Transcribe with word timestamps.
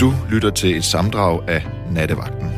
Du 0.00 0.12
lytter 0.30 0.50
til 0.50 0.76
et 0.76 0.84
samdrag 0.84 1.48
af 1.48 1.62
Nattevagten. 1.90 2.50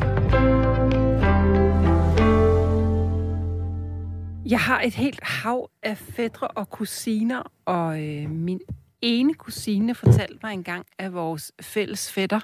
Jeg 4.45 4.59
har 4.59 4.81
et 4.81 4.93
helt 4.93 5.23
hav 5.23 5.69
af 5.83 5.97
fædre 5.97 6.47
og 6.47 6.69
kusiner, 6.69 7.51
og 7.65 8.03
øh, 8.03 8.29
min 8.29 8.59
ene 9.01 9.33
kusine 9.33 9.95
fortalte 9.95 10.39
mig 10.43 10.53
engang 10.53 10.85
af 10.99 11.13
vores 11.13 11.51
fælles 11.61 12.11
fætter, 12.11 12.39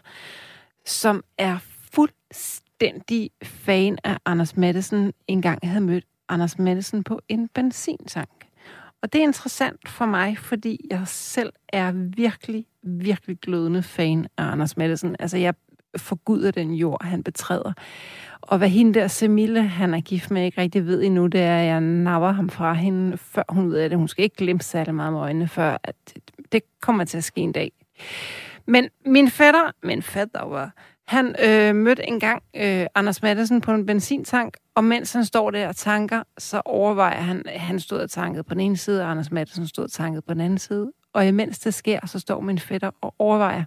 som 0.85 1.23
er 1.37 1.57
fuldstændig 1.93 3.31
fan 3.43 3.97
af 4.03 4.17
Anders 4.25 4.57
Madsen, 4.57 5.13
engang 5.27 5.59
havde 5.63 5.81
mødt 5.81 6.05
Anders 6.29 6.59
Madsen 6.59 7.03
på 7.03 7.19
en 7.29 7.47
benzintank. 7.47 8.38
Og 9.01 9.13
det 9.13 9.19
er 9.19 9.23
interessant 9.23 9.89
for 9.89 10.05
mig, 10.05 10.37
fordi 10.37 10.87
jeg 10.91 11.01
selv 11.05 11.53
er 11.69 11.91
virkelig, 12.15 12.65
virkelig 12.83 13.37
glødende 13.39 13.83
fan 13.83 14.27
af 14.37 14.43
Anders 14.43 14.77
Madsen. 14.77 15.15
Altså, 15.19 15.37
jeg 15.37 15.53
forguder 15.97 16.51
den 16.51 16.73
jord, 16.73 17.05
han 17.05 17.23
betræder. 17.23 17.73
Og 18.41 18.57
hvad 18.57 18.69
hende 18.69 18.99
der 18.99 19.07
Semille, 19.07 19.63
han 19.63 19.93
er 19.93 20.01
gift 20.01 20.31
med, 20.31 20.45
ikke 20.45 20.61
rigtig 20.61 20.85
ved 20.85 21.03
endnu, 21.03 21.27
det 21.27 21.41
er, 21.41 21.57
at 21.57 21.65
jeg 21.65 21.81
napper 21.81 22.31
ham 22.31 22.49
fra 22.49 22.73
hende, 22.73 23.17
før 23.17 23.43
hun 23.49 23.69
ved 23.69 23.77
af 23.77 23.89
det. 23.89 23.97
Hun 23.97 24.07
skal 24.07 24.23
ikke 24.23 24.35
glemme 24.35 24.61
særlig 24.61 24.95
meget 24.95 25.13
med 25.13 25.21
øjnene, 25.21 25.47
før 25.47 25.77
at 25.83 25.95
det 26.51 26.61
kommer 26.81 27.03
til 27.03 27.17
at 27.17 27.23
ske 27.23 27.41
en 27.41 27.51
dag. 27.51 27.71
Men 28.65 28.89
min 29.05 29.29
fætter, 29.29 29.71
min 29.83 30.01
fætter 30.01 30.45
var, 30.45 30.73
han 31.09 31.35
øh, 31.39 31.75
mødte 31.75 32.07
engang 32.07 32.43
øh, 32.55 32.85
Anders 32.95 33.21
Madsen 33.21 33.61
på 33.61 33.71
en 33.71 33.85
benzintank, 33.85 34.57
og 34.75 34.83
mens 34.83 35.13
han 35.13 35.25
står 35.25 35.51
der 35.51 35.67
og 35.67 35.75
tanker, 35.75 36.23
så 36.37 36.61
overvejer 36.65 37.21
han, 37.21 37.43
at 37.45 37.59
han 37.59 37.79
stod 37.79 37.99
og 37.99 38.09
tankede 38.09 38.43
på 38.43 38.53
den 38.53 38.61
ene 38.61 38.77
side, 38.77 39.03
og 39.03 39.11
Anders 39.11 39.31
Madsen 39.31 39.67
stod 39.67 39.83
og 39.83 39.91
tankede 39.91 40.21
på 40.21 40.33
den 40.33 40.41
anden 40.41 40.59
side. 40.59 40.91
Og 41.13 41.27
imens 41.27 41.59
det 41.59 41.73
sker, 41.73 42.07
så 42.07 42.19
står 42.19 42.41
min 42.41 42.59
fætter 42.59 42.91
og 43.01 43.15
overvejer, 43.19 43.63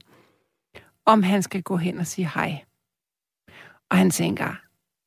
om 1.06 1.22
han 1.22 1.42
skal 1.42 1.62
gå 1.62 1.76
hen 1.76 1.98
og 1.98 2.06
sige 2.06 2.30
hej. 2.34 2.64
Og 3.90 3.96
han 3.96 4.10
tænker, 4.10 4.60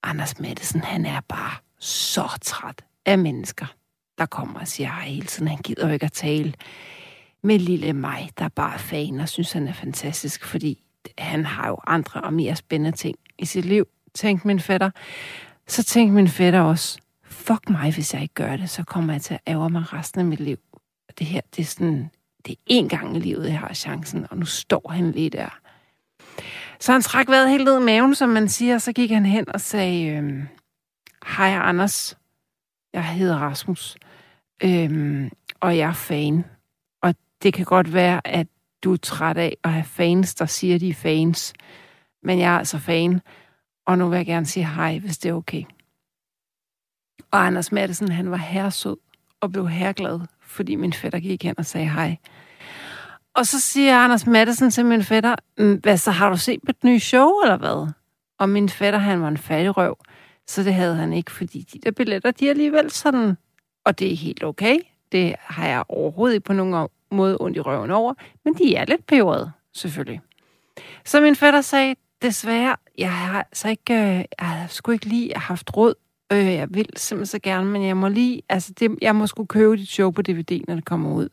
Anders 0.04 0.40
Madsen, 0.40 0.82
han 0.82 1.06
er 1.06 1.22
bare 1.28 1.58
så 1.80 2.38
træt 2.42 2.86
af 3.06 3.20
mennesker, 3.20 3.66
der 4.18 4.26
kommer 4.26 4.60
og 4.60 4.68
siger 4.68 4.90
hej 4.90 5.06
hele 5.06 5.28
tiden. 5.28 5.48
Han 5.48 5.58
gider 5.58 5.88
jo 5.88 5.94
ikke 5.94 6.06
at 6.06 6.12
tale 6.12 6.54
med 7.44 7.60
lille 7.60 7.94
mig, 7.94 8.30
der 8.38 8.50
bare 8.50 8.74
er 8.74 8.78
fan 8.78 9.20
og 9.20 9.30
synes, 9.30 9.52
han 9.52 9.68
er 9.68 9.74
fantastisk, 9.74 10.46
fordi 10.46 10.85
han 11.18 11.46
har 11.46 11.68
jo 11.68 11.78
andre 11.88 12.22
og 12.22 12.34
mere 12.34 12.56
spændende 12.56 12.98
ting 12.98 13.16
i 13.40 13.46
sit 13.46 13.66
liv, 13.66 13.88
tænkte 14.14 14.48
min 14.48 14.60
fætter. 14.60 14.92
Så 15.68 15.84
tænkte 15.84 16.16
min 16.16 16.28
fætter 16.28 16.62
også, 16.62 17.00
fuck 17.24 17.70
mig, 17.70 17.94
hvis 17.94 18.14
jeg 18.14 18.22
ikke 18.22 18.34
gør 18.34 18.58
det, 18.58 18.70
så 18.70 18.84
kommer 18.84 19.14
jeg 19.14 19.22
til 19.22 19.34
at 19.34 19.40
ære 19.48 19.70
mig 19.70 19.94
resten 19.94 20.20
af 20.20 20.26
mit 20.26 20.40
liv. 20.40 20.58
Det 21.20 21.28
her, 21.28 21.42
det 21.56 21.62
er 21.62 21.66
sådan, 21.66 22.10
det 22.46 22.52
er 22.52 22.82
én 22.82 22.88
gang 22.88 23.18
i 23.18 23.20
livet, 23.20 23.48
jeg 23.48 23.60
har 23.60 23.74
chancen, 23.74 24.28
og 24.30 24.38
nu 24.38 24.46
står 24.46 24.92
han 24.92 25.12
lige 25.12 25.30
der. 25.30 25.60
Så 26.80 26.92
han 26.92 27.02
trak 27.02 27.28
vejret 27.28 27.50
helt 27.50 27.66
ned 27.66 27.82
i 27.82 27.84
maven, 27.84 28.16
som 28.16 28.30
man 28.30 28.50
siger, 28.50 28.76
og 28.76 28.82
så 28.82 28.94
gik 28.94 29.12
han 29.12 29.26
hen 29.26 29.50
og 29.50 29.62
sagde, 29.62 30.08
øhm, 30.08 30.48
hej 31.28 31.50
Anders, 31.50 32.18
jeg 32.94 33.06
hedder 33.06 33.38
Rasmus, 33.38 33.98
øhm, 34.64 35.30
og 35.60 35.78
jeg 35.78 35.90
er 35.90 35.94
fan. 35.94 36.46
Og 37.02 37.16
det 37.44 37.54
kan 37.54 37.66
godt 37.66 37.94
være, 37.94 38.28
at 38.28 38.48
du 38.84 38.94
er 38.94 38.98
træt 38.98 39.38
af 39.38 39.58
at 39.64 39.72
have 39.72 39.86
fans, 39.86 40.36
der 40.36 40.46
siger, 40.46 40.80
de 40.80 40.90
er 40.90 40.94
fans. 40.94 41.54
Men 42.24 42.40
jeg 42.40 42.54
er 42.54 42.58
altså 42.58 42.78
fan, 42.78 43.22
og 43.88 43.98
nu 43.98 44.10
vil 44.10 44.18
jeg 44.18 44.26
gerne 44.26 44.46
sige 44.46 44.66
hej, 44.66 45.00
hvis 45.00 45.18
det 45.18 45.30
er 45.30 45.34
okay. 45.34 45.64
Og 47.32 47.46
Anders 47.46 47.72
Madsen, 47.72 48.12
han 48.12 48.32
var 48.32 48.38
herresød 48.38 48.98
og 49.42 49.52
blev 49.52 49.70
herreglad, 49.70 50.20
fordi 50.42 50.76
min 50.76 50.94
fætter 50.94 51.20
gik 51.20 51.44
hen 51.44 51.56
og 51.58 51.66
sagde 51.66 51.90
hej. 51.90 52.18
Og 53.34 53.48
så 53.48 53.60
siger 53.60 53.98
Anders 53.98 54.28
Madsen 54.28 54.72
til 54.72 54.86
min 54.86 55.04
fætter, 55.04 55.36
hvad 55.82 55.98
så 55.98 56.12
har 56.12 56.30
du 56.30 56.38
set 56.38 56.60
på 56.66 56.70
et 56.70 56.84
nye 56.84 57.00
show, 57.00 57.30
eller 57.44 57.58
hvad? 57.58 57.92
Og 58.40 58.50
min 58.50 58.70
fætter, 58.70 59.00
han 59.00 59.22
var 59.22 59.28
en 59.28 59.38
fattig 59.38 59.78
røv, 59.78 59.98
så 60.48 60.64
det 60.64 60.74
havde 60.74 60.96
han 60.96 61.14
ikke, 61.14 61.32
fordi 61.32 61.62
de 61.74 61.80
der 61.80 61.92
billetter, 61.92 62.32
de 62.32 62.46
er 62.46 62.50
alligevel 62.50 62.92
sådan, 62.92 63.38
og 63.86 64.00
det 64.00 64.12
er 64.12 64.16
helt 64.16 64.44
okay. 64.44 64.80
Det 65.12 65.36
har 65.40 65.68
jeg 65.68 65.84
overhovedet 65.90 66.36
ikke 66.36 66.46
på 66.46 66.54
nogen 66.54 66.88
måde 67.12 67.38
ondt 67.40 67.58
i 67.58 67.60
røven 67.60 67.92
over, 67.92 68.14
men 68.46 68.54
de 68.54 68.76
er 68.76 68.86
lidt 68.86 69.08
peberede, 69.08 69.52
selvfølgelig. 69.74 70.22
Så 71.06 71.22
min 71.22 71.36
fætter 71.36 71.62
sagde, 71.62 71.96
desværre, 72.22 72.76
jeg 72.98 73.14
har 73.14 73.48
så 73.54 73.70
ikke, 73.70 73.94
øh, 73.94 74.26
jeg 74.42 74.66
skulle 74.70 74.94
ikke 74.96 75.06
lige 75.06 75.34
haft 75.36 75.78
råd. 75.78 75.94
Øh, 76.32 76.46
jeg 76.46 76.68
vil 76.72 76.90
simpelthen 76.96 77.26
så 77.26 77.40
gerne, 77.40 77.70
men 77.70 77.86
jeg 77.88 77.98
må 77.98 78.08
lige, 78.08 78.42
altså 78.50 78.74
det, 78.80 78.98
jeg 79.02 79.16
må 79.16 79.28
skulle 79.28 79.48
købe 79.48 79.78
dit 79.78 79.90
show 79.90 80.12
på 80.12 80.22
DVD, 80.22 80.62
når 80.68 80.76
det 80.76 80.86
kommer 80.86 81.14
ud. 81.14 81.30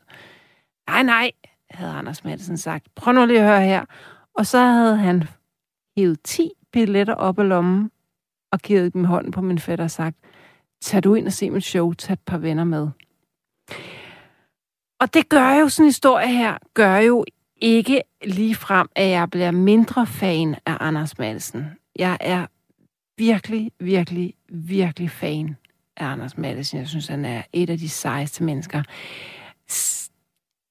Nej, 0.89 1.03
nej, 1.03 1.31
havde 1.69 1.91
Anders 1.91 2.23
Madsen 2.23 2.57
sagt. 2.57 2.87
Prøv 2.95 3.13
nu 3.13 3.25
lige 3.25 3.39
at 3.39 3.45
høre 3.45 3.61
her. 3.61 3.85
Og 4.37 4.45
så 4.45 4.57
havde 4.57 4.97
han 4.97 5.23
hævet 5.97 6.19
10 6.23 6.51
billetter 6.71 7.13
op 7.13 7.39
af 7.39 7.49
lommen 7.49 7.91
og 8.51 8.59
givet 8.59 8.93
dem 8.93 9.03
hånden 9.03 9.31
på 9.31 9.41
min 9.41 9.59
fætter 9.59 9.85
og 9.85 9.91
sagt, 9.91 10.17
tag 10.81 11.03
du 11.03 11.15
ind 11.15 11.27
og 11.27 11.33
se 11.33 11.49
mit 11.49 11.63
show, 11.63 11.93
tag 11.93 12.13
et 12.13 12.19
par 12.19 12.37
venner 12.37 12.63
med. 12.63 12.87
Og 15.03 15.13
det 15.13 15.29
gør 15.29 15.53
jo, 15.53 15.69
sådan 15.69 15.83
en 15.83 15.87
historie 15.87 16.27
her, 16.27 16.57
gør 16.73 16.97
jo 16.97 17.25
ikke 17.61 18.01
lige 18.25 18.55
frem, 18.55 18.87
at 18.95 19.09
jeg 19.09 19.29
bliver 19.29 19.51
mindre 19.51 20.07
fan 20.07 20.55
af 20.65 20.77
Anders 20.79 21.17
Madsen. 21.17 21.65
Jeg 21.95 22.17
er 22.19 22.45
virkelig, 23.17 23.71
virkelig, 23.79 24.33
virkelig 24.49 25.11
fan 25.11 25.57
af 25.97 26.05
Anders 26.05 26.37
Madsen. 26.37 26.79
Jeg 26.79 26.87
synes, 26.87 27.07
han 27.07 27.25
er 27.25 27.41
et 27.53 27.69
af 27.69 27.77
de 27.77 27.89
sejeste 27.89 28.43
mennesker. 28.43 28.83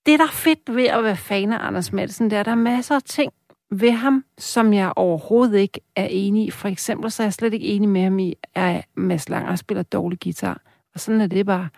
Det, 0.07 0.19
der 0.19 0.25
er 0.25 0.33
fedt 0.33 0.77
ved 0.77 0.87
at 0.87 1.05
være 1.05 1.17
fan 1.17 1.53
af 1.53 1.67
Anders 1.67 1.93
Madsen, 1.93 2.31
det 2.31 2.37
er, 2.37 2.41
at 2.41 2.47
der 2.47 2.53
er 2.53 2.57
masser 2.57 2.95
af 2.95 3.03
ting 3.03 3.33
ved 3.71 3.91
ham, 3.91 4.25
som 4.39 4.73
jeg 4.73 4.93
overhovedet 4.97 5.59
ikke 5.59 5.81
er 5.97 6.07
enig 6.11 6.47
i. 6.47 6.51
For 6.51 6.69
eksempel 6.69 7.11
så 7.11 7.23
er 7.23 7.27
jeg 7.27 7.33
slet 7.33 7.55
ikke 7.55 7.67
enig 7.67 7.89
med 7.89 8.03
ham 8.03 8.19
i, 8.19 8.35
at 8.55 8.85
Mads 8.95 9.29
Langer 9.29 9.57
spiller 9.57 9.83
dårlig 9.83 10.21
guitar. 10.21 10.61
Og 10.95 11.01
sådan 11.01 11.21
er 11.21 11.27
det 11.27 11.47
bare. 11.47 11.69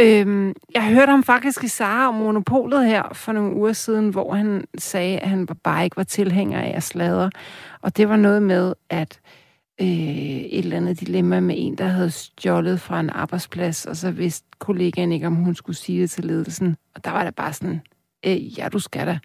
Øhm, 0.00 0.54
jeg 0.74 0.94
hørte 0.94 1.10
ham 1.10 1.22
faktisk 1.24 1.64
i 1.64 1.68
Sara 1.68 2.08
om 2.08 2.14
Monopolet 2.14 2.86
her 2.86 3.02
for 3.12 3.32
nogle 3.32 3.54
uger 3.56 3.72
siden, 3.72 4.08
hvor 4.08 4.34
han 4.34 4.64
sagde, 4.78 5.18
at 5.18 5.28
han 5.28 5.46
bare 5.46 5.84
ikke 5.84 5.96
var 5.96 6.02
tilhænger 6.02 6.60
af 6.60 6.72
at 6.76 6.82
sladre. 6.82 7.30
Og 7.82 7.96
det 7.96 8.08
var 8.08 8.16
noget 8.16 8.42
med, 8.42 8.74
at 8.90 9.20
øh, 9.80 9.86
et 9.86 10.58
eller 10.58 10.76
andet 10.76 11.00
dilemma 11.00 11.40
med 11.40 11.54
en, 11.58 11.78
der 11.78 11.86
havde 11.86 12.10
stjålet 12.10 12.80
fra 12.80 13.00
en 13.00 13.10
arbejdsplads, 13.10 13.86
og 13.86 13.96
så 13.96 14.10
vidste 14.10 14.46
kollegaen 14.58 15.12
ikke, 15.12 15.26
om 15.26 15.34
hun 15.34 15.54
skulle 15.54 15.76
sige 15.76 16.02
det 16.02 16.10
til 16.10 16.24
ledelsen. 16.24 16.76
Og 16.94 17.04
der 17.04 17.10
var 17.10 17.24
det 17.24 17.34
bare 17.34 17.52
sådan, 17.52 17.80
øh, 18.26 18.58
ja, 18.58 18.68
du 18.68 18.78
skal 18.78 19.06
da. 19.06 19.18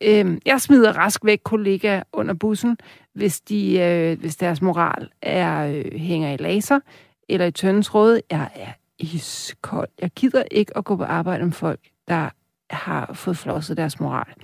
Øh, 0.00 0.38
jeg 0.46 0.60
smider 0.60 0.92
rask 0.92 1.24
væk 1.24 1.40
kollegaer 1.44 2.02
under 2.12 2.34
bussen, 2.34 2.76
hvis, 3.14 3.40
de, 3.40 3.78
øh, 3.78 4.20
hvis 4.20 4.36
deres 4.36 4.62
moral 4.62 5.08
er 5.22 5.66
øh, 5.66 6.00
hænger 6.00 6.32
i 6.32 6.36
laser 6.36 6.80
eller 7.28 7.46
i 7.46 7.50
tøndens 7.50 7.94
råd. 7.94 8.20
Jeg 8.30 8.48
er 8.54 8.72
iskold. 8.98 9.88
Jeg 10.00 10.10
gider 10.10 10.42
ikke 10.50 10.76
at 10.76 10.84
gå 10.84 10.96
på 10.96 11.04
arbejde 11.04 11.44
med 11.44 11.52
folk, 11.52 11.80
der 12.08 12.30
har 12.70 13.12
fået 13.14 13.38
flosset 13.38 13.76
deres 13.76 14.00
moral. 14.00 14.34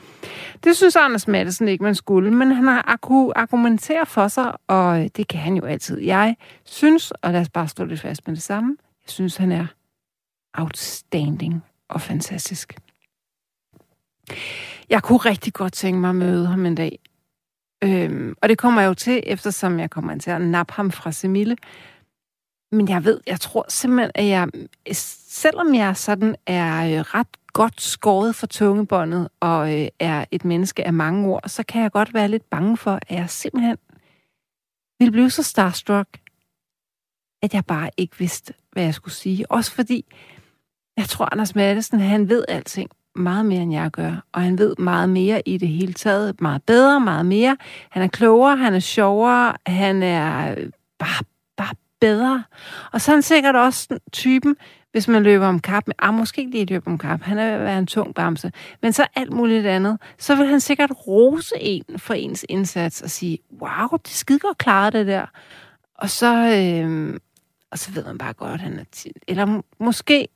Det 0.65 0.77
synes 0.77 0.97
Anders 0.97 1.29
Madsen 1.29 1.69
ikke, 1.69 1.85
man 1.85 1.95
skulle, 1.95 2.31
men 2.31 2.53
han 2.53 2.65
har 2.65 2.99
kunne 3.03 3.39
argumentere 3.39 4.07
for 4.07 4.29
sig, 4.29 4.53
og 4.69 5.09
det 5.17 5.29
kan 5.29 5.41
han 5.41 5.57
jo 5.57 5.65
altid. 5.65 6.01
Jeg 6.01 6.37
synes, 6.65 7.11
og 7.11 7.33
lad 7.33 7.41
os 7.41 7.49
bare 7.49 7.69
stå 7.69 7.85
lidt 7.85 8.01
fast 8.01 8.27
med 8.27 8.37
det 8.37 8.43
samme, 8.43 8.77
jeg 9.05 9.11
synes, 9.11 9.37
han 9.37 9.53
er 9.53 9.67
outstanding 10.55 11.65
og 11.89 12.01
fantastisk. 12.01 12.77
Jeg 14.91 15.03
kunne 15.03 15.19
rigtig 15.19 15.53
godt 15.53 15.73
tænke 15.73 16.01
mig 16.01 16.11
at 16.11 16.17
møde 16.17 16.47
ham 16.47 16.67
en 16.67 16.75
dag. 16.75 16.99
Øhm, 17.85 18.35
og 18.43 18.49
det 18.49 18.59
kommer 18.59 18.81
jeg 18.81 18.89
jo 18.89 18.95
til, 18.95 19.23
eftersom 19.27 19.79
jeg 19.79 19.91
kommer 19.91 20.19
til 20.19 20.31
at 20.31 20.41
nappe 20.41 20.73
ham 20.73 20.91
fra 20.91 21.13
Semille. 21.13 21.57
Men 22.73 22.89
jeg 22.89 23.05
ved, 23.05 23.21
jeg 23.27 23.41
tror 23.41 23.65
simpelthen, 23.69 24.11
at 24.15 24.27
jeg, 24.27 24.49
selvom 24.93 25.75
jeg 25.75 25.97
sådan 25.97 26.37
er 26.47 26.99
øh, 26.99 27.01
ret 27.01 27.27
godt 27.53 27.81
skåret 27.81 28.35
for 28.35 28.47
tungebåndet 28.47 29.29
og 29.41 29.81
øh, 29.81 29.89
er 29.99 30.25
et 30.31 30.45
menneske 30.45 30.87
af 30.87 30.93
mange 30.93 31.29
ord, 31.29 31.43
så 31.47 31.63
kan 31.63 31.83
jeg 31.83 31.93
godt 31.93 32.15
være 32.15 32.29
lidt 32.29 32.51
bange 32.51 32.77
for, 32.77 32.99
at 33.09 33.17
jeg 33.17 33.31
simpelthen 33.31 33.77
ville 34.99 35.13
blive 35.13 35.31
så 35.31 35.43
starstruck, 35.43 36.09
at 37.43 37.55
jeg 37.55 37.65
bare 37.65 37.91
ikke 37.97 38.19
vidste, 38.19 38.55
hvad 38.73 38.85
jeg 38.85 38.95
skulle 38.95 39.15
sige. 39.15 39.51
Også 39.51 39.73
fordi, 39.73 40.05
jeg 40.97 41.05
tror, 41.05 41.29
Anders 41.33 41.55
Madsen, 41.55 42.01
han 42.01 42.29
ved 42.29 42.45
alting 42.49 42.91
meget 43.15 43.47
mere, 43.47 43.63
end 43.63 43.73
jeg 43.73 43.91
gør. 43.91 44.25
Og 44.33 44.43
han 44.43 44.59
ved 44.59 44.77
meget 44.79 45.09
mere 45.09 45.43
i 45.49 45.59
det 45.59 45.69
hele 45.69 45.93
taget. 45.93 46.41
Meget 46.41 46.63
bedre, 46.63 47.01
meget 47.01 47.27
mere. 47.27 47.57
Han 47.91 48.03
er 48.03 48.09
klogere, 48.09 48.57
han 48.57 48.75
er 48.75 48.81
sjovere, 48.81 49.57
han 49.67 50.03
er 50.03 50.55
øh, 50.59 50.71
bare 50.99 51.25
bedre. 52.03 52.45
Og 52.93 53.01
så 53.01 53.13
er 53.13 53.17
han 53.17 53.23
sikkert 53.23 53.57
også 53.57 53.99
typen, 54.13 54.57
hvis 54.93 55.09
man 55.09 55.23
løber 55.23 55.47
om 55.47 55.61
kap, 55.61 55.87
med, 55.87 55.95
ah, 55.99 56.15
måske 56.15 56.49
lige 56.51 56.65
løber 56.65 56.91
om 56.91 56.99
kap, 56.99 57.23
han 57.23 57.39
er 57.39 57.45
ved 57.45 57.53
at 57.53 57.61
være 57.61 57.79
en 57.79 57.87
tung 57.87 58.15
bamse, 58.15 58.53
men 58.83 58.93
så 58.93 59.07
alt 59.15 59.33
muligt 59.33 59.67
andet, 59.67 60.01
så 60.19 60.37
vil 60.37 60.47
han 60.47 60.61
sikkert 60.61 60.91
rose 61.07 61.55
en 61.61 61.99
for 61.99 62.15
ens 62.15 62.45
indsats 62.49 63.03
og 63.03 63.11
sige, 63.11 63.39
wow, 63.61 63.89
det 63.93 64.09
skide 64.09 64.39
godt 64.39 64.59
klaret 64.59 64.93
det 64.93 65.07
der. 65.07 65.27
Og 65.95 66.11
så, 66.11 66.35
øh, 66.37 67.21
og 67.71 67.79
så 67.79 67.93
ved 67.93 68.05
man 68.05 68.19
bare 68.19 68.33
godt, 68.33 68.53
at 68.53 68.61
han 68.61 68.79
er... 68.79 68.85
tit. 68.93 69.19
eller 69.29 69.63
måske 69.81 70.29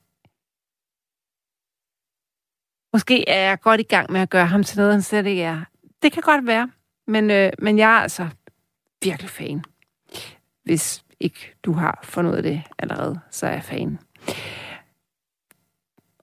Måske 2.93 3.29
er 3.29 3.49
jeg 3.49 3.59
godt 3.59 3.79
i 3.79 3.83
gang 3.83 4.11
med 4.11 4.21
at 4.21 4.29
gøre 4.29 4.45
ham 4.45 4.63
til 4.63 4.77
noget, 4.77 4.93
han 4.93 5.01
slet 5.01 5.25
ikke 5.25 5.41
er. 5.41 5.61
Det 6.01 6.11
kan 6.11 6.23
godt 6.23 6.47
være. 6.47 6.69
Men, 7.07 7.31
øh, 7.31 7.51
men 7.59 7.77
jeg 7.77 7.89
er 7.89 8.01
altså 8.01 8.27
virkelig 9.03 9.29
fan. 9.29 9.63
Hvis 10.63 11.03
ikke 11.19 11.53
du 11.63 11.71
har 11.71 11.99
fundet 12.03 12.43
det 12.43 12.63
allerede, 12.79 13.19
så 13.31 13.47
er 13.47 13.51
jeg 13.51 13.63
fan. 13.63 13.99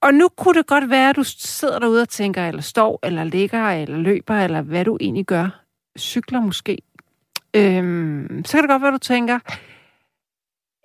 Og 0.00 0.14
nu 0.14 0.29
kunne 0.29 0.58
det 0.58 0.67
godt 0.67 0.91
være, 0.91 1.11
at 1.11 1.17
du 1.17 1.25
sidder 1.25 1.79
derude 1.79 2.02
og 2.02 2.08
tænker, 2.08 2.49
eller 2.49 2.62
står, 2.62 2.99
eller 3.02 3.25
ligger, 3.25 3.70
eller 3.70 3.96
løber, 3.96 4.35
eller 4.35 4.62
hvad 4.62 4.85
du 4.85 4.99
egentlig 5.00 5.26
gør. 5.26 5.64
Cykler 5.99 6.41
måske. 6.41 6.79
Øhm, 7.56 8.43
så 8.44 8.52
kan 8.52 8.62
det 8.62 8.70
godt 8.70 8.82
være, 8.82 8.88
at 8.88 8.93
du 8.93 8.99
tænker, 8.99 9.38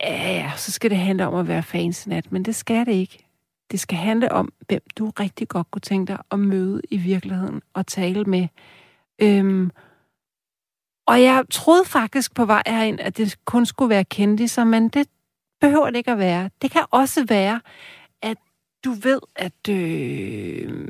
ja, 0.01 0.51
så 0.57 0.71
skal 0.71 0.89
det 0.89 0.97
handle 0.97 1.27
om 1.27 1.35
at 1.35 1.47
være 1.47 1.63
fans 1.63 2.07
nat, 2.07 2.31
men 2.31 2.45
det 2.45 2.55
skal 2.55 2.85
det 2.85 2.91
ikke. 2.91 3.25
Det 3.71 3.79
skal 3.79 3.97
handle 3.97 4.31
om, 4.31 4.53
hvem 4.67 4.81
du 4.97 5.09
rigtig 5.19 5.47
godt 5.47 5.71
kunne 5.71 5.81
tænke 5.81 6.13
dig 6.13 6.21
at 6.31 6.39
møde 6.39 6.81
i 6.91 6.97
virkeligheden 6.97 7.61
og 7.73 7.87
tale 7.87 8.23
med. 8.23 8.47
Øhm, 9.21 9.71
og 11.09 11.21
jeg 11.21 11.43
troede 11.51 11.85
faktisk 11.85 12.35
på 12.35 12.45
vej 12.45 12.63
herind, 12.67 12.99
at 12.99 13.17
det 13.17 13.35
kun 13.45 13.65
skulle 13.65 13.89
være 13.89 14.03
kendiser, 14.03 14.63
men 14.63 14.89
det 14.89 15.07
behøver 15.61 15.85
det 15.85 15.95
ikke 15.95 16.11
at 16.11 16.17
være. 16.17 16.49
Det 16.61 16.71
kan 16.71 16.85
også 16.91 17.25
være, 17.25 17.61
at 18.21 18.37
du 18.85 18.91
ved, 18.91 19.19
at 19.35 19.69
øh, 19.69 20.87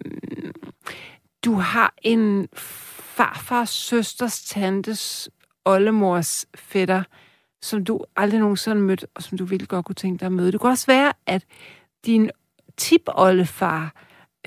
du 1.46 1.54
har 1.54 1.94
en 2.02 2.48
farfars 2.54 3.70
søsters 3.70 4.44
tantes 4.44 5.30
oldemors 5.66 6.46
fætter, 6.56 7.04
som 7.62 7.86
du 7.86 8.06
aldrig 8.16 8.40
nogensinde 8.40 8.82
mødt, 8.82 9.06
og 9.16 9.24
som 9.24 9.38
du 9.38 9.46
ville 9.46 9.66
godt 9.66 9.86
kunne 9.86 9.96
tænke 9.96 10.20
dig 10.20 10.26
at 10.26 10.32
møde. 10.32 10.52
Det 10.52 10.60
kunne 10.60 10.72
også 10.72 10.88
være, 10.88 11.14
at 11.26 11.46
din 12.06 12.30
tipoldefar 12.78 13.94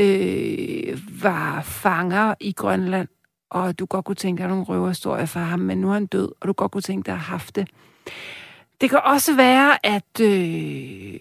øh, 0.00 0.98
var 1.22 1.62
fanger 1.62 2.34
i 2.40 2.52
Grønland, 2.52 3.08
og 3.52 3.78
du 3.78 3.86
godt 3.86 4.04
kunne 4.04 4.16
tænke 4.16 4.40
dig 4.40 4.48
nogle 4.48 4.64
røverhistorier 4.64 5.26
for 5.26 5.40
ham, 5.40 5.58
men 5.60 5.80
nu 5.80 5.88
er 5.88 5.92
han 5.92 6.06
død, 6.06 6.32
og 6.40 6.48
du 6.48 6.52
godt 6.52 6.72
kunne 6.72 6.82
tænke 6.82 7.06
dig 7.06 7.14
at 7.14 7.20
have 7.20 7.30
haft 7.30 7.56
det. 7.56 7.68
Det 8.80 8.90
kan 8.90 9.00
også 9.04 9.36
være, 9.36 9.86
at 9.86 10.20
øh, 10.20 11.20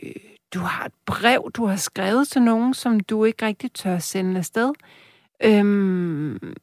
du 0.53 0.59
har 0.59 0.85
et 0.85 0.93
brev, 1.05 1.51
du 1.53 1.65
har 1.65 1.75
skrevet 1.75 2.27
til 2.27 2.41
nogen, 2.41 2.73
som 2.73 2.99
du 2.99 3.25
ikke 3.25 3.45
rigtig 3.45 3.73
tør 3.73 3.99
sende 3.99 4.37
afsted. 4.37 4.73
Øhm, 5.43 6.53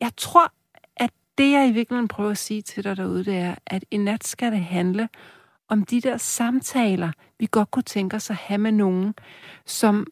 jeg 0.00 0.10
tror, 0.16 0.52
at 0.96 1.10
det, 1.38 1.52
jeg 1.52 1.68
i 1.68 1.72
virkeligheden 1.72 2.08
prøver 2.08 2.30
at 2.30 2.38
sige 2.38 2.62
til 2.62 2.84
dig 2.84 2.96
derude, 2.96 3.24
det 3.24 3.36
er, 3.36 3.54
at 3.66 3.84
i 3.90 3.96
nat 3.96 4.26
skal 4.26 4.52
det 4.52 4.64
handle 4.64 5.08
om 5.68 5.84
de 5.84 6.00
der 6.00 6.16
samtaler, 6.16 7.12
vi 7.38 7.48
godt 7.50 7.70
kunne 7.70 7.82
tænke 7.82 8.16
os 8.16 8.30
at 8.30 8.36
have 8.36 8.58
med 8.58 8.72
nogen, 8.72 9.14
som, 9.66 10.06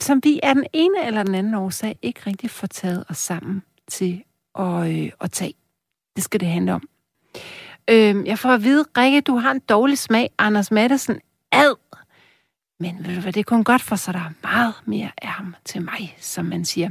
som 0.00 0.20
vi 0.24 0.40
af 0.42 0.54
den 0.54 0.66
ene 0.72 1.06
eller 1.06 1.22
den 1.22 1.34
anden 1.34 1.54
årsag 1.54 1.98
ikke 2.02 2.20
rigtig 2.26 2.50
får 2.50 2.66
taget 2.66 3.04
os 3.08 3.18
sammen 3.18 3.62
til 3.90 4.22
at, 4.58 4.90
øh, 4.90 5.10
at 5.20 5.32
tage. 5.32 5.54
Det 6.16 6.24
skal 6.24 6.40
det 6.40 6.48
handle 6.48 6.74
om. 6.74 6.88
Øh, 7.90 8.26
jeg 8.26 8.38
får 8.38 8.48
at 8.48 8.64
vide, 8.64 8.84
Rikke, 8.98 9.20
du 9.20 9.36
har 9.36 9.50
en 9.50 9.60
dårlig 9.60 9.98
smag. 9.98 10.30
Anders 10.38 10.70
Madsen, 10.70 11.20
ad. 11.52 11.74
Men 12.80 12.96
ved 13.06 13.14
du 13.14 13.20
hvad, 13.20 13.32
det 13.32 13.46
kunne 13.46 13.64
godt 13.64 13.82
for, 13.82 13.96
så 13.96 14.12
der 14.12 14.18
er 14.18 14.32
meget 14.42 14.74
mere 14.84 15.10
af 15.22 15.28
ham 15.28 15.54
til 15.64 15.82
mig, 15.82 16.16
som 16.20 16.44
man 16.44 16.64
siger. 16.64 16.88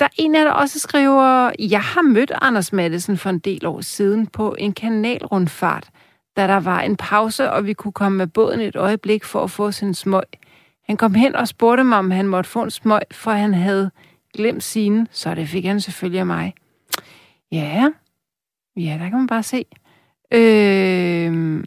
Der 0.00 0.06
er 0.06 0.10
en 0.18 0.34
af 0.34 0.44
der 0.44 0.52
også 0.52 0.78
skriver, 0.78 1.50
jeg 1.58 1.82
har 1.82 2.02
mødt 2.02 2.32
Anders 2.34 2.72
Madsen 2.72 3.16
for 3.16 3.30
en 3.30 3.38
del 3.38 3.66
år 3.66 3.80
siden 3.80 4.26
på 4.26 4.54
en 4.58 4.72
kanalrundfart, 4.72 5.90
da 6.36 6.46
der 6.46 6.60
var 6.60 6.80
en 6.80 6.96
pause, 6.96 7.50
og 7.50 7.66
vi 7.66 7.72
kunne 7.72 7.92
komme 7.92 8.18
med 8.18 8.26
båden 8.26 8.60
et 8.60 8.76
øjeblik 8.76 9.24
for 9.24 9.44
at 9.44 9.50
få 9.50 9.72
sin 9.72 9.94
smøg. 9.94 10.22
Han 10.86 10.96
kom 10.96 11.14
hen 11.14 11.36
og 11.36 11.48
spurgte 11.48 11.84
mig, 11.84 11.98
om 11.98 12.10
han 12.10 12.26
måtte 12.26 12.50
få 12.50 12.62
en 12.62 12.70
smøg, 12.70 13.02
for 13.12 13.30
han 13.30 13.54
havde 13.54 13.90
glemt 14.34 14.62
sine, 14.62 15.06
så 15.10 15.34
det 15.34 15.48
fik 15.48 15.64
han 15.64 15.80
selvfølgelig 15.80 16.20
af 16.20 16.26
mig. 16.26 16.54
Ja, 17.52 17.90
ja, 18.76 18.98
der 19.00 19.08
kan 19.08 19.18
man 19.18 19.26
bare 19.26 19.42
se. 19.42 19.64
Øh... 20.32 21.64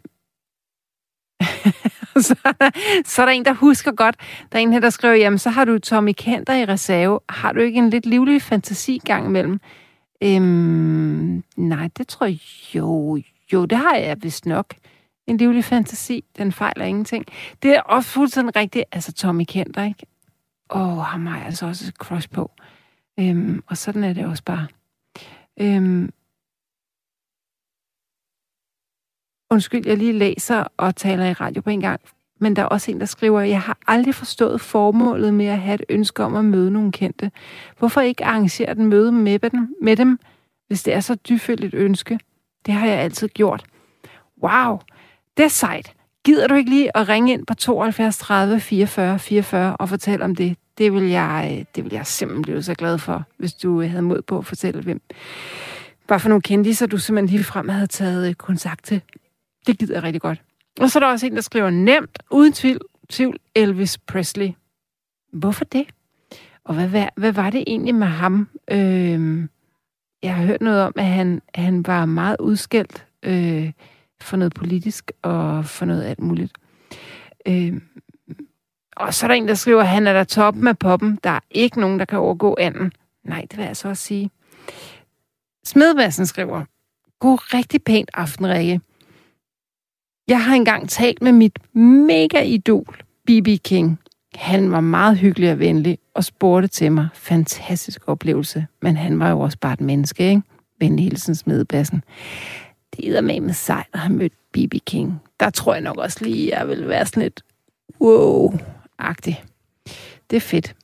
så, 2.28 2.36
er 2.44 2.52
der, 2.52 2.70
så 3.04 3.22
er 3.22 3.26
der 3.26 3.32
en, 3.32 3.44
der 3.44 3.52
husker 3.52 3.92
godt. 3.92 4.16
Der 4.52 4.58
er 4.58 4.62
en 4.62 4.72
her, 4.72 4.80
der 4.80 4.90
skriver, 4.90 5.14
jamen 5.14 5.38
så 5.38 5.50
har 5.50 5.64
du 5.64 5.78
Tommy 5.78 6.12
Kenter 6.16 6.54
i 6.54 6.64
reserve. 6.64 7.20
Har 7.28 7.52
du 7.52 7.60
ikke 7.60 7.78
en 7.78 7.90
lidt 7.90 8.06
livlig 8.06 8.42
fantasi 8.42 9.00
gang 9.04 9.26
imellem? 9.26 9.60
Øhm, 10.22 11.44
nej, 11.56 11.88
det 11.98 12.08
tror 12.08 12.26
jeg 12.26 12.38
jo. 12.74 13.22
Jo, 13.52 13.64
det 13.64 13.78
har 13.78 13.96
jeg 13.96 14.22
vist 14.22 14.46
nok. 14.46 14.74
En 15.26 15.36
livlig 15.36 15.64
fantasi, 15.64 16.24
den 16.38 16.52
fejler 16.52 16.84
ingenting. 16.84 17.24
Det 17.62 17.70
er 17.70 17.80
også 17.80 18.10
fuldstændig 18.10 18.56
rigtigt. 18.56 18.84
Altså 18.92 19.12
Tommy 19.12 19.44
Kenter, 19.48 19.84
ikke? 19.84 20.06
Åh, 20.70 20.98
ham 20.98 21.26
har 21.26 21.36
jeg 21.36 21.46
altså 21.46 21.66
også 21.66 21.88
et 21.88 21.94
crush 21.94 22.30
på. 22.30 22.50
Øhm, 23.20 23.62
og 23.66 23.76
sådan 23.76 24.04
er 24.04 24.12
det 24.12 24.26
også 24.26 24.44
bare. 24.44 24.66
Øhm, 25.60 26.10
undskyld, 29.50 29.86
jeg 29.86 29.96
lige 29.96 30.12
læser 30.12 30.64
og 30.76 30.96
taler 30.96 31.24
i 31.24 31.32
radio 31.32 31.62
på 31.62 31.70
en 31.70 31.80
gang, 31.80 32.00
men 32.40 32.56
der 32.56 32.62
er 32.62 32.66
også 32.66 32.90
en, 32.90 33.00
der 33.00 33.06
skriver, 33.06 33.40
jeg 33.40 33.60
har 33.60 33.78
aldrig 33.86 34.14
forstået 34.14 34.60
formålet 34.60 35.34
med 35.34 35.46
at 35.46 35.58
have 35.58 35.74
et 35.74 35.84
ønske 35.88 36.24
om 36.24 36.34
at 36.34 36.44
møde 36.44 36.70
nogle 36.70 36.92
kendte. 36.92 37.30
Hvorfor 37.78 38.00
ikke 38.00 38.24
arrangere 38.24 38.70
et 38.70 38.78
møde 38.78 39.12
med 39.12 39.38
dem, 39.38 39.76
med 39.82 39.96
dem 39.96 40.18
hvis 40.66 40.82
det 40.82 40.94
er 40.94 41.00
så 41.00 41.14
dybfølt 41.14 41.64
et 41.64 41.74
ønske? 41.74 42.18
Det 42.66 42.74
har 42.74 42.86
jeg 42.86 42.98
altid 42.98 43.28
gjort. 43.28 43.64
Wow, 44.42 44.78
det 45.36 45.44
er 45.44 45.48
sejt. 45.48 45.94
Gider 46.24 46.46
du 46.46 46.54
ikke 46.54 46.70
lige 46.70 46.96
at 46.96 47.08
ringe 47.08 47.32
ind 47.32 47.46
på 47.46 47.54
72 47.54 48.18
30 48.18 48.60
44 48.60 49.18
44 49.18 49.76
og 49.76 49.88
fortælle 49.88 50.24
om 50.24 50.36
det? 50.36 50.56
Det 50.78 50.92
vil 50.92 51.02
jeg, 51.02 51.48
øh, 51.52 51.64
det 51.74 51.84
vil 51.84 51.92
jeg 51.92 52.06
simpelthen 52.06 52.42
blive 52.42 52.62
så 52.62 52.74
glad 52.74 52.98
for, 52.98 53.24
hvis 53.36 53.54
du 53.54 53.80
øh, 53.80 53.90
havde 53.90 54.02
mod 54.02 54.22
på 54.22 54.38
at 54.38 54.46
fortælle, 54.46 54.82
hvem. 54.82 55.00
Bare 56.08 56.20
for 56.20 56.28
nogle 56.28 56.42
kendiser, 56.42 56.86
du 56.86 56.98
simpelthen 56.98 57.36
lige 57.36 57.44
frem 57.44 57.68
havde 57.68 57.86
taget 57.86 58.28
øh, 58.28 58.34
kontakt 58.34 58.84
til. 58.84 59.02
Det 59.66 59.78
gider 59.78 59.94
jeg 59.94 60.02
rigtig 60.02 60.22
godt. 60.22 60.42
Og 60.80 60.90
så 60.90 60.98
er 60.98 61.00
der 61.00 61.06
også 61.06 61.26
en, 61.26 61.34
der 61.34 61.40
skriver 61.40 61.70
nemt, 61.70 62.18
uden 62.30 62.52
tvivl, 62.52 62.80
tvivl 63.08 63.38
Elvis 63.54 63.98
Presley. 63.98 64.50
Hvorfor 65.32 65.64
det? 65.64 65.86
Og 66.64 66.74
hvad, 66.74 66.88
hvad, 66.88 67.06
hvad 67.16 67.32
var 67.32 67.50
det 67.50 67.64
egentlig 67.66 67.94
med 67.94 68.06
ham? 68.06 68.48
Øh, 68.70 69.48
jeg 70.22 70.34
har 70.34 70.44
hørt 70.44 70.60
noget 70.60 70.82
om, 70.82 70.92
at 70.96 71.06
han, 71.06 71.42
han 71.54 71.86
var 71.86 72.04
meget 72.04 72.36
udskældt 72.40 73.06
øh, 73.22 73.70
for 74.20 74.36
noget 74.36 74.54
politisk 74.54 75.12
og 75.22 75.64
for 75.64 75.84
noget 75.84 76.04
alt 76.04 76.20
muligt. 76.20 76.52
Øh, 77.46 77.80
og 78.96 79.14
så 79.14 79.26
er 79.26 79.28
der 79.28 79.34
en, 79.34 79.48
der 79.48 79.54
skriver, 79.54 79.80
at 79.80 79.88
han 79.88 80.06
er 80.06 80.12
der 80.12 80.24
toppen 80.24 80.66
af 80.66 80.78
poppen. 80.78 81.18
Der 81.24 81.30
er 81.30 81.40
ikke 81.50 81.80
nogen, 81.80 81.98
der 81.98 82.04
kan 82.04 82.18
overgå 82.18 82.56
anden. 82.60 82.92
Nej, 83.24 83.46
det 83.50 83.58
vil 83.58 83.64
jeg 83.64 83.76
så 83.76 83.88
også 83.88 84.02
sige. 84.02 84.30
Smedvadsen 85.64 86.26
skriver, 86.26 86.64
God 87.20 87.54
rigtig 87.54 87.82
pænt 87.82 88.10
aften, 88.14 88.48
Rikke. 88.48 88.80
Jeg 90.28 90.44
har 90.44 90.54
engang 90.54 90.88
talt 90.88 91.22
med 91.22 91.32
mit 91.32 91.58
mega-idol, 91.76 92.96
B.B. 93.26 93.48
King. 93.64 93.98
Han 94.34 94.70
var 94.72 94.80
meget 94.80 95.18
hyggelig 95.18 95.52
og 95.52 95.58
venlig 95.58 95.98
og 96.14 96.24
spurgte 96.24 96.68
til 96.68 96.92
mig. 96.92 97.08
Fantastisk 97.14 98.00
oplevelse. 98.06 98.66
Men 98.82 98.96
han 98.96 99.18
var 99.18 99.30
jo 99.30 99.40
også 99.40 99.58
bare 99.60 99.72
et 99.72 99.80
menneske, 99.80 100.28
ikke? 100.28 100.42
Venlig 100.80 101.04
hilsen 101.04 101.34
Smedbassen. 101.34 102.04
Det 102.96 103.16
er 103.16 103.20
med 103.20 103.40
med 103.40 103.54
sejt 103.54 103.86
at 103.92 104.00
have 104.00 104.16
mødt 104.16 104.32
B.B. 104.52 104.74
King. 104.86 105.20
Der 105.40 105.50
tror 105.50 105.72
jeg 105.72 105.82
nok 105.82 105.96
også 105.96 106.24
lige, 106.24 106.58
jeg 106.58 106.68
vil 106.68 106.88
være 106.88 107.06
sådan 107.06 107.22
lidt 107.22 107.42
wow 108.00 108.58
agtig 108.98 109.44
Det 110.30 110.36
er 110.36 110.40
fedt. 110.40 110.74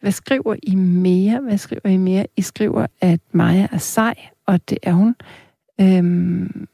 Hvad 0.00 0.12
skriver 0.12 0.56
I 0.62 0.74
mere? 0.74 1.40
Hvad 1.40 1.58
skriver 1.58 1.88
I 1.88 1.96
mere? 1.96 2.26
I 2.36 2.42
skriver, 2.42 2.86
at 3.00 3.20
Maja 3.32 3.66
er 3.72 3.78
sej, 3.78 4.14
og 4.46 4.70
det 4.70 4.78
er 4.82 4.92
hun. 4.92 5.14
Øhm, 5.80 6.68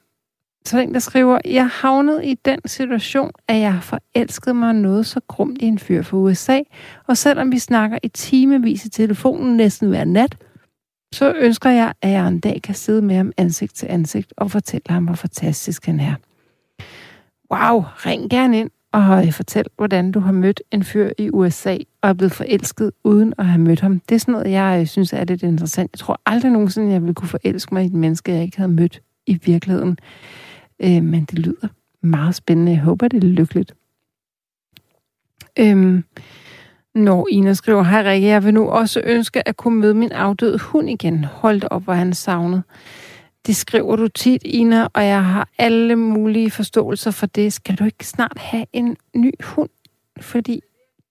så 0.65 0.79
er 0.79 0.85
der 0.85 0.93
der 0.93 0.99
skriver, 0.99 1.39
jeg 1.45 1.69
havnede 1.69 2.27
i 2.27 2.35
den 2.35 2.61
situation, 2.67 3.31
at 3.49 3.59
jeg 3.61 3.79
forelskede 3.83 4.55
mig 4.55 4.75
noget 4.75 5.07
så 5.07 5.21
grumt 5.29 5.63
i 5.63 5.65
en 5.65 5.79
fyr 5.79 6.03
fra 6.03 6.17
USA, 6.17 6.61
og 7.07 7.17
selvom 7.17 7.53
vi 7.53 7.59
snakker 7.59 7.99
i 8.03 8.09
timevis 8.09 8.85
i 8.85 8.91
telefonen 8.91 9.57
næsten 9.57 9.89
hver 9.89 10.05
nat, 10.05 10.37
så 11.13 11.35
ønsker 11.41 11.71
jeg, 11.71 11.93
at 12.03 12.11
jeg 12.11 12.29
en 12.29 12.41
dag 12.41 12.61
kan 12.63 12.75
sidde 12.75 13.03
med 13.03 13.17
ham 13.17 13.33
ansigt 13.37 13.75
til 13.75 13.87
ansigt 13.91 14.33
og 14.37 14.51
fortælle 14.51 14.85
ham, 14.89 15.05
hvor 15.05 15.15
fantastisk 15.15 15.87
han 15.87 16.01
er. 16.01 16.15
Wow, 17.51 17.81
ring 17.81 18.31
gerne 18.31 18.59
ind 18.59 18.71
og 18.93 19.35
fortæl, 19.35 19.65
hvordan 19.77 20.13
du 20.13 20.21
har 20.21 20.33
mødt 20.33 20.63
en 20.71 20.85
fyr 20.85 21.11
i 21.19 21.31
USA 21.31 21.77
og 22.03 22.09
er 22.09 22.13
blevet 22.13 22.33
forelsket 22.33 22.93
uden 23.05 23.35
at 23.39 23.47
have 23.47 23.61
mødt 23.61 23.81
ham. 23.81 24.01
Det 24.01 24.15
er 24.15 24.19
sådan 24.19 24.33
noget, 24.33 24.51
jeg 24.51 24.81
øh, 24.81 24.87
synes 24.87 25.13
er 25.13 25.25
lidt 25.25 25.43
interessant. 25.43 25.91
Jeg 25.93 25.99
tror 25.99 26.21
aldrig 26.27 26.53
nogensinde, 26.53 26.93
jeg 26.93 27.01
ville 27.01 27.15
kunne 27.15 27.29
forelske 27.29 27.75
mig 27.75 27.83
i 27.83 27.87
et 27.87 27.93
menneske, 27.93 28.33
jeg 28.33 28.43
ikke 28.43 28.57
havde 28.57 28.73
mødt 28.73 29.03
i 29.27 29.39
virkeligheden. 29.45 29.99
Øh, 30.81 31.03
men 31.03 31.25
det 31.25 31.39
lyder 31.39 31.69
meget 32.01 32.35
spændende. 32.35 32.73
Jeg 32.73 32.81
håber, 32.81 33.09
det 33.09 33.25
er 33.25 33.29
lykkeligt. 33.29 33.75
Øhm, 35.59 36.05
når 36.95 37.29
Ina 37.31 37.55
skriver, 37.55 37.83
hej 37.83 38.03
Rikke, 38.03 38.29
jeg 38.29 38.45
vil 38.45 38.55
nu 38.55 38.69
også 38.69 39.01
ønske 39.05 39.49
at 39.49 39.57
kunne 39.57 39.81
møde 39.81 39.95
min 39.95 40.13
afdøde 40.13 40.59
hund 40.59 40.91
igen. 40.91 41.25
Hold 41.25 41.63
op, 41.71 41.85
hvor 41.85 41.93
han 41.93 42.15
savnet. 42.15 42.63
Det 43.47 43.57
skriver 43.57 43.97
du 43.97 44.09
tit, 44.09 44.43
Ina, 44.45 44.89
og 44.95 45.07
jeg 45.07 45.25
har 45.25 45.49
alle 45.59 45.97
mulige 45.97 46.51
forståelser 46.51 47.11
for 47.11 47.27
det. 47.27 47.53
Skal 47.53 47.75
du 47.75 47.85
ikke 47.85 48.07
snart 48.07 48.39
have 48.39 48.67
en 48.73 48.97
ny 49.15 49.33
hund? 49.45 49.71
Fordi 50.21 50.61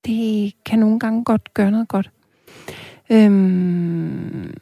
det 0.05 0.53
kan 0.65 0.79
nogle 0.79 0.99
gange 0.99 1.23
godt 1.23 1.53
gøre 1.53 1.71
noget 1.71 1.87
godt. 1.87 2.11
Øhm, 3.11 4.53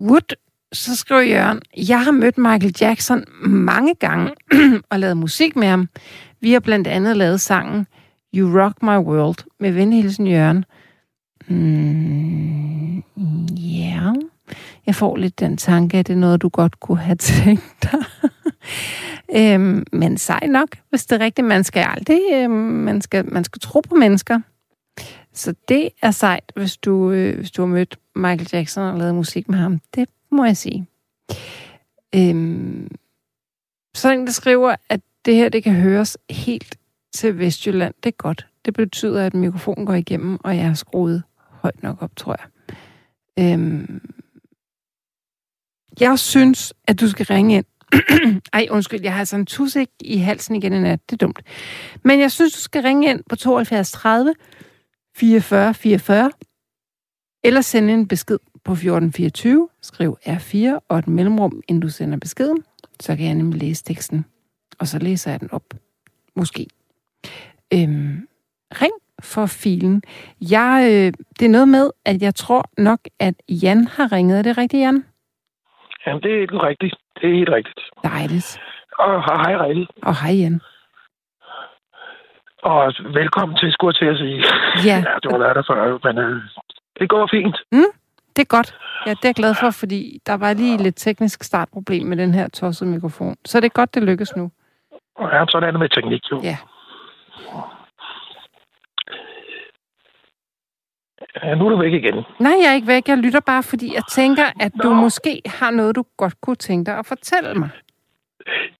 Wood, 0.00 0.36
så 0.72 0.96
skriver 0.96 1.20
Jørgen, 1.20 1.62
jeg 1.76 2.04
har 2.04 2.10
mødt 2.10 2.38
Michael 2.38 2.74
Jackson 2.80 3.24
mange 3.46 3.94
gange 3.94 4.30
og 4.90 4.98
lavet 4.98 5.16
musik 5.16 5.56
med 5.56 5.68
ham. 5.68 5.88
Vi 6.40 6.52
har 6.52 6.60
blandt 6.60 6.86
andet 6.86 7.16
lavet 7.16 7.40
sangen 7.40 7.86
You 8.34 8.60
Rock 8.60 8.82
My 8.82 8.96
World 8.96 9.44
med 9.60 9.72
venhilsen 9.72 10.26
Jørgen. 10.26 10.64
Mm, 11.48 12.98
ja, 13.56 14.02
yeah. 14.02 14.14
jeg 14.86 14.94
får 14.94 15.16
lidt 15.16 15.40
den 15.40 15.56
tanke, 15.56 15.98
at 15.98 16.06
det 16.06 16.12
er 16.12 16.18
noget, 16.18 16.42
du 16.42 16.48
godt 16.48 16.80
kunne 16.80 16.98
have 16.98 17.16
tænkt 17.16 17.74
dig. 17.82 18.04
øhm, 19.54 19.84
men 19.92 20.18
sej 20.18 20.46
nok, 20.46 20.68
hvis 20.90 21.06
det 21.06 21.20
er 21.20 21.24
rigtigt. 21.24 21.46
Man 21.46 21.64
skal 21.64 21.86
aldrig, 21.88 22.20
øhm, 22.32 22.52
man, 22.52 23.00
skal, 23.00 23.32
man 23.32 23.44
skal 23.44 23.60
tro 23.60 23.80
på 23.80 23.94
mennesker. 23.94 24.40
Så 25.32 25.54
det 25.68 25.88
er 26.02 26.10
sejt, 26.10 26.52
hvis 26.56 26.76
du, 26.76 27.10
øh, 27.10 27.36
hvis 27.36 27.50
du 27.50 27.62
har 27.62 27.66
mødt 27.66 27.98
Michael 28.14 28.48
Jackson 28.52 28.82
og 28.82 28.98
lavet 28.98 29.14
musik 29.14 29.48
med 29.48 29.58
ham. 29.58 29.80
Det 29.94 30.08
må 30.30 30.44
jeg 30.44 30.56
sige. 30.56 30.86
Øhm, 32.14 32.90
så 33.94 34.10
en, 34.10 34.26
der 34.26 34.32
skriver, 34.32 34.74
at 34.88 35.00
det 35.24 35.34
her 35.34 35.48
det 35.48 35.64
kan 35.64 35.74
høres 35.74 36.18
helt 36.30 36.78
til 37.14 37.38
Vestjylland. 37.38 37.94
Det 38.02 38.08
er 38.08 38.16
godt. 38.16 38.46
Det 38.64 38.74
betyder, 38.74 39.26
at 39.26 39.34
mikrofonen 39.34 39.86
går 39.86 39.94
igennem, 39.94 40.38
og 40.44 40.56
jeg 40.56 40.66
har 40.66 40.74
skruet 40.74 41.22
højt 41.36 41.82
nok 41.82 42.02
op, 42.02 42.16
tror 42.16 42.36
jeg. 42.38 42.76
Øhm, 43.38 44.00
jeg 46.00 46.18
synes, 46.18 46.74
at 46.84 47.00
du 47.00 47.08
skal 47.08 47.26
ringe 47.26 47.56
ind. 47.56 47.64
Ej, 48.52 48.66
undskyld, 48.70 49.00
jeg 49.02 49.14
har 49.14 49.24
sådan 49.24 49.42
en 49.42 49.46
tusik 49.46 49.88
i 50.00 50.16
halsen 50.16 50.54
igen 50.56 50.72
i 50.72 50.80
nat. 50.80 51.10
Det 51.10 51.16
er 51.16 51.26
dumt. 51.26 51.42
Men 52.04 52.20
jeg 52.20 52.32
synes, 52.32 52.52
du 52.52 52.60
skal 52.60 52.82
ringe 52.82 53.10
ind 53.10 53.20
på 53.28 53.36
72 53.36 53.92
30 53.92 54.34
44 55.16 55.74
44, 55.74 56.30
eller 57.44 57.60
sende 57.60 57.92
en 57.92 58.08
besked 58.08 58.38
på 58.64 58.72
1424, 58.72 59.68
skriv 59.82 60.16
R4 60.26 60.78
og 60.88 60.98
et 60.98 61.08
mellemrum, 61.08 61.62
inden 61.68 61.82
du 61.82 61.88
sender 61.88 62.18
beskeden, 62.18 62.64
så 63.00 63.16
kan 63.16 63.26
jeg 63.26 63.34
nemlig 63.34 63.60
læse 63.60 63.84
teksten, 63.84 64.24
og 64.78 64.88
så 64.88 64.98
læser 64.98 65.30
jeg 65.30 65.40
den 65.40 65.52
op. 65.52 65.74
Måske. 66.36 66.66
Øhm, 67.74 68.28
ring 68.82 68.92
for 69.22 69.46
filen. 69.46 70.02
Jeg, 70.40 70.72
øh, 70.90 71.12
det 71.38 71.44
er 71.46 71.54
noget 71.56 71.68
med, 71.68 71.90
at 72.04 72.22
jeg 72.22 72.34
tror 72.34 72.64
nok, 72.78 73.00
at 73.20 73.34
Jan 73.48 73.86
har 73.86 74.12
ringet. 74.12 74.38
Er 74.38 74.42
det 74.42 74.58
rigtigt, 74.58 74.80
Jan? 74.80 75.04
Jamen, 76.06 76.22
det 76.22 76.32
er 76.34 76.38
helt 76.38 76.62
rigtigt. 76.62 76.94
Det 77.20 77.30
er 77.30 77.34
helt 77.34 77.48
rigtigt. 77.48 77.80
Dejligt. 78.04 78.60
Og 78.98 79.24
hej, 79.24 79.56
Rejle. 79.56 79.86
Og 80.02 80.14
hej, 80.22 80.34
Jan. 80.34 80.60
Og 82.62 82.94
velkommen 83.14 83.56
til, 83.56 83.72
skulle 83.72 83.94
jeg 83.94 83.98
til 83.98 84.14
at 84.14 84.18
sige. 84.18 84.38
Ja. 84.88 84.96
ja 85.24 85.30
har 85.30 85.38
været 85.38 85.56
der 85.56 85.62
før, 85.70 85.98
men 86.06 86.18
øh, 86.18 86.42
det 87.00 87.08
går 87.08 87.28
fint. 87.30 87.56
Mm, 87.72 87.92
det 88.36 88.42
er 88.42 88.56
godt. 88.56 88.74
Ja, 89.06 89.10
det 89.10 89.24
er 89.24 89.28
jeg 89.28 89.34
glad 89.34 89.54
for, 89.60 89.70
fordi 89.70 90.20
der 90.26 90.36
var 90.36 90.52
lige 90.52 90.76
lidt 90.76 90.96
teknisk 90.96 91.42
startproblem 91.42 92.06
med 92.06 92.16
den 92.16 92.34
her 92.34 92.48
tossede 92.48 92.90
mikrofon. 92.90 93.36
Så 93.44 93.60
det 93.60 93.66
er 93.66 93.78
godt, 93.80 93.94
det 93.94 94.02
lykkes 94.02 94.36
nu. 94.36 94.50
Ja, 95.20 95.44
sådan 95.48 95.68
er 95.68 95.70
det 95.70 95.80
med 95.80 95.88
teknik, 95.88 96.22
jo. 96.32 96.40
Ja. 96.42 96.56
Ja, 101.42 101.54
nu 101.54 101.66
er 101.66 101.70
du 101.70 101.76
væk 101.76 101.92
igen. 101.92 102.24
Nej, 102.38 102.52
jeg 102.62 102.70
er 102.70 102.74
ikke 102.74 102.86
væk. 102.86 103.08
Jeg 103.08 103.18
lytter 103.18 103.40
bare, 103.40 103.62
fordi 103.62 103.94
jeg 103.94 104.02
tænker, 104.08 104.44
at 104.60 104.72
du 104.82 104.88
Nå. 104.88 104.94
måske 104.94 105.42
har 105.46 105.70
noget, 105.70 105.96
du 105.96 106.04
godt 106.16 106.40
kunne 106.40 106.56
tænke 106.56 106.90
dig 106.90 106.98
at 106.98 107.06
fortælle 107.06 107.54
mig. 107.54 107.70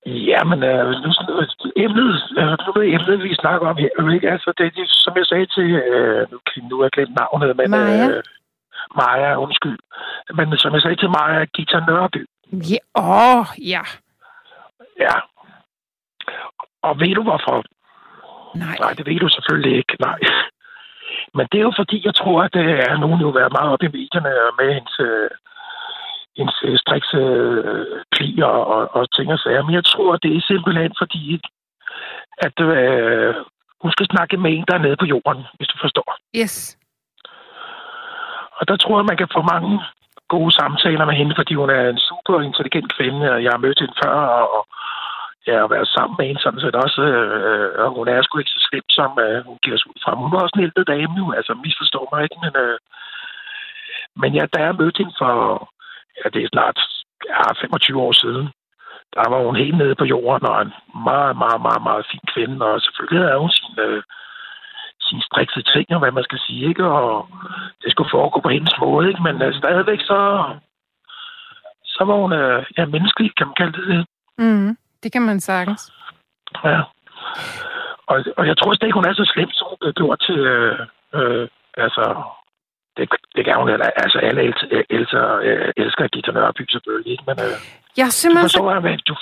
Ja, 0.06 0.44
men 0.44 0.62
øh, 0.62 0.86
nu, 1.02 1.10
emnet, 1.76 2.22
øh, 2.38 2.56
nu 2.64 2.72
ved 2.76 2.86
emnet, 2.94 3.22
vi 3.22 3.34
snakker 3.34 3.68
om 3.68 3.76
her, 3.76 4.14
ikke? 4.14 4.30
Altså, 4.30 4.52
det, 4.58 4.74
det, 4.76 4.88
som 4.88 5.16
jeg 5.16 5.26
sagde 5.26 5.46
til, 5.46 5.70
øh, 5.70 6.28
nu, 6.70 6.76
har 6.76 6.84
jeg 6.84 6.90
glemt 6.90 7.14
navnet, 7.20 7.56
men... 7.56 7.70
Maja. 7.70 8.08
Øh, 8.08 8.22
Maja, 8.96 9.40
undskyld. 9.40 9.78
Men 10.34 10.58
som 10.58 10.72
jeg 10.74 10.82
sagde 10.82 10.96
til 10.96 11.10
Maja, 11.10 11.44
Gita 11.44 11.80
Nørby. 11.88 12.26
Ja, 12.52 12.80
åh, 12.94 13.46
ja. 13.58 13.82
Ja. 15.00 15.14
Og 16.82 17.00
ved 17.00 17.14
du 17.14 17.22
hvorfor? 17.22 17.64
Nej. 18.54 18.76
Nej, 18.80 18.92
det 18.92 19.06
ved 19.06 19.20
du 19.20 19.28
selvfølgelig 19.28 19.76
ikke, 19.78 19.96
nej. 20.00 20.18
Men 21.34 21.46
det 21.52 21.58
er 21.58 21.66
jo 21.68 21.72
fordi, 21.76 22.02
jeg 22.04 22.14
tror, 22.14 22.42
at 22.42 22.56
øh, 22.56 22.78
er 22.90 22.96
nogen 22.98 23.20
jo 23.20 23.28
været 23.28 23.52
meget 23.58 23.72
op 23.72 23.82
i 23.82 23.94
medierne 23.98 24.32
med 24.58 24.74
hendes, 24.74 24.96
øh, 25.00 25.30
hendes 26.36 26.56
øh, 26.64 26.78
strikse 26.78 27.16
øh, 27.16 27.86
plier 28.12 28.50
og, 28.74 28.96
og 28.96 29.12
ting 29.16 29.32
og 29.32 29.38
sager. 29.38 29.62
Men 29.62 29.74
jeg 29.74 29.84
tror, 29.84 30.16
det 30.16 30.36
er 30.36 30.40
simpelthen 30.40 30.92
fordi, 30.98 31.40
at 32.46 32.60
øh, 32.60 33.34
hun 33.82 33.92
skal 33.92 34.06
snakke 34.06 34.36
med 34.36 34.50
en, 34.52 34.64
der 34.68 34.74
er 34.74 34.84
nede 34.86 34.96
på 35.00 35.06
jorden, 35.14 35.44
hvis 35.56 35.68
du 35.68 35.76
forstår. 35.80 36.08
Yes. 36.40 36.78
Og 38.58 38.68
der 38.68 38.76
tror 38.76 38.98
jeg, 38.98 39.04
man 39.04 39.16
kan 39.16 39.34
få 39.36 39.42
mange 39.42 39.80
gode 40.34 40.52
samtaler 40.60 41.04
med 41.04 41.14
hende, 41.14 41.34
fordi 41.38 41.54
hun 41.54 41.70
er 41.70 41.84
en 41.88 42.00
super 42.08 42.40
intelligent 42.40 42.96
kvinde, 42.96 43.32
og 43.34 43.42
jeg 43.44 43.50
har 43.52 43.64
mødt 43.64 43.80
hende 43.80 43.96
før, 44.04 44.14
og 44.56 44.62
ja, 45.46 45.56
at 45.64 45.70
være 45.74 45.86
sammen 45.96 46.14
med 46.18 46.26
hende 46.26 46.42
sådan 46.42 46.60
set 46.60 46.76
også, 46.84 47.02
øh, 47.12 47.68
og 47.82 47.88
hun 47.96 48.08
er 48.08 48.22
sgu 48.22 48.38
ikke 48.38 48.56
så 48.56 48.60
slem, 48.68 48.86
som 48.98 49.10
øh, 49.24 49.38
hun 49.48 49.58
giver 49.64 49.78
sig 49.78 49.88
ud 49.90 50.00
fra. 50.04 50.20
Hun 50.22 50.32
er 50.32 50.40
også 50.44 50.56
en 50.56 50.66
ældre 50.68 50.84
dame 50.92 51.14
nu, 51.20 51.24
altså 51.38 51.52
misforstår 51.64 52.06
mig 52.12 52.20
ikke, 52.24 52.38
men, 52.44 52.54
øh, 52.64 52.78
men 54.20 54.30
ja, 54.38 54.44
da 54.54 54.58
jeg 54.62 54.78
mødte 54.80 54.98
hende 55.02 55.14
for, 55.22 55.34
ja, 56.18 56.24
det 56.34 56.40
er 56.42 56.48
snart 56.52 56.78
ja, 57.28 57.42
25 57.60 58.00
år 58.06 58.12
siden, 58.12 58.46
der 59.16 59.24
var 59.32 59.40
hun 59.46 59.56
helt 59.56 59.76
nede 59.78 59.94
på 59.94 60.04
jorden, 60.04 60.48
og 60.48 60.62
en 60.62 60.72
meget, 61.10 61.34
meget, 61.42 61.60
meget, 61.66 61.82
meget 61.88 62.08
fin 62.10 62.24
kvinde, 62.34 62.66
og 62.66 62.80
selvfølgelig 62.80 63.20
havde 63.28 63.42
hun 63.44 63.50
sin, 63.60 63.74
øh, 63.86 64.02
sin 65.06 65.20
strikse 65.28 65.62
ting, 65.62 65.86
og 65.94 65.98
hvad 65.98 66.12
man 66.12 66.24
skal 66.24 66.40
sige, 66.46 66.68
ikke? 66.68 66.84
Og 66.86 67.28
det 67.82 67.90
skulle 67.90 68.14
foregå 68.14 68.40
på 68.40 68.48
hendes 68.48 68.74
måde, 68.80 69.08
ikke? 69.08 69.22
Men 69.22 69.42
øh, 69.42 69.54
stadigvæk 69.54 70.00
så, 70.00 70.20
så 71.84 72.04
var 72.04 72.16
hun 72.22 72.32
øh, 72.32 72.64
ja, 72.78 72.84
menneskelig, 72.86 73.30
kan 73.36 73.46
man 73.46 73.58
kalde 73.60 73.76
det 73.78 73.86
det. 73.92 74.06
Mm, 74.38 74.76
det 75.02 75.12
kan 75.12 75.22
man 75.22 75.40
sagtens. 75.40 75.92
Ja. 76.64 76.80
Og, 78.06 78.24
og 78.38 78.46
jeg 78.46 78.56
tror 78.56 78.74
slet 78.74 78.86
ikke, 78.86 79.00
hun 79.00 79.08
er 79.10 79.14
så 79.14 79.30
slem, 79.34 79.50
som 79.50 79.66
hun 79.70 79.78
blev 79.80 79.92
gjort 79.92 80.20
til... 80.26 80.38
Øh, 80.54 80.78
øh, 81.14 81.48
altså, 81.84 82.04
det, 82.96 83.04
det 83.36 83.44
kan 83.44 83.56
hun 83.60 83.68
heller. 83.68 83.86
Altså, 84.04 84.18
alle 84.18 84.42
elsker, 84.42 84.82
elsker, 84.90 85.24
øh, 85.48 85.72
elsker 85.76 86.08
Gita 86.12 86.32
Nørby 86.32 86.62
selvfølgelig, 86.70 87.12
ikke? 87.12 87.24
Men 87.26 87.36
øh, 87.46 87.56
Jeg 87.96 88.02
er 88.02 88.06
du 88.06 88.20
simpelthen 88.22 88.48
så, 88.48 88.58
forstår, 88.58 88.80
hvad, 88.80 88.98
du 89.08 89.14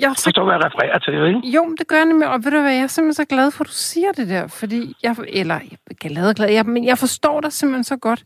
jeg 0.00 0.10
er 0.10 0.14
så 0.14 0.24
forstår, 0.24 0.44
hvad 0.44 0.54
jeg 0.54 0.64
refererer 0.64 0.98
til, 0.98 1.14
ikke? 1.14 1.48
Jo, 1.56 1.74
det 1.78 1.88
gør 1.88 1.96
jeg 1.96 2.04
nemlig, 2.04 2.28
og 2.28 2.38
ved 2.44 2.50
du 2.52 2.60
hvad, 2.60 2.72
jeg 2.72 2.82
er 2.82 2.86
simpelthen 2.86 3.22
så 3.24 3.24
glad 3.34 3.50
for, 3.50 3.64
at 3.64 3.68
du 3.68 3.72
siger 3.72 4.12
det 4.12 4.28
der, 4.28 4.46
fordi 4.60 4.94
jeg, 5.02 5.16
eller 5.28 5.54
jeg 5.54 5.78
er 5.90 6.08
glad 6.08 6.28
og 6.28 6.34
glad, 6.34 6.50
jeg, 6.50 6.66
men 6.66 6.84
jeg 6.84 6.98
forstår 6.98 7.40
dig 7.40 7.52
simpelthen 7.52 7.84
så 7.84 7.96
godt. 7.96 8.22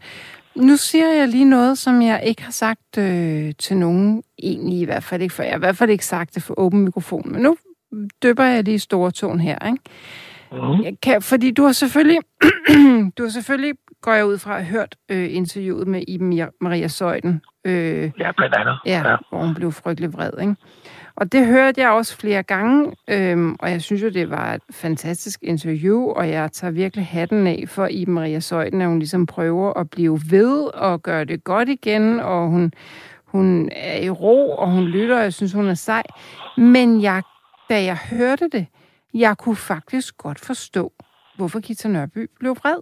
Nu 0.59 0.77
siger 0.77 1.13
jeg 1.13 1.29
lige 1.29 1.45
noget, 1.45 1.79
som 1.79 2.03
jeg 2.03 2.23
ikke 2.25 2.43
har 2.43 2.53
sagt 2.53 2.99
øh, 2.99 3.53
til 3.59 3.77
nogen, 3.77 4.23
egentlig 4.43 4.81
i 4.81 4.85
hvert 4.85 5.05
fald 5.05 5.23
ikke, 5.23 5.35
for 5.35 5.43
jeg 5.43 5.53
har 5.53 5.59
i 5.59 5.59
hvert 5.59 5.77
fald 5.77 5.91
ikke 5.91 6.07
sagt 6.07 6.35
det 6.35 6.43
for 6.43 6.55
åben 6.57 6.85
mikrofon, 6.85 7.33
men 7.33 7.43
nu 7.43 7.57
døber 8.23 8.45
jeg 8.45 8.65
lige 8.65 8.79
store 8.79 9.11
tåen 9.11 9.41
her, 9.41 9.67
ikke? 9.67 9.79
Mm. 10.53 10.85
Jeg 10.85 10.97
kan, 11.03 11.23
fordi 11.23 11.51
du 11.51 11.65
har 11.65 11.73
selvfølgelig, 11.73 12.19
du 13.19 13.23
har 13.23 13.31
selvfølgelig, 13.31 13.75
går 14.03 14.13
jeg 14.13 14.27
ud 14.27 14.39
fra, 14.39 14.63
hørt 14.63 14.97
øh, 15.09 15.35
interviewet 15.35 15.89
med 15.89 16.03
Iben 16.09 16.49
Maria 16.61 16.89
Søjden, 16.89 17.41
øh, 17.65 18.11
Ja, 18.19 18.33
blandt 18.37 18.55
andet. 18.55 18.79
Ja, 18.87 19.09
ja, 19.11 19.17
hvor 19.29 19.45
hun 19.45 19.55
blev 19.55 19.73
frygtelig 19.73 20.13
vred, 20.13 20.31
ikke? 20.41 20.55
Og 21.21 21.33
det 21.33 21.47
hørte 21.47 21.81
jeg 21.81 21.91
også 21.91 22.17
flere 22.17 22.43
gange, 22.43 22.93
øhm, 23.09 23.57
og 23.59 23.71
jeg 23.71 23.83
synes 23.83 24.03
jo, 24.03 24.09
det 24.09 24.31
var 24.31 24.55
et 24.55 24.63
fantastisk 24.71 25.43
interview, 25.43 26.09
og 26.09 26.29
jeg 26.29 26.53
tager 26.53 26.71
virkelig 26.71 27.07
hatten 27.07 27.47
af 27.47 27.65
for 27.69 27.87
Iben 27.87 28.15
Maria 28.15 28.41
Søjden, 28.41 28.83
at 28.83 28.89
hun 28.89 28.99
ligesom 28.99 29.27
prøver 29.27 29.73
at 29.73 29.91
blive 29.91 30.21
ved 30.31 30.75
og 30.75 31.03
gøre 31.03 31.25
det 31.25 31.45
godt 31.45 31.69
igen, 31.69 32.21
og 32.21 32.49
hun, 32.49 32.73
hun 33.25 33.69
er 33.73 34.01
i 34.01 34.11
ro, 34.11 34.51
og 34.51 34.71
hun 34.71 34.85
lytter, 34.85 35.17
og 35.17 35.23
jeg 35.23 35.33
synes, 35.33 35.53
hun 35.53 35.69
er 35.69 35.75
sej. 35.75 36.03
Men 36.57 37.03
jeg, 37.03 37.23
da 37.71 37.85
jeg 37.85 37.97
hørte 37.97 38.49
det, 38.49 38.67
jeg 39.15 39.39
kunne 39.39 39.57
faktisk 39.57 40.17
godt 40.17 40.41
forstå, 40.41 40.93
hvorfor 41.37 41.61
Gita 41.61 41.89
Nørby 41.89 42.31
blev 42.41 42.57
vred. 42.57 42.81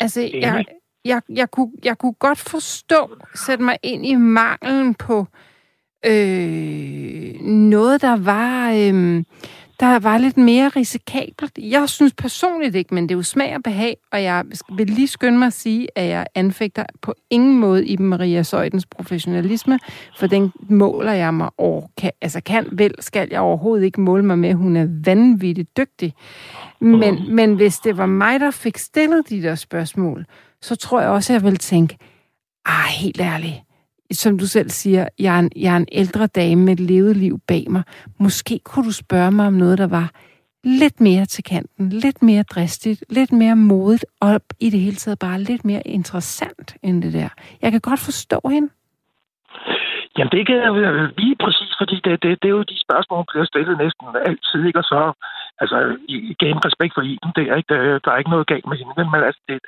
Altså, 0.00 0.30
jeg, 0.34 0.64
jeg, 1.04 1.22
jeg, 1.28 1.50
kunne, 1.50 1.72
jeg 1.84 1.98
kunne 1.98 2.14
godt 2.14 2.38
forstå, 2.38 3.16
sætte 3.34 3.64
mig 3.64 3.78
ind 3.82 4.06
i 4.06 4.14
manglen 4.14 4.94
på 4.94 5.20
øh, 5.20 5.26
noget, 7.44 8.02
der 8.02 8.16
var, 8.16 8.72
øh, 8.72 9.24
der 9.80 9.98
var 9.98 10.18
lidt 10.18 10.36
mere 10.36 10.68
risikabelt. 10.68 11.58
Jeg 11.58 11.88
synes 11.88 12.14
personligt 12.14 12.74
ikke, 12.74 12.94
men 12.94 13.08
det 13.08 13.14
er 13.14 13.18
jo 13.18 13.22
smag 13.22 13.54
og 13.54 13.62
behag, 13.62 13.96
og 14.12 14.22
jeg 14.22 14.44
vil 14.76 14.86
lige 14.86 15.08
skynde 15.08 15.38
mig 15.38 15.46
at 15.46 15.52
sige, 15.52 15.88
at 15.94 16.08
jeg 16.08 16.26
anfægter 16.34 16.84
på 17.02 17.14
ingen 17.30 17.58
måde 17.58 17.86
i 17.86 17.96
Maria 17.96 18.42
Søjdens 18.42 18.86
professionalisme, 18.86 19.78
for 20.18 20.26
den 20.26 20.52
måler 20.68 21.12
jeg 21.12 21.34
mig 21.34 21.50
over. 21.58 21.86
Kan, 21.96 22.10
altså 22.20 22.40
kan, 22.40 22.68
vel, 22.72 22.94
skal 23.00 23.28
jeg 23.30 23.40
overhovedet 23.40 23.84
ikke 23.84 24.00
måle 24.00 24.24
mig 24.24 24.38
med, 24.38 24.54
hun 24.54 24.76
er 24.76 24.86
vanvittigt 25.04 25.76
dygtig. 25.76 26.14
Men, 26.80 27.34
men 27.34 27.54
hvis 27.54 27.78
det 27.78 27.96
var 27.96 28.06
mig, 28.06 28.40
der 28.40 28.50
fik 28.50 28.78
stillet 28.78 29.28
de 29.30 29.42
der 29.42 29.54
spørgsmål, 29.54 30.26
så 30.62 30.76
tror 30.76 31.00
jeg 31.00 31.10
også, 31.10 31.32
jeg 31.32 31.42
vil 31.42 31.56
tænke, 31.56 31.96
ah, 32.66 32.88
helt 32.88 33.20
ærligt, 33.20 33.54
som 34.12 34.38
du 34.38 34.46
selv 34.46 34.70
siger, 34.70 35.08
jeg 35.18 35.34
er, 35.34 35.38
en, 35.38 35.50
jeg 35.56 35.72
er 35.72 35.76
en 35.76 35.88
ældre 35.92 36.26
dame 36.26 36.64
med 36.64 36.72
et 36.72 36.80
levet 36.80 37.16
liv 37.16 37.38
bag 37.48 37.64
mig. 37.70 37.82
Måske 38.18 38.60
kunne 38.64 38.84
du 38.84 38.92
spørge 38.92 39.30
mig 39.30 39.46
om 39.46 39.52
noget, 39.52 39.78
der 39.78 39.86
var 39.86 40.10
lidt 40.64 41.00
mere 41.00 41.26
til 41.26 41.44
kanten, 41.44 41.88
lidt 41.88 42.22
mere 42.22 42.42
dristigt, 42.42 43.04
lidt 43.10 43.32
mere 43.32 43.56
modigt, 43.56 44.04
og 44.20 44.40
i 44.60 44.70
det 44.70 44.80
hele 44.80 44.96
taget 44.96 45.18
bare 45.18 45.40
lidt 45.40 45.64
mere 45.64 45.82
interessant 45.86 46.76
end 46.82 47.02
det 47.02 47.12
der. 47.12 47.28
Jeg 47.62 47.72
kan 47.72 47.80
godt 47.80 48.00
forstå 48.00 48.40
hende. 48.50 48.68
Jamen, 50.18 50.32
det 50.36 50.46
kan 50.46 50.56
jeg 50.56 50.72
lige 51.18 51.36
præcis, 51.44 51.72
fordi 51.80 51.96
det, 52.04 52.22
det, 52.22 52.42
det 52.42 52.48
er 52.48 52.56
jo 52.58 52.70
de 52.72 52.84
spørgsmål, 52.86 53.18
der 53.18 53.30
bliver 53.32 53.46
stillet 53.52 53.78
næsten 53.78 54.06
altid, 54.28 54.60
ikke? 54.66 54.78
Og 54.82 54.86
så, 54.92 55.00
altså, 55.62 55.76
igen 56.08 56.58
respekt 56.68 56.94
for 56.94 57.02
Iben, 57.12 57.32
det 57.36 57.44
er 57.50 57.56
ikke, 57.56 57.74
der, 57.74 57.98
der 58.04 58.10
er 58.12 58.18
ikke 58.18 58.34
noget 58.34 58.50
galt 58.52 58.66
med 58.66 58.76
hende, 58.78 59.10
men 59.12 59.22
altså, 59.28 59.42
det, 59.48 59.58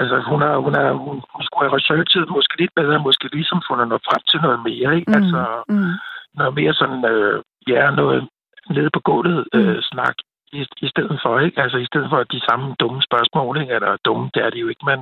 altså, 0.00 0.16
hun, 0.30 0.40
er, 0.48 0.56
hun, 0.64 0.74
er, 0.74 0.92
hun, 1.04 1.16
hun 1.34 1.42
skulle 1.44 1.64
have 1.64 1.76
researchet 1.78 2.28
måske 2.36 2.54
lidt 2.60 2.74
bedre, 2.80 3.06
måske 3.08 3.26
ligesom 3.38 3.60
fundet 3.68 3.88
noget 3.88 4.06
frem 4.08 4.22
til 4.30 4.40
noget 4.46 4.60
mere, 4.68 4.90
ikke? 4.98 5.10
Mm. 5.10 5.18
Altså, 5.18 5.40
mm. 5.68 5.92
noget 6.38 6.54
mere 6.58 6.74
sådan, 6.80 7.02
øh, 7.12 7.42
ja, 7.72 7.90
noget 7.90 8.28
nede 8.76 8.90
på 8.94 9.00
gulvet 9.00 9.44
øh, 9.54 9.74
mm. 9.76 9.82
snak, 9.90 10.16
i, 10.52 10.60
i 10.86 10.88
stedet 10.88 11.18
for, 11.22 11.40
ikke? 11.46 11.62
Altså, 11.62 11.78
i 11.78 11.86
stedet 11.90 12.08
for 12.10 12.22
de 12.22 12.40
samme 12.48 12.74
dumme 12.80 13.02
spørgsmål, 13.02 13.60
ikke? 13.60 13.74
Eller 13.74 13.96
dumme, 14.04 14.30
det 14.34 14.40
er 14.44 14.50
det 14.50 14.60
jo 14.60 14.68
ikke, 14.68 14.84
men... 14.90 14.98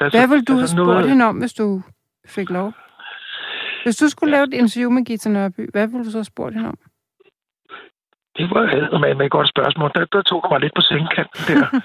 Altså, 0.00 0.18
Hvad 0.18 0.28
vil 0.28 0.44
du 0.48 0.52
altså, 0.52 0.62
have 0.62 0.68
spurgt 0.76 0.86
noget... 0.86 1.08
hende 1.08 1.24
om, 1.24 1.36
hvis 1.36 1.52
du 1.52 1.82
fik 2.26 2.50
lov? 2.50 2.72
Hvis 3.84 3.96
du 3.96 4.08
skulle 4.08 4.30
lave 4.30 4.44
et 4.44 4.54
interview 4.54 4.90
med 4.90 5.04
Gita 5.04 5.28
Nørby, 5.28 5.70
hvad 5.72 5.86
ville 5.88 6.04
du 6.04 6.10
så 6.10 6.24
spurgt 6.24 6.54
hende 6.54 6.68
om? 6.68 6.78
Det 8.36 8.50
var 8.50 8.98
med, 8.98 9.14
med 9.14 9.26
et 9.26 9.32
godt 9.32 9.48
spørgsmål. 9.48 9.90
Der, 9.94 10.04
der 10.04 10.22
tog 10.22 10.42
du 10.44 10.48
mig 10.50 10.60
lidt 10.60 10.74
på 10.74 10.80
sengekanten 10.80 11.40
der. 11.48 11.66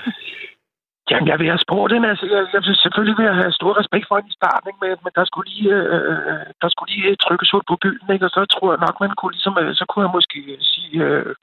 Jamen, 1.09 1.27
jeg 1.27 1.39
vil 1.39 1.53
have 1.53 1.65
spurgt 1.67 1.93
hende. 1.93 2.09
Altså, 2.09 2.25
jeg, 2.33 2.41
jeg 2.53 2.61
selvfølgelig 2.83 3.17
vil 3.17 3.29
jeg 3.29 3.35
have 3.41 3.57
stor 3.59 3.73
respekt 3.79 4.05
for 4.07 4.15
hende 4.15 4.33
i 4.33 4.39
starten, 4.41 4.71
men, 4.81 4.91
men 5.03 5.11
der 5.17 5.25
skulle 5.25 5.49
lige, 5.51 5.73
øh, 5.75 6.17
øh 6.29 6.45
der 6.61 6.69
skulle 6.69 6.91
lige 6.95 7.15
trykkes 7.25 7.53
ud 7.55 7.63
på 7.67 7.75
byen, 7.83 8.07
ikke? 8.13 8.25
og 8.27 8.31
så 8.35 8.41
tror 8.53 8.71
jeg 8.73 8.83
nok, 8.85 8.95
man 8.99 9.13
kunne 9.19 9.33
ligesom, 9.37 9.55
øh, 9.61 9.71
så 9.79 9.83
kunne 9.85 10.05
jeg 10.05 10.15
måske 10.17 10.39
sige, 10.73 10.95
øh, 11.05 11.35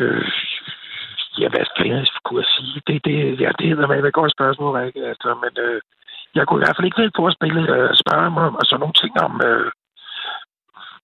øh, 0.00 0.28
ja, 1.40 1.48
hvad 1.52 1.66
fanden 1.76 2.06
kunne 2.24 2.40
jeg 2.42 2.50
sige? 2.56 2.76
Det, 2.86 2.96
det, 3.06 3.40
ja, 3.42 3.50
det 3.58 3.66
hedder 3.68 3.86
man 3.86 4.04
et 4.04 4.20
godt 4.20 4.32
spørgsmål, 4.36 4.86
ikke? 4.86 5.00
Altså, 5.12 5.28
men 5.42 5.52
øh, 5.66 5.80
jeg 6.36 6.44
kunne 6.46 6.60
i 6.60 6.64
hvert 6.64 6.76
fald 6.76 6.88
ikke 6.88 7.00
vide 7.02 7.16
på 7.18 7.26
at 7.26 7.36
spille, 7.38 7.62
øh, 7.74 7.90
spørge 8.02 8.30
mig 8.30 8.44
om 8.50 8.56
altså, 8.62 8.74
nogle 8.82 8.96
ting 9.02 9.12
om, 9.26 9.32
øh, 9.48 9.70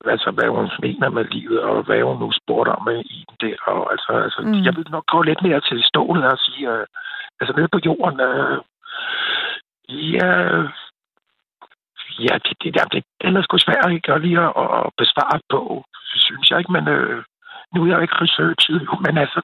altså, 0.06 0.30
hvad 0.30 0.49
hun 0.49 0.71
mener 0.82 1.09
med 1.09 1.25
livet, 1.25 1.61
og 1.61 1.82
hvad 1.82 2.02
hun 2.02 2.18
nu 2.18 2.32
spurgte 2.32 2.71
om 2.71 2.82
med 2.85 2.99
i 3.04 3.25
det. 3.40 3.54
Og, 3.66 3.92
altså, 3.92 4.12
altså, 4.26 4.40
mm. 4.42 4.64
Jeg 4.66 4.76
vil 4.76 4.87
nok 4.90 5.06
gå 5.06 5.23
lidt 5.23 5.42
mere 5.42 5.61
til 5.61 5.82
stålet 5.82 6.25
og 6.25 6.38
sige, 6.38 6.71
øh, 6.71 6.87
altså 7.40 7.52
nede 7.56 7.68
på 7.73 7.78
jorden, 7.87 8.21
øh, 8.21 8.59
ja, 9.88 10.28
ja, 12.26 12.35
det, 12.44 12.54
det, 12.62 12.75
det, 12.92 13.04
det 13.21 13.37
er 13.37 13.42
sgu 13.42 13.59
svært 13.59 13.92
ikke, 13.92 14.12
at 14.12 14.21
lige 14.21 14.40
at, 14.40 14.52
at 14.78 14.90
besvare 15.02 15.38
på, 15.50 15.85
synes 16.26 16.50
jeg 16.50 16.59
ikke, 16.59 16.73
men 16.73 16.88
øh, 16.88 17.25
nu 17.75 17.78
er 17.82 17.88
jeg 17.92 18.02
ikke 18.02 18.21
researchet, 18.25 18.82
men 19.04 19.14
altså, 19.25 19.40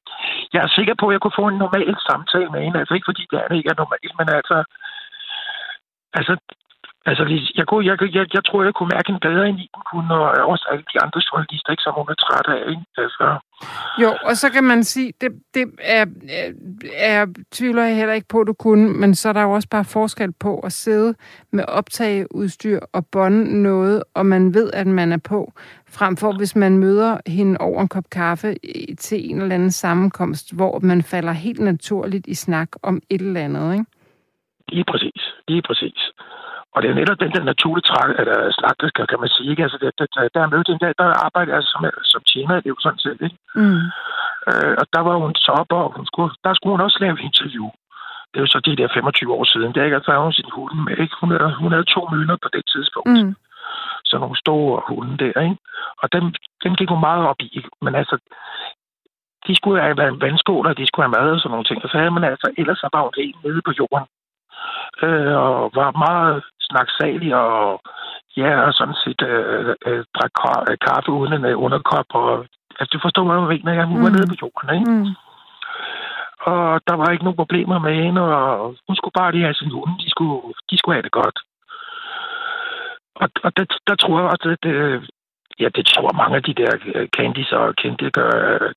jeg 0.52 0.60
er 0.62 0.76
sikker 0.78 0.94
på, 0.98 1.08
at 1.08 1.12
jeg 1.12 1.20
kunne 1.20 1.40
få 1.40 1.46
en 1.48 1.62
normal 1.64 1.94
samtale 2.08 2.50
med 2.50 2.60
hende, 2.64 2.78
altså 2.78 2.94
ikke 2.94 3.10
fordi 3.10 3.22
det 3.30 3.38
er 3.38 3.54
ikke 3.54 3.70
er 3.70 3.82
normalt, 3.82 4.14
men 4.20 4.28
altså, 4.38 4.56
altså, 6.18 6.32
Altså, 7.06 7.24
jeg, 7.54 7.66
kunne, 7.66 7.86
jeg, 7.86 8.14
jeg, 8.14 8.26
jeg 8.34 8.44
tror, 8.44 8.62
jeg 8.62 8.74
kunne 8.74 8.92
mærke 8.94 9.12
en 9.12 9.20
bedre 9.20 9.48
end 9.48 9.58
Iben 9.58 9.82
kunne, 9.90 10.14
og 10.14 10.30
også 10.52 10.68
alle 10.70 10.84
de 10.92 11.02
andre 11.02 11.20
journalister, 11.32 11.70
ikke, 11.70 11.82
som 11.82 11.94
hun 11.94 12.08
er 12.08 12.14
træt 12.14 12.48
af. 12.56 12.70
Ikke? 12.70 12.84
Altså. 12.98 13.38
Jo, 14.02 14.10
og 14.28 14.36
så 14.36 14.52
kan 14.52 14.64
man 14.64 14.84
sige, 14.84 15.12
det, 15.20 15.30
det 15.54 15.64
er, 15.80 16.06
er, 16.94 17.26
tvivler 17.52 17.84
jeg 17.84 17.96
heller 17.96 18.14
ikke 18.14 18.28
på, 18.28 18.44
du 18.44 18.52
kunne, 18.52 18.88
men 18.88 19.14
så 19.14 19.28
er 19.28 19.32
der 19.32 19.42
jo 19.42 19.50
også 19.50 19.68
bare 19.68 19.84
forskel 19.84 20.32
på 20.32 20.60
at 20.60 20.72
sidde 20.72 21.14
med 21.52 21.64
optageudstyr 21.68 22.80
og 22.92 23.06
bonde 23.12 23.62
noget, 23.62 24.02
og 24.14 24.26
man 24.26 24.54
ved, 24.54 24.70
at 24.74 24.86
man 24.86 25.12
er 25.12 25.22
på, 25.28 25.52
frem 25.88 26.16
for 26.16 26.32
hvis 26.36 26.56
man 26.56 26.78
møder 26.78 27.18
hende 27.26 27.56
over 27.60 27.80
en 27.82 27.88
kop 27.88 28.10
kaffe 28.12 28.54
til 28.98 29.30
en 29.30 29.40
eller 29.42 29.54
anden 29.54 29.70
sammenkomst, 29.70 30.56
hvor 30.56 30.78
man 30.82 31.02
falder 31.02 31.32
helt 31.32 31.60
naturligt 31.60 32.26
i 32.26 32.34
snak 32.34 32.68
om 32.82 33.02
et 33.10 33.20
eller 33.20 33.40
andet, 33.40 33.72
ikke? 33.72 33.84
Lige 34.68 34.84
præcis. 34.84 35.34
Lige 35.48 35.62
præcis. 35.62 36.10
Og 36.75 36.78
det 36.82 36.90
er 36.90 36.94
netop 37.00 37.20
den 37.20 37.32
der 37.37 37.44
naturlige 37.52 37.88
træk, 37.90 38.11
eller 38.20 38.37
slagtes, 38.59 38.92
kan 39.11 39.20
man 39.22 39.28
sige. 39.37 39.50
Ikke? 39.50 39.62
Altså, 39.62 39.78
det, 39.83 39.90
det, 39.98 40.35
der 40.35 40.40
er 40.42 40.52
mødt 40.54 40.68
en 40.68 40.83
dag, 40.85 40.92
der 40.98 41.24
arbejder 41.26 41.52
altså 41.57 41.70
som, 41.74 41.83
som 42.12 42.22
tjener, 42.33 42.54
det 42.54 42.68
er 42.68 42.76
jo 42.76 42.87
sådan 42.87 43.04
set. 43.04 43.20
Ikke? 43.26 43.38
Mm. 43.54 43.83
Øh, 44.48 44.74
og 44.81 44.87
der 44.94 45.02
var 45.09 45.16
hun 45.22 45.35
så 45.35 45.52
op, 45.61 45.72
og 45.78 45.92
hun 45.96 46.07
skulle, 46.11 46.31
der 46.44 46.52
skulle 46.54 46.74
hun 46.74 46.87
også 46.87 46.98
lave 47.00 47.22
interview. 47.28 47.66
Det 48.31 48.37
er 48.37 48.44
jo 48.46 48.54
så 48.54 48.61
de 48.61 48.76
der 48.76 48.88
25 48.94 49.35
år 49.38 49.44
siden. 49.44 49.72
Det 49.72 49.81
er 49.81 49.85
ikke, 49.85 49.96
at 49.96 50.07
der 50.07 50.24
hun 50.26 50.33
sin 50.33 50.54
hunde 50.57 50.83
med. 50.87 50.96
Ikke? 51.04 51.14
Hun, 51.20 51.31
havde, 51.31 51.54
hun 51.62 51.72
havde 51.72 51.92
to 51.94 52.00
mønner 52.12 52.37
på 52.42 52.48
det 52.52 52.64
tidspunkt. 52.72 53.11
Mm. 53.11 53.35
Så 54.04 54.18
nogle 54.18 54.38
store 54.44 54.83
hunde 54.88 55.16
der, 55.24 55.40
ikke? 55.46 55.59
Og 56.02 56.07
dem, 56.14 56.24
dem 56.64 56.72
gik 56.78 56.88
hun 56.88 57.00
meget 57.09 57.22
op 57.31 57.40
i. 57.40 57.64
Men 57.85 57.94
altså, 57.94 58.16
de 59.46 59.57
skulle 59.57 59.83
have 59.83 59.96
været 59.96 60.20
vandskåler, 60.20 60.72
de 60.72 60.87
skulle 60.87 61.07
have 61.07 61.16
mad 61.18 61.31
og 61.35 61.40
sådan 61.40 61.50
nogle 61.50 61.68
ting. 61.68 61.85
Og 61.85 61.88
så 61.90 61.96
havde 61.98 62.11
man 62.16 62.24
altså, 62.24 62.48
ellers 62.59 62.78
så 62.78 62.88
var 62.92 63.02
hun 63.02 63.14
helt 63.16 63.44
nede 63.44 63.62
på 63.66 63.72
jorden. 63.81 64.07
Øh, 65.04 65.37
og 65.46 65.70
var 65.74 65.90
meget 66.07 66.37
snaksalig 66.70 67.35
og 67.35 67.81
ja, 68.37 68.50
og 68.66 68.72
sådan 68.74 68.98
set 69.04 69.22
øh, 69.22 69.74
øh, 69.87 70.04
drak 70.16 70.33
kaffe 70.87 71.11
uden 71.11 71.33
en 71.33 71.44
øh, 71.44 71.62
underkop. 71.64 72.09
Og, 72.22 72.46
altså, 72.78 72.90
du 72.92 72.98
forstår, 73.02 73.24
hvad 73.24 73.37
jeg 73.37 73.48
mener. 73.48 73.72
Jeg 73.72 73.88
var 73.88 74.11
mm. 74.11 74.14
nede 74.16 74.31
på 74.31 74.38
jorden, 74.42 74.68
ikke? 74.78 74.90
Mm. 74.90 75.14
Og 76.52 76.81
der 76.88 76.94
var 77.00 77.11
ikke 77.11 77.24
nogen 77.24 77.42
problemer 77.42 77.78
med 77.78 77.94
hende, 78.04 78.22
og 78.22 78.76
hun 78.87 78.96
skulle 78.96 79.18
bare 79.20 79.33
lige 79.33 79.48
have 79.48 79.61
sin 79.61 79.70
hunde. 79.70 79.94
De 80.04 80.11
skulle, 80.11 80.40
de 80.70 80.78
skulle 80.78 80.96
have 80.96 81.07
det 81.09 81.18
godt. 81.20 81.38
Og, 83.22 83.28
og 83.44 83.50
det, 83.57 83.66
der 83.88 83.96
tror 83.96 84.20
jeg, 84.20 84.31
at 84.35 84.40
det, 84.44 84.59
det, 84.66 84.74
ja, 85.61 85.68
det 85.76 85.87
tror 85.87 86.20
mange 86.20 86.37
af 86.37 86.42
de 86.42 86.54
der 86.54 86.72
øh, 86.94 87.09
Candice 87.16 87.59
og 87.59 87.76
kendte 87.76 88.11
gør, 88.11 88.33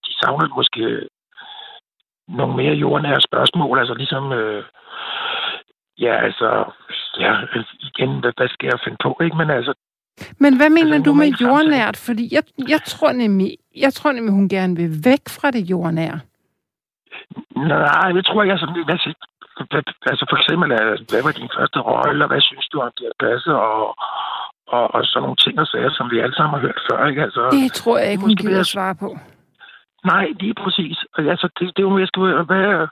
de 0.06 0.12
savner 0.22 0.56
måske 0.60 1.08
nogle 2.28 2.56
mere 2.56 2.76
jordnære 2.84 3.22
spørgsmål, 3.22 3.80
altså 3.80 3.94
ligesom, 3.94 4.32
øh, 4.32 4.64
ja, 6.06 6.14
altså, 6.26 6.50
ja, 7.24 7.34
igen, 7.90 8.12
hvad, 8.20 8.34
hvad 8.38 8.50
skal 8.54 8.70
jeg 8.72 8.80
finde 8.84 8.98
på, 9.06 9.12
ikke? 9.24 9.38
Men 9.38 9.50
altså... 9.50 9.74
Men 10.44 10.58
hvad 10.58 10.70
mener 10.70 10.96
altså, 10.96 11.12
du 11.12 11.14
med 11.14 11.30
jordnært? 11.42 11.98
Fordi 12.08 12.24
jeg, 12.36 12.44
jeg, 12.74 12.82
tror 12.82 13.12
nemlig, 13.12 13.58
jeg 13.76 13.94
tror 13.94 14.12
nemlig, 14.12 14.34
hun 14.34 14.50
gerne 14.50 14.76
vil 14.76 14.92
væk 15.06 15.24
fra 15.38 15.52
det 15.52 15.64
jordnære. 15.70 16.20
Nej, 17.56 18.12
det 18.12 18.26
tror 18.26 18.44
jeg 18.44 18.60
sådan, 18.60 18.86
hvad 18.86 18.98
siger, 19.04 19.16
altså 20.12 20.26
for 20.30 20.38
eksempel, 20.42 20.68
hvad 21.12 21.24
var 21.24 21.32
din 21.32 21.52
første 21.58 21.80
rolle, 21.80 22.24
og 22.26 22.30
hvad 22.32 22.42
synes 22.42 22.68
du 22.68 22.80
om 22.80 22.92
det 22.98 23.06
at 23.14 23.18
passe, 23.26 23.52
og, 23.56 23.96
og, 24.76 24.84
og 24.96 25.02
sådan 25.06 25.24
nogle 25.24 25.42
ting 25.46 25.60
og 25.60 25.68
sager, 25.68 25.92
som 25.98 26.12
vi 26.12 26.20
alle 26.20 26.36
sammen 26.36 26.54
har 26.56 26.66
hørt 26.68 26.82
før, 26.90 27.08
ikke? 27.08 27.22
Altså, 27.28 27.42
det 27.52 27.74
tror 27.74 27.98
jeg 27.98 28.12
ikke, 28.12 28.24
hun 28.24 28.36
gider 28.36 28.64
svare 28.64 28.96
på. 28.96 29.10
Nej, 30.06 30.26
lige 30.40 30.54
præcis. 30.64 30.98
Altså, 31.18 31.48
det, 31.60 31.66
det 31.76 31.80
er 31.82 31.88
jo 31.90 31.98
mere, 31.98 32.44
hvad, 32.44 32.88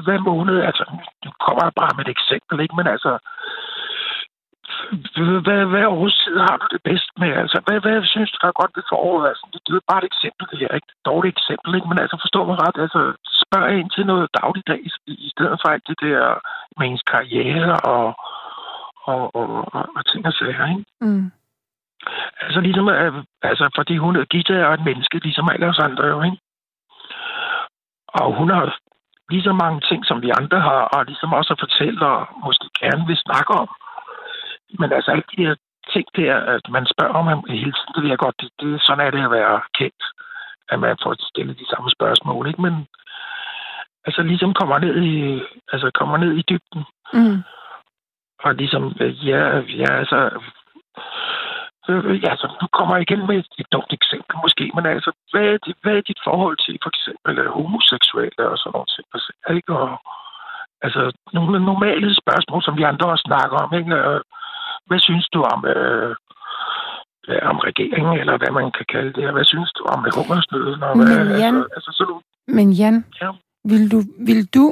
hver 0.00 0.18
måned. 0.18 0.56
Altså, 0.68 0.84
nu 1.24 1.30
kommer 1.44 1.62
jeg 1.64 1.72
bare 1.80 1.94
med 1.96 2.04
et 2.04 2.14
eksempel, 2.16 2.60
ikke? 2.60 2.76
Men 2.76 2.86
altså, 2.86 3.12
hvad, 5.46 5.62
hvad 5.72 5.84
årstid 5.84 6.36
har 6.46 6.56
du 6.62 6.66
det 6.74 6.82
bedst 6.88 7.10
med? 7.22 7.32
Altså, 7.42 7.58
hvad, 7.66 7.80
hvad 7.80 8.04
synes 8.04 8.30
du, 8.30 8.38
der 8.42 8.48
er 8.48 8.60
godt 8.60 8.72
ved 8.76 8.84
foråret? 8.92 9.28
Altså, 9.28 9.44
det, 9.52 9.74
er 9.74 9.90
bare 9.92 10.02
et 10.02 10.10
eksempel, 10.12 10.44
det 10.50 10.58
her, 10.58 10.72
ikke? 10.78 10.90
Et 10.92 11.04
dårligt 11.10 11.36
eksempel, 11.36 11.70
ikke? 11.74 11.88
Men 11.88 11.98
altså, 11.98 12.16
forstår 12.24 12.44
mig 12.46 12.56
ret, 12.64 12.78
altså, 12.84 13.00
spørg 13.44 13.78
ind 13.78 13.90
til 13.90 14.04
noget 14.06 14.34
dagligdags, 14.40 14.94
i 15.06 15.30
stedet 15.34 15.56
for 15.60 15.68
alt 15.68 15.86
det 15.90 15.98
der 16.06 16.22
med 16.78 16.86
ens 16.86 17.04
karriere 17.12 17.76
og, 17.94 18.06
og, 19.10 19.22
og, 19.38 19.48
og, 19.74 19.84
og 19.96 20.02
ting 20.10 20.26
og 20.26 20.32
sager, 20.32 20.66
ikke? 20.74 20.84
Mm. 21.00 21.30
Altså, 22.42 22.60
ligesom, 22.60 22.88
altså, 23.50 23.64
fordi 23.78 23.96
hun, 23.96 24.26
Gita 24.30 24.54
er 24.54 24.72
et 24.72 24.84
menneske, 24.84 25.18
ligesom 25.18 25.48
alle 25.52 25.66
os 25.66 25.78
andre, 25.78 26.04
jo, 26.06 26.22
ikke? 26.22 26.38
Og 28.08 28.34
hun 28.38 28.50
har 28.50 28.78
lige 29.32 29.48
så 29.48 29.54
mange 29.62 29.80
ting, 29.88 30.00
som 30.06 30.18
vi 30.24 30.30
andre 30.40 30.60
har, 30.68 30.82
og 30.94 31.00
ligesom 31.10 31.32
også 31.38 31.50
at 31.54 31.62
fortælle 31.64 32.00
og 32.12 32.20
måske 32.46 32.66
gerne 32.80 33.04
vil 33.10 33.24
snakke 33.26 33.52
om. 33.62 33.68
Men 34.80 34.88
altså 34.96 35.10
alle 35.10 35.26
de 35.32 35.42
her 35.46 35.54
ting 35.92 36.06
der, 36.16 36.34
at 36.56 36.64
man 36.76 36.84
spørger 36.92 37.14
om 37.20 37.44
hele 37.48 37.72
tiden, 37.76 37.92
det 37.94 38.02
ved 38.02 38.10
jeg 38.10 38.24
godt, 38.24 38.40
det, 38.40 38.50
det, 38.60 38.82
sådan 38.86 39.06
er 39.06 39.10
det 39.10 39.24
at 39.24 39.36
være 39.38 39.60
kendt, 39.78 40.02
at 40.72 40.78
man 40.80 40.96
får 41.02 41.14
stillet 41.30 41.58
de 41.62 41.70
samme 41.72 41.90
spørgsmål, 41.96 42.48
ikke? 42.48 42.62
Men 42.62 42.74
altså 44.06 44.22
ligesom 44.22 44.54
kommer 44.54 44.78
ned 44.78 44.94
i, 45.12 45.42
altså 45.72 45.90
kommer 45.98 46.16
ned 46.16 46.32
i 46.40 46.44
dybden. 46.50 46.82
Mm. 47.12 47.38
Og 48.44 48.54
ligesom, 48.54 48.84
ja, 49.30 49.42
ja, 49.82 49.90
altså, 50.02 50.18
Øh, 51.88 52.24
ja, 52.24 52.32
så 52.40 52.46
nu 52.62 52.66
kommer 52.76 52.92
jeg 52.94 53.04
igen 53.06 53.26
med 53.28 53.36
et, 53.60 53.66
dumt 53.72 53.92
eksempel 53.98 54.34
måske, 54.44 54.64
men 54.76 54.84
altså, 54.86 55.10
hvad 55.32 55.44
er, 55.52 55.58
det, 55.64 55.74
hvad 55.82 55.94
er 55.96 56.08
dit 56.10 56.20
forhold 56.28 56.56
til 56.64 56.74
for 56.82 56.90
eksempel 56.94 57.32
øh, 57.42 57.50
homoseksuelle 57.56 58.42
og 58.52 58.58
sådan 58.58 58.74
nogle 58.74 58.90
ting? 58.94 59.06
Ikke? 59.56 59.72
Og, 59.82 59.90
altså, 60.86 61.02
nogle 61.36 61.64
normale 61.70 62.08
spørgsmål, 62.22 62.62
som 62.62 62.76
vi 62.78 62.82
andre 62.90 63.06
også 63.12 63.26
snakker 63.30 63.56
om. 63.64 63.70
Ikke? 63.78 63.90
Hvad 64.88 65.00
synes 65.08 65.26
du 65.34 65.40
om, 65.54 65.60
øh, 65.74 66.14
om 67.50 67.58
regeringen, 67.68 68.14
eller 68.20 68.36
hvad 68.38 68.52
man 68.58 68.70
kan 68.76 68.86
kalde 68.94 69.12
det? 69.12 69.32
Hvad 69.32 69.44
synes 69.44 69.72
du 69.78 69.82
om 69.92 69.98
hungersnøden? 70.16 70.82
Og 70.82 70.92
hvad, 70.96 71.18
men 71.18 71.38
Jan, 71.42 71.56
altså, 71.56 71.74
altså, 71.76 71.90
så 71.98 72.02
du, 72.10 72.14
men 72.58 72.72
Jan 72.72 73.04
ja. 73.22 73.30
vil 73.70 73.84
du, 73.92 73.98
vil 74.28 74.42
du 74.56 74.64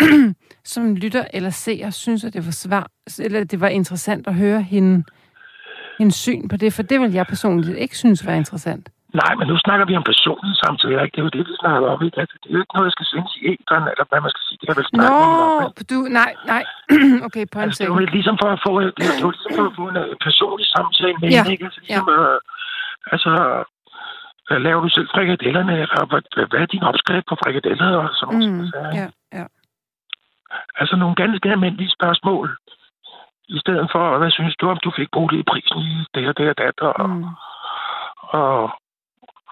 som 0.72 0.94
lytter 0.94 1.24
eller 1.32 1.50
seer 1.50 1.90
synes, 1.90 2.24
at 2.24 2.32
det 2.32 2.44
var 2.46 2.52
svar, 2.64 2.86
eller 3.18 3.44
det 3.44 3.60
var 3.60 3.68
interessant 3.68 4.26
at 4.26 4.34
høre 4.34 4.62
hende 4.62 5.04
en 6.00 6.10
syn 6.10 6.48
på 6.48 6.56
det? 6.56 6.70
For 6.76 6.82
det 6.82 7.00
vil 7.00 7.12
jeg 7.12 7.26
personligt 7.26 7.78
ikke 7.84 7.96
synes 8.02 8.26
var 8.26 8.32
interessant. 8.42 8.86
Nej, 9.22 9.32
men 9.38 9.46
nu 9.50 9.56
snakker 9.64 9.84
vi 9.86 9.94
om 10.00 10.04
personlige 10.12 10.56
samtaler, 10.64 11.02
ikke? 11.04 11.14
Det 11.16 11.20
er 11.22 11.26
jo 11.28 11.34
det, 11.38 11.44
vi 11.50 11.54
snakker 11.64 11.86
om, 11.94 11.98
ikke? 12.06 12.20
Altså, 12.22 12.36
det 12.42 12.48
er 12.50 12.54
jo 12.56 12.60
ikke 12.64 12.74
noget, 12.76 12.88
jeg 12.88 12.96
skal 12.96 13.06
synes 13.14 13.30
i 13.40 13.42
æderen, 13.52 13.84
eller 13.92 14.06
hvad 14.10 14.20
man 14.24 14.30
skal 14.34 14.44
sige. 14.48 14.58
Det 14.62 14.68
er 14.72 14.76
vel 14.80 14.86
Nå, 15.00 15.08
om, 15.66 15.72
du, 15.92 15.98
nej, 16.20 16.32
nej, 16.52 16.62
okay, 17.26 17.44
på 17.52 17.56
en 17.58 17.64
Altså, 17.64 17.82
det 17.84 17.90
var 17.94 18.00
ligesom 18.18 18.36
for 18.42 18.50
at 18.56 18.60
få, 18.66 18.72
det 18.98 19.04
var 19.10 19.30
ligesom 19.36 19.52
for 19.58 19.64
at 19.70 19.74
få 19.78 19.84
en 19.92 19.98
øh, 20.04 20.10
personlig 20.26 20.66
samtale 20.76 21.16
med 21.22 21.28
Ja, 21.36 21.42
ikke? 21.54 21.64
Altså, 21.68 21.80
ligesom, 21.86 22.06
øh, 22.18 22.36
altså, 23.14 23.30
hvad 24.46 24.58
laver 24.66 24.80
du 24.86 24.90
selv 24.96 25.08
frikadellerne, 25.14 25.72
eller 25.84 25.98
hvad, 26.10 26.22
hvad- 26.50 26.60
er 26.62 26.66
din 26.74 26.84
opskrift 26.90 27.26
på 27.30 27.34
frikadeller, 27.42 27.88
og 28.04 28.08
sådan 28.18 28.34
noget. 28.38 28.52
Mm, 28.52 28.60
Altså, 28.60 28.78
ja, 29.00 29.06
ja. 29.38 29.44
Altså 30.80 30.94
nogle 31.02 31.14
ganske 31.22 31.46
almindelige 31.54 31.94
spørgsmål, 31.98 32.46
i 33.48 33.58
stedet 33.58 33.88
for, 33.92 34.18
hvad 34.18 34.30
synes 34.30 34.56
du 34.56 34.68
om, 34.70 34.78
du 34.84 34.90
fik 34.96 35.08
boligprisen 35.12 35.78
i 35.78 36.04
det 36.14 36.28
og 36.28 36.38
det 36.38 36.48
og 36.48 36.58
dat, 36.58 36.80
og, 36.80 37.10
Mm. 37.10 37.24
og 38.38 38.70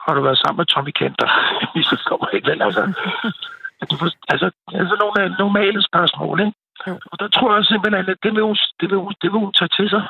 har 0.05 0.15
du 0.15 0.21
været 0.23 0.39
sammen 0.39 0.57
med 0.57 0.67
Tommy 0.67 0.91
Kenter? 0.91 1.29
Vi 1.75 1.83
så 1.83 2.03
kommer 2.07 2.29
ikke 2.29 2.51
vel, 2.51 2.63
altså. 2.63 2.83
Får, 4.01 4.09
altså, 4.33 4.51
altså 4.81 4.97
nogle 5.03 5.17
øh, 5.23 5.39
normale 5.39 5.83
spørgsmål, 5.83 6.41
ikke? 6.41 6.53
Jo. 6.87 6.99
Og 7.13 7.21
der 7.21 7.29
tror 7.29 7.55
jeg 7.55 7.65
simpelthen, 7.65 8.09
at 8.09 8.17
det 8.23 8.33
vil 8.35 8.43
hun, 8.43 8.57
det 8.81 8.91
vil 8.91 8.99
hun, 8.99 9.15
det 9.23 9.33
vil 9.33 9.41
hun 9.41 9.53
tage 9.53 9.69
til 9.69 9.89
sig. 9.91 10.03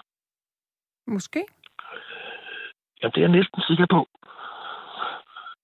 Måske. 1.06 1.44
Jamen, 3.02 3.12
det 3.14 3.20
er 3.20 3.26
jeg 3.28 3.36
næsten 3.38 3.62
sikker 3.62 3.86
på. 3.90 4.08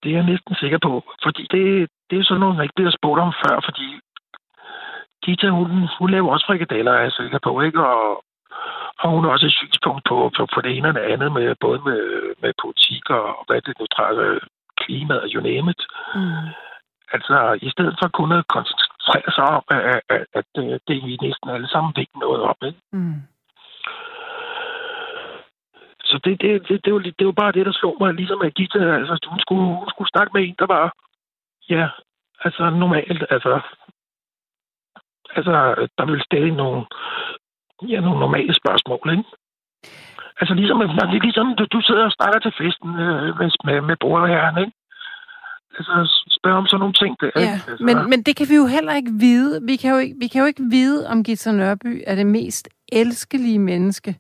Det 0.03 0.09
er 0.11 0.17
jeg 0.17 0.27
næsten 0.33 0.55
sikker 0.55 0.79
på. 0.79 0.93
Fordi 1.23 1.43
det, 1.51 1.89
det 2.11 2.19
er 2.19 2.25
sådan 2.25 2.41
noget, 2.41 2.57
man 2.57 2.65
ikke 2.65 2.75
bliver 2.79 2.91
spurgt 2.99 3.21
om 3.21 3.33
før, 3.45 3.61
fordi 3.65 4.01
Gita, 5.29 5.49
hun, 5.59 5.89
hun 5.99 6.11
laver 6.11 6.31
også 6.33 6.47
frikadeller, 6.47 6.93
er 6.93 7.03
jeg 7.03 7.13
sikker 7.13 7.39
på, 7.47 7.61
ikke? 7.61 7.81
Og, 7.87 8.25
og 9.03 9.09
hun 9.11 9.25
har 9.25 9.31
også 9.31 9.47
et 9.47 9.59
synspunkt 9.61 10.03
på, 10.09 10.17
på, 10.37 10.43
på 10.55 10.61
det 10.61 10.71
ene 10.77 10.89
og 10.89 10.95
det 10.95 11.11
andet, 11.13 11.33
med, 11.33 11.55
både 11.61 11.81
med, 11.89 12.03
med 12.43 12.53
politik 12.63 13.05
og 13.11 13.45
hvad 13.47 13.61
det 13.61 13.75
nu 13.81 13.87
trækker, 13.87 14.39
klima 14.81 15.15
og 15.15 15.29
you 15.33 15.41
name 15.43 15.71
it. 15.71 15.83
Mm. 16.15 16.47
Altså, 17.15 17.59
i 17.67 17.71
stedet 17.75 17.95
for 18.01 18.09
kun 18.09 18.33
at 18.33 18.49
koncentrere 18.57 19.31
sig 19.37 19.47
om, 19.57 19.65
at, 19.77 19.83
at, 19.93 20.01
at, 20.17 20.25
at 20.39 20.45
det, 20.55 20.65
det 20.87 20.97
er 20.97 21.07
vi 21.07 21.17
næsten 21.27 21.49
alle 21.51 21.69
sammen 21.69 21.93
ved 21.97 22.07
noget 22.25 22.43
om, 22.51 22.57
ikke? 22.69 22.81
Mm. 22.93 23.21
Så 26.09 26.21
det, 26.25 26.41
det, 26.43 26.69
det, 26.69 26.85
det, 26.85 26.93
var, 26.95 27.01
det 27.19 27.27
var 27.27 27.37
bare 27.43 27.53
det, 27.53 27.67
der 27.67 27.73
slog 27.73 27.97
mig, 28.01 28.15
ligesom 28.15 28.41
at 28.43 28.55
Gita, 28.55 28.79
altså, 28.99 29.15
hun 29.33 29.41
skulle, 29.41 29.67
hun 29.81 29.89
skulle 29.91 30.13
snakke 30.15 30.33
med 30.35 30.43
en, 30.43 30.57
der 30.59 30.67
var, 30.67 30.87
ja, 31.69 31.89
altså 32.45 32.71
normalt, 32.71 33.25
altså, 33.31 33.61
altså, 35.37 35.53
der 35.99 36.05
ville 36.05 36.25
stille 36.25 36.57
nogle, 36.57 36.87
ja, 37.89 38.01
nogle 38.01 38.21
normale 38.21 38.55
spørgsmål, 38.55 39.07
ikke? 39.11 39.25
Altså 40.41 40.55
ligesom, 40.55 40.79
det 40.81 41.19
er 41.19 41.27
ligesom 41.29 41.55
du, 41.59 41.65
du 41.73 41.81
sidder 41.81 42.05
og 42.05 42.13
snakker 42.19 42.39
til 42.39 42.53
festen 42.61 42.91
øh, 43.05 43.39
med, 43.65 43.81
med, 43.89 43.97
bordherren, 44.01 44.59
ikke? 44.59 44.73
Altså, 45.79 45.95
spørg 46.39 46.53
om 46.53 46.67
sådan 46.67 46.81
nogle 46.81 46.99
ting 47.03 47.17
der, 47.21 47.27
ikke? 47.27 47.41
Ja, 47.41 47.61
Altså, 47.71 47.85
men, 47.85 47.97
men 48.11 48.23
det 48.23 48.37
kan 48.37 48.47
vi 48.49 48.57
jo 48.57 48.67
heller 48.67 48.95
ikke 48.95 49.13
vide. 49.21 49.61
Vi 49.71 49.77
kan 49.77 49.91
jo 49.95 49.99
ikke, 49.99 50.17
vi 50.21 50.27
kan 50.27 50.41
jo 50.41 50.47
ikke 50.47 50.65
vide, 50.71 51.09
om 51.09 51.25
Gita 51.25 51.53
Nørby 51.53 52.03
er 52.07 52.15
det 52.15 52.27
mest 52.27 52.69
elskelige 52.93 53.59
menneske, 53.59 54.17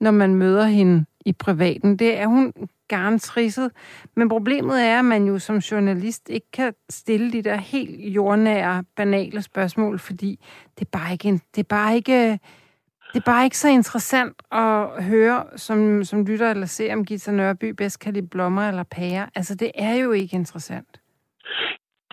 når 0.00 0.10
man 0.10 0.34
møder 0.34 0.66
hende 0.66 1.04
i 1.26 1.32
privaten. 1.32 1.98
Det 1.98 2.18
er 2.18 2.26
hun 2.26 2.52
garantrisset. 2.88 3.70
Men 4.16 4.28
problemet 4.28 4.84
er, 4.84 4.98
at 4.98 5.04
man 5.04 5.26
jo 5.26 5.38
som 5.38 5.56
journalist 5.56 6.28
ikke 6.28 6.50
kan 6.52 6.74
stille 6.90 7.32
de 7.32 7.42
der 7.42 7.56
helt 7.56 8.14
jordnære, 8.14 8.84
banale 8.96 9.42
spørgsmål, 9.42 9.98
fordi 9.98 10.38
det 10.78 10.84
er 10.86 10.98
bare 10.98 11.12
ikke, 11.12 11.28
en, 11.28 11.40
det 11.54 11.60
er 11.62 11.68
bare 11.68 11.94
ikke, 11.94 12.38
det 13.12 13.18
er 13.20 13.30
bare 13.32 13.44
ikke 13.44 13.58
så 13.58 13.68
interessant 13.68 14.42
at 14.52 15.04
høre, 15.04 15.44
som, 15.56 16.04
som 16.04 16.24
lytter 16.24 16.50
eller 16.50 16.66
ser, 16.66 16.92
om 16.92 17.04
Gita 17.04 17.30
Nørby 17.30 17.64
bedst 17.64 18.00
kan 18.00 18.12
lide 18.12 18.28
blommer 18.28 18.68
eller 18.68 18.82
pærer. 18.82 19.26
Altså, 19.34 19.54
det 19.54 19.70
er 19.74 19.94
jo 19.94 20.12
ikke 20.12 20.36
interessant. 20.36 21.00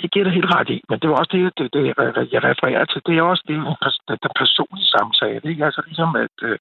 det 0.01 0.11
giver 0.11 0.25
dig 0.25 0.33
helt 0.33 0.53
ret 0.55 0.69
i, 0.69 0.81
men 0.89 0.99
det 0.99 1.09
var 1.09 1.15
også 1.15 1.31
det, 1.37 1.53
det, 1.57 1.73
det 1.73 1.81
jeg 2.33 2.43
refererer 2.43 2.85
til. 2.85 3.01
Det 3.05 3.17
er 3.17 3.21
også 3.21 3.43
det, 3.47 3.57
der 4.23 4.31
personlige 4.41 4.91
samtale. 4.95 5.41
Ikke? 5.51 5.65
Altså 5.65 5.81
ligesom, 5.87 6.15
at 6.15 6.35
øh, 6.41 6.57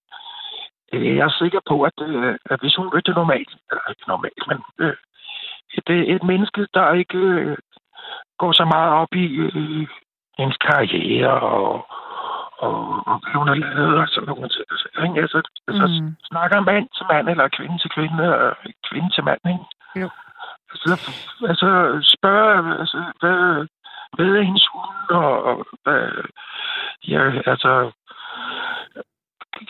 jeg 0.92 1.24
er 1.27 1.35
sikker 1.38 1.61
på, 1.68 1.83
at, 1.83 1.92
øh, 2.03 2.37
at 2.51 2.61
hvis 2.61 2.77
hun 2.77 2.90
mødte 2.94 3.11
normalt, 3.11 3.51
eller 3.70 3.83
ikke 3.90 4.09
normalt, 4.09 4.42
men 4.48 4.59
øh, 4.79 4.96
et, 5.79 5.88
øh, 5.90 6.03
et 6.14 6.22
menneske, 6.22 6.66
der 6.74 6.92
ikke 6.94 7.18
øh, 7.18 7.57
går 8.38 8.53
så 8.53 8.64
meget 8.64 8.92
op 8.92 9.12
i 9.14 9.27
øh, 9.37 9.87
hendes 10.38 10.57
karriere 10.57 11.40
og, 11.40 11.87
og, 12.59 12.79
og 13.07 13.16
hvad 13.22 13.35
hun 13.35 13.48
har 13.48 13.55
lavet 13.55 13.98
og 13.98 14.09
sådan 14.09 14.29
nogle 14.29 14.48
ting. 14.48 15.07
Ikke? 15.09 15.20
Altså, 15.20 15.42
altså 15.68 15.87
Mm. 16.03 16.16
snakker 16.31 16.61
mand 16.61 16.88
til 16.96 17.07
mand, 17.12 17.29
eller 17.29 17.48
kvinde 17.48 17.79
til 17.79 17.90
kvinde, 17.90 18.24
og 18.38 18.57
kvinde 18.90 19.11
til 19.14 19.24
mand, 19.24 19.40
ikke? 19.53 19.64
Jo. 20.03 20.09
Altså, 20.70 21.11
altså 21.51 21.68
spørge, 22.16 22.79
altså, 22.81 22.98
hvad, 23.20 23.66
hvad 24.16 24.27
er 24.38 24.42
hendes 24.42 24.66
hund, 24.72 25.11
og, 25.11 25.44
og 25.44 25.66
hvad, 25.83 26.09
ja, 27.09 27.22
altså, 27.53 27.90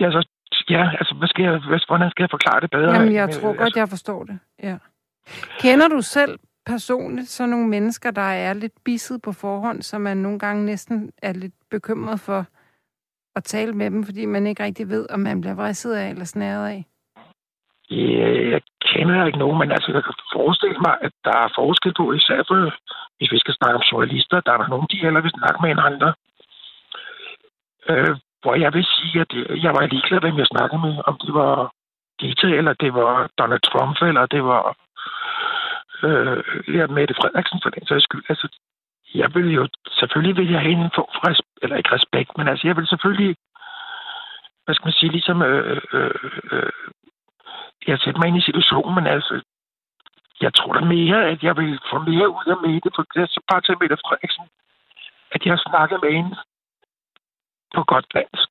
altså, 0.00 0.28
ja, 0.70 0.90
altså, 0.98 1.14
hvad 1.18 1.28
skal 1.28 1.42
jeg, 1.44 1.52
hvad, 1.68 1.80
hvordan 1.86 2.10
skal 2.10 2.22
jeg 2.22 2.30
forklare 2.30 2.60
det 2.60 2.70
bedre? 2.70 2.92
Jamen, 2.94 3.12
jeg 3.12 3.26
Men, 3.26 3.34
tror 3.34 3.48
godt, 3.48 3.60
altså, 3.60 3.80
jeg 3.80 3.88
forstår 3.88 4.24
det. 4.24 4.38
Ja. 4.62 4.76
Kender 5.60 5.88
du 5.88 6.00
selv 6.02 6.38
personligt 6.66 7.28
sådan 7.28 7.50
nogle 7.50 7.68
mennesker, 7.68 8.10
der 8.10 8.30
er 8.46 8.52
lidt 8.52 8.72
bisset 8.84 9.22
på 9.22 9.32
forhånd, 9.32 9.82
så 9.82 9.98
man 9.98 10.16
nogle 10.16 10.38
gange 10.38 10.64
næsten 10.64 11.12
er 11.22 11.32
lidt 11.32 11.54
bekymret 11.70 12.20
for 12.20 12.46
at 13.36 13.44
tale 13.44 13.72
med 13.72 13.90
dem, 13.90 14.04
fordi 14.04 14.26
man 14.26 14.46
ikke 14.46 14.62
rigtig 14.62 14.88
ved, 14.88 15.06
om 15.10 15.20
man 15.20 15.40
bliver 15.40 15.54
vrisset 15.54 15.94
af 15.94 16.08
eller 16.10 16.24
snæret 16.24 16.68
af? 16.68 16.84
Ja, 17.90 18.28
jeg 18.54 18.60
kender 18.80 19.26
ikke 19.26 19.38
nogen, 19.38 19.58
men 19.58 19.70
altså, 19.72 19.92
jeg 19.92 20.04
kan 20.04 20.14
forestille 20.32 20.78
mig, 20.86 20.94
at 21.00 21.12
der 21.24 21.36
er 21.44 21.54
forskel 21.60 21.94
på, 22.00 22.12
især 22.12 22.40
for, 22.48 22.56
hvis 23.18 23.32
vi 23.32 23.38
skal 23.38 23.54
snakke 23.54 23.76
om 23.76 23.88
journalister, 23.92 24.40
der 24.40 24.52
er 24.52 24.60
der 24.60 24.68
nogen, 24.68 24.88
de 24.92 25.02
heller 25.04 25.20
vil 25.20 25.38
snakke 25.38 25.58
med 25.62 25.70
en 25.70 25.82
andre. 25.88 26.10
Øh, 27.90 28.16
hvor 28.42 28.54
jeg 28.54 28.74
vil 28.74 28.84
sige, 28.84 29.20
at 29.20 29.32
øh, 29.34 29.64
jeg 29.64 29.72
var 29.74 29.86
ligeglad, 29.86 30.20
hvem 30.20 30.38
jeg 30.38 30.46
snakkede 30.46 30.80
med, 30.86 30.94
om 31.06 31.18
det 31.24 31.34
var 31.34 31.72
Gita, 32.18 32.46
eller 32.46 32.72
det 32.72 32.94
var 32.94 33.30
Donald 33.38 33.60
Trump, 33.60 34.02
eller 34.02 34.26
det 34.26 34.44
var 34.44 34.76
øh, 36.02 36.42
ja, 36.76 36.86
Mette 36.86 37.14
Frederiksen 37.14 37.60
for 37.62 37.70
den 37.70 37.86
sags 37.86 38.04
skyld. 38.04 38.24
Altså, 38.28 38.48
jeg 39.14 39.34
vil 39.34 39.48
jo, 39.58 39.68
selvfølgelig 39.90 40.36
vil 40.36 40.50
jeg 40.50 40.60
have 40.60 40.72
en 40.72 40.90
form 40.94 41.10
for 41.14 41.28
respekt, 41.30 41.58
eller 41.62 41.76
ikke 41.76 41.94
respekt, 41.94 42.30
men 42.38 42.48
altså, 42.48 42.66
jeg 42.66 42.76
vil 42.76 42.86
selvfølgelig, 42.86 43.36
hvad 44.64 44.74
skal 44.74 44.86
man 44.86 44.98
sige, 45.00 45.12
ligesom, 45.12 45.42
øh, 45.42 45.80
øh, 45.92 46.14
øh, 46.52 46.72
jeg 47.86 47.98
sætter 47.98 48.20
mig 48.20 48.28
ind 48.28 48.38
i 48.38 48.48
situationen, 48.48 48.94
men 48.94 49.06
altså, 49.06 49.34
jeg 50.40 50.54
tror 50.54 50.72
da 50.72 50.80
mere, 50.80 51.18
at 51.32 51.42
jeg 51.42 51.56
vil 51.56 51.78
få 51.90 51.98
mere 51.98 52.28
ud 52.28 52.46
af 52.52 52.58
Mette, 52.66 52.90
for 52.96 53.02
det 53.14 53.22
er 53.22 53.26
så 53.26 53.40
bare 53.50 53.60
til 53.60 53.76
Mette 53.80 53.96
Frederiksen, 54.04 54.44
at 55.34 55.44
jeg 55.44 55.52
har 55.52 55.62
snakket 55.68 55.98
med 56.02 56.12
hende 56.12 56.36
på 57.74 57.82
godt 57.84 58.06
dansk. 58.14 58.48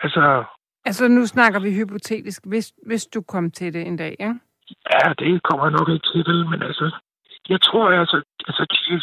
Altså, 0.00 0.44
Altså, 0.86 1.08
nu 1.08 1.26
snakker 1.26 1.60
vi 1.60 1.74
hypotetisk, 1.74 2.40
hvis, 2.46 2.72
hvis 2.86 3.06
du 3.06 3.22
kom 3.22 3.50
til 3.50 3.72
det 3.74 3.86
en 3.86 3.96
dag, 3.96 4.10
ikke? 4.20 4.34
ja, 4.92 5.12
det 5.18 5.42
kommer 5.42 5.70
nok 5.70 5.88
ikke 5.88 6.06
til, 6.12 6.24
vel, 6.26 6.46
men 6.50 6.62
altså, 6.62 6.86
jeg 7.48 7.60
tror 7.60 7.90
altså, 7.90 8.22
altså 8.48 8.62
de, 8.72 8.94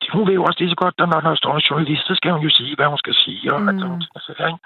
de, 0.00 0.06
hun 0.12 0.26
ved 0.26 0.34
jo 0.34 0.44
også 0.44 0.60
lige 0.60 0.70
så 0.70 0.76
godt, 0.76 0.94
at 0.98 1.08
når 1.08 1.20
der 1.20 1.34
står 1.34 1.54
en 1.54 1.66
journalist, 1.70 2.06
så 2.06 2.14
skal 2.14 2.32
hun 2.32 2.42
jo 2.42 2.50
sige, 2.50 2.76
hvad 2.76 2.86
hun 2.86 2.98
skal 2.98 3.14
sige. 3.14 3.54
Og, 3.54 3.60
Mm. 3.62 3.68
altså, 3.68 3.98
altså, 4.14 4.32
ikke? 4.46 4.58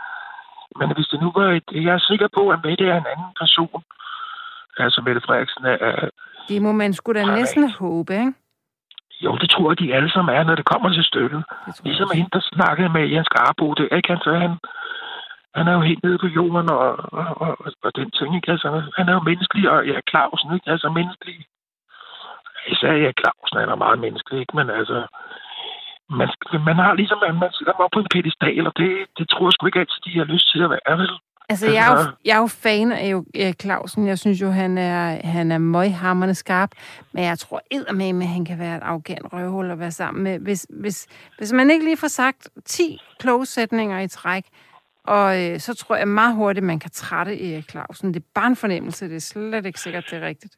Men 0.79 0.95
hvis 0.95 1.07
det 1.13 1.21
nu 1.23 1.33
var 1.37 1.49
et, 1.59 1.69
jeg 1.87 1.95
er 1.95 1.99
sikker 2.11 2.29
på, 2.37 2.43
at 2.51 2.61
Mette 2.65 2.85
er 2.87 2.97
en 2.99 3.07
anden 3.13 3.33
person. 3.41 3.83
Altså, 4.77 5.03
Mette 5.07 5.21
Frederiksen 5.27 5.65
er, 5.65 6.09
Det 6.49 6.63
må 6.63 6.73
man 6.73 6.93
sgu 6.95 7.13
da 7.13 7.25
næsten 7.25 7.71
håbe, 7.71 8.13
ikke? 8.13 8.33
Jo, 9.25 9.37
det 9.37 9.51
tror 9.51 9.71
jeg, 9.71 9.79
de 9.79 9.95
alle 9.95 10.11
sammen 10.11 10.35
er, 10.35 10.45
når 10.45 10.55
det 10.55 10.71
kommer 10.73 10.89
til 10.93 11.05
stykket. 11.05 11.45
Ligesom 11.85 12.09
jeg. 12.11 12.17
hende, 12.17 12.31
der 12.33 12.41
snakkede 12.53 12.89
med 12.89 13.09
Jens 13.13 13.29
Garbo, 13.29 13.75
det 13.75 13.89
er 13.91 13.97
ikke 13.97 14.13
han, 14.13 14.23
så 14.25 14.31
han, 14.45 14.53
han 15.55 15.69
er 15.69 15.73
jo 15.73 15.81
helt 15.81 16.03
nede 16.05 16.19
på 16.19 16.27
jorden 16.27 16.71
og, 16.71 16.89
og, 17.21 17.29
og, 17.45 17.53
og 17.85 17.91
den 17.97 18.11
ting, 18.11 18.37
ikke? 18.37 18.51
Altså, 18.51 18.69
han 18.97 19.09
er 19.09 19.13
jo 19.13 19.29
menneskelig, 19.31 19.71
og 19.71 19.87
ja, 19.87 19.97
Clausen, 20.11 20.55
ikke? 20.55 20.71
Altså 20.71 20.89
menneskelig. 20.99 21.37
Især 22.73 22.93
ja, 22.93 23.11
Clausen 23.21 23.61
han 23.63 23.69
er 23.69 23.85
meget 23.85 23.99
menneskelig, 23.99 24.41
ikke? 24.41 24.57
Men 24.57 24.71
altså, 24.71 24.99
man, 26.19 26.29
man 26.69 26.77
har 26.85 26.95
ligesom, 26.95 27.19
man, 27.27 27.35
man 27.45 27.53
sidder 27.53 27.73
op 27.73 27.91
på 27.93 28.01
en 28.01 28.13
pedestal, 28.15 28.67
og 28.67 28.73
det, 28.77 28.91
det 29.19 29.29
tror 29.29 29.47
jeg 29.47 29.53
sgu 29.53 29.67
ikke 29.67 29.83
altid, 29.83 30.01
de 30.05 30.19
har 30.19 30.33
lyst 30.35 30.51
til 30.53 30.63
at 30.63 30.71
være, 30.71 30.99
vel? 30.99 31.11
Altså, 31.51 31.67
jeg 31.67 31.87
er, 31.87 31.99
jo, 31.99 32.11
jeg 32.25 32.37
er 32.37 32.41
jo 32.41 32.47
fan 32.47 32.93
af 32.93 33.15
Erik 33.35 33.61
Clausen. 33.61 34.07
Jeg 34.07 34.19
synes 34.19 34.41
jo, 34.41 34.51
han 34.51 34.79
er, 34.79 35.27
han 35.27 35.53
er 35.53 35.59
møghammerende 35.59 36.35
skarp. 36.35 36.71
Men 37.13 37.25
jeg 37.25 37.39
tror 37.39 37.61
eddermame, 37.71 38.25
at 38.25 38.31
han 38.31 38.45
kan 38.45 38.59
være 38.59 38.77
et 38.77 38.83
arrogant 38.83 39.33
røvhul 39.33 39.71
at 39.71 39.79
være 39.79 39.91
sammen 39.91 40.23
med. 40.25 40.39
Hvis, 40.39 40.67
hvis, 40.71 41.07
hvis 41.39 41.53
man 41.53 41.71
ikke 41.71 41.85
lige 41.85 41.97
får 41.97 42.09
sagt 42.09 42.49
10 42.65 42.99
kloge 43.19 43.47
sætninger 43.47 44.01
i 44.01 44.09
træk, 44.09 44.45
og 45.07 45.45
øh, 45.45 45.61
så 45.61 45.75
tror 45.75 45.97
jeg 45.97 46.09
meget 46.09 46.35
hurtigt, 46.35 46.67
man 46.67 46.79
kan 46.79 46.91
trætte 46.91 47.53
Erik 47.53 47.71
Clausen. 47.71 48.15
Det 48.15 48.21
er 48.21 48.27
bare 48.35 48.47
en 48.47 48.57
fornemmelse. 48.57 49.09
Det 49.09 49.17
er 49.17 49.21
slet 49.21 49.67
ikke 49.67 49.81
sikkert, 49.81 50.05
det 50.11 50.23
er 50.23 50.27
rigtigt. 50.27 50.55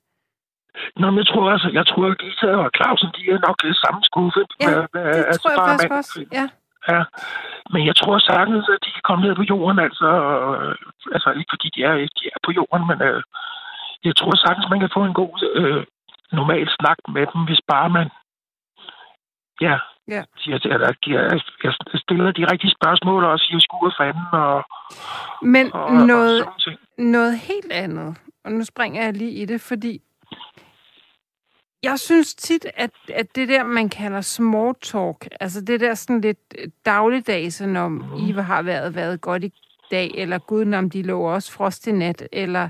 Nå, 0.97 1.11
men 1.11 1.19
jeg 1.19 1.27
tror 1.27 1.51
altså, 1.51 1.71
jeg 1.73 1.87
tror, 1.87 2.07
at 2.11 2.19
Gita 2.19 2.47
og 2.47 2.71
Clausen, 2.77 3.09
de 3.17 3.31
er 3.31 3.39
nok 3.49 3.59
øh, 3.65 3.75
samme 3.85 4.01
skuffe. 4.03 4.41
Ja, 4.61 4.67
Det 4.67 5.25
altså, 5.27 5.43
tror 5.43 5.51
jeg 5.51 5.59
faktisk 5.69 5.91
også. 5.91 6.25
Ja. 6.33 6.49
Ja, 6.89 7.01
men 7.73 7.87
jeg 7.87 7.97
tror 7.97 8.19
sagtens, 8.19 8.67
at 8.75 8.85
de 8.85 8.91
kan 8.93 9.05
komme 9.09 9.25
ned 9.25 9.35
på 9.37 9.43
jorden, 9.43 9.79
altså, 9.79 10.09
øh, 10.51 10.75
altså 11.15 11.31
ikke 11.39 11.53
fordi 11.55 11.69
de 11.77 11.81
er, 11.91 11.95
de 12.19 12.25
er 12.35 12.41
på 12.47 12.51
jorden, 12.59 12.87
men 12.91 12.99
øh, 13.09 13.23
jeg 14.05 14.17
tror 14.17 14.35
sagtens, 14.37 14.67
man 14.71 14.81
kan 14.81 14.95
få 14.97 15.03
en 15.05 15.19
god 15.23 15.35
øh, 15.61 15.85
normal 16.39 16.69
snak 16.79 16.99
med 17.15 17.25
dem, 17.33 17.41
hvis 17.49 17.63
bare 17.73 17.91
man, 17.91 18.09
ja, 19.61 19.79
Ja. 20.09 20.23
Siger, 20.39 20.57
at 20.57 20.65
jeg, 21.07 21.41
jeg, 21.65 21.73
stiller 22.05 22.33
de 22.33 22.47
rigtige 22.53 22.75
spørgsmål 22.79 23.25
og 23.25 23.39
siger 23.39 23.61
skur 23.61 23.95
fanden 23.99 24.27
og, 24.33 24.65
Men 25.43 25.73
og, 25.73 25.93
noget, 25.93 26.47
og 26.47 26.53
noget 26.99 27.39
helt 27.39 27.73
andet, 27.73 28.19
og 28.45 28.53
nu 28.53 28.65
springer 28.65 29.03
jeg 29.05 29.13
lige 29.13 29.31
i 29.31 29.45
det, 29.45 29.61
fordi 29.61 30.03
jeg 31.83 31.99
synes 31.99 32.35
tit, 32.35 32.67
at, 32.75 32.91
at 33.15 33.37
det 33.37 33.49
der, 33.49 33.65
man 33.65 33.89
kalder 33.89 34.21
small 34.21 34.75
talk, 34.83 35.29
altså 35.41 35.61
det 35.61 35.81
der 35.81 35.95
sådan 35.95 36.21
lidt 36.21 36.55
dagligdags, 36.87 37.61
når 37.61 37.89
mm. 37.89 38.29
Iva 38.29 38.43
har 38.43 38.63
været, 38.63 38.95
været 38.95 39.21
godt 39.21 39.45
i 39.45 39.53
dag, 39.91 40.11
eller 40.15 40.39
gud, 40.39 40.75
om 40.75 40.91
de 40.91 41.03
lå 41.03 41.21
også 41.21 41.53
frost 41.53 41.87
i 41.87 41.93
nat, 41.93 42.29
eller, 42.33 42.69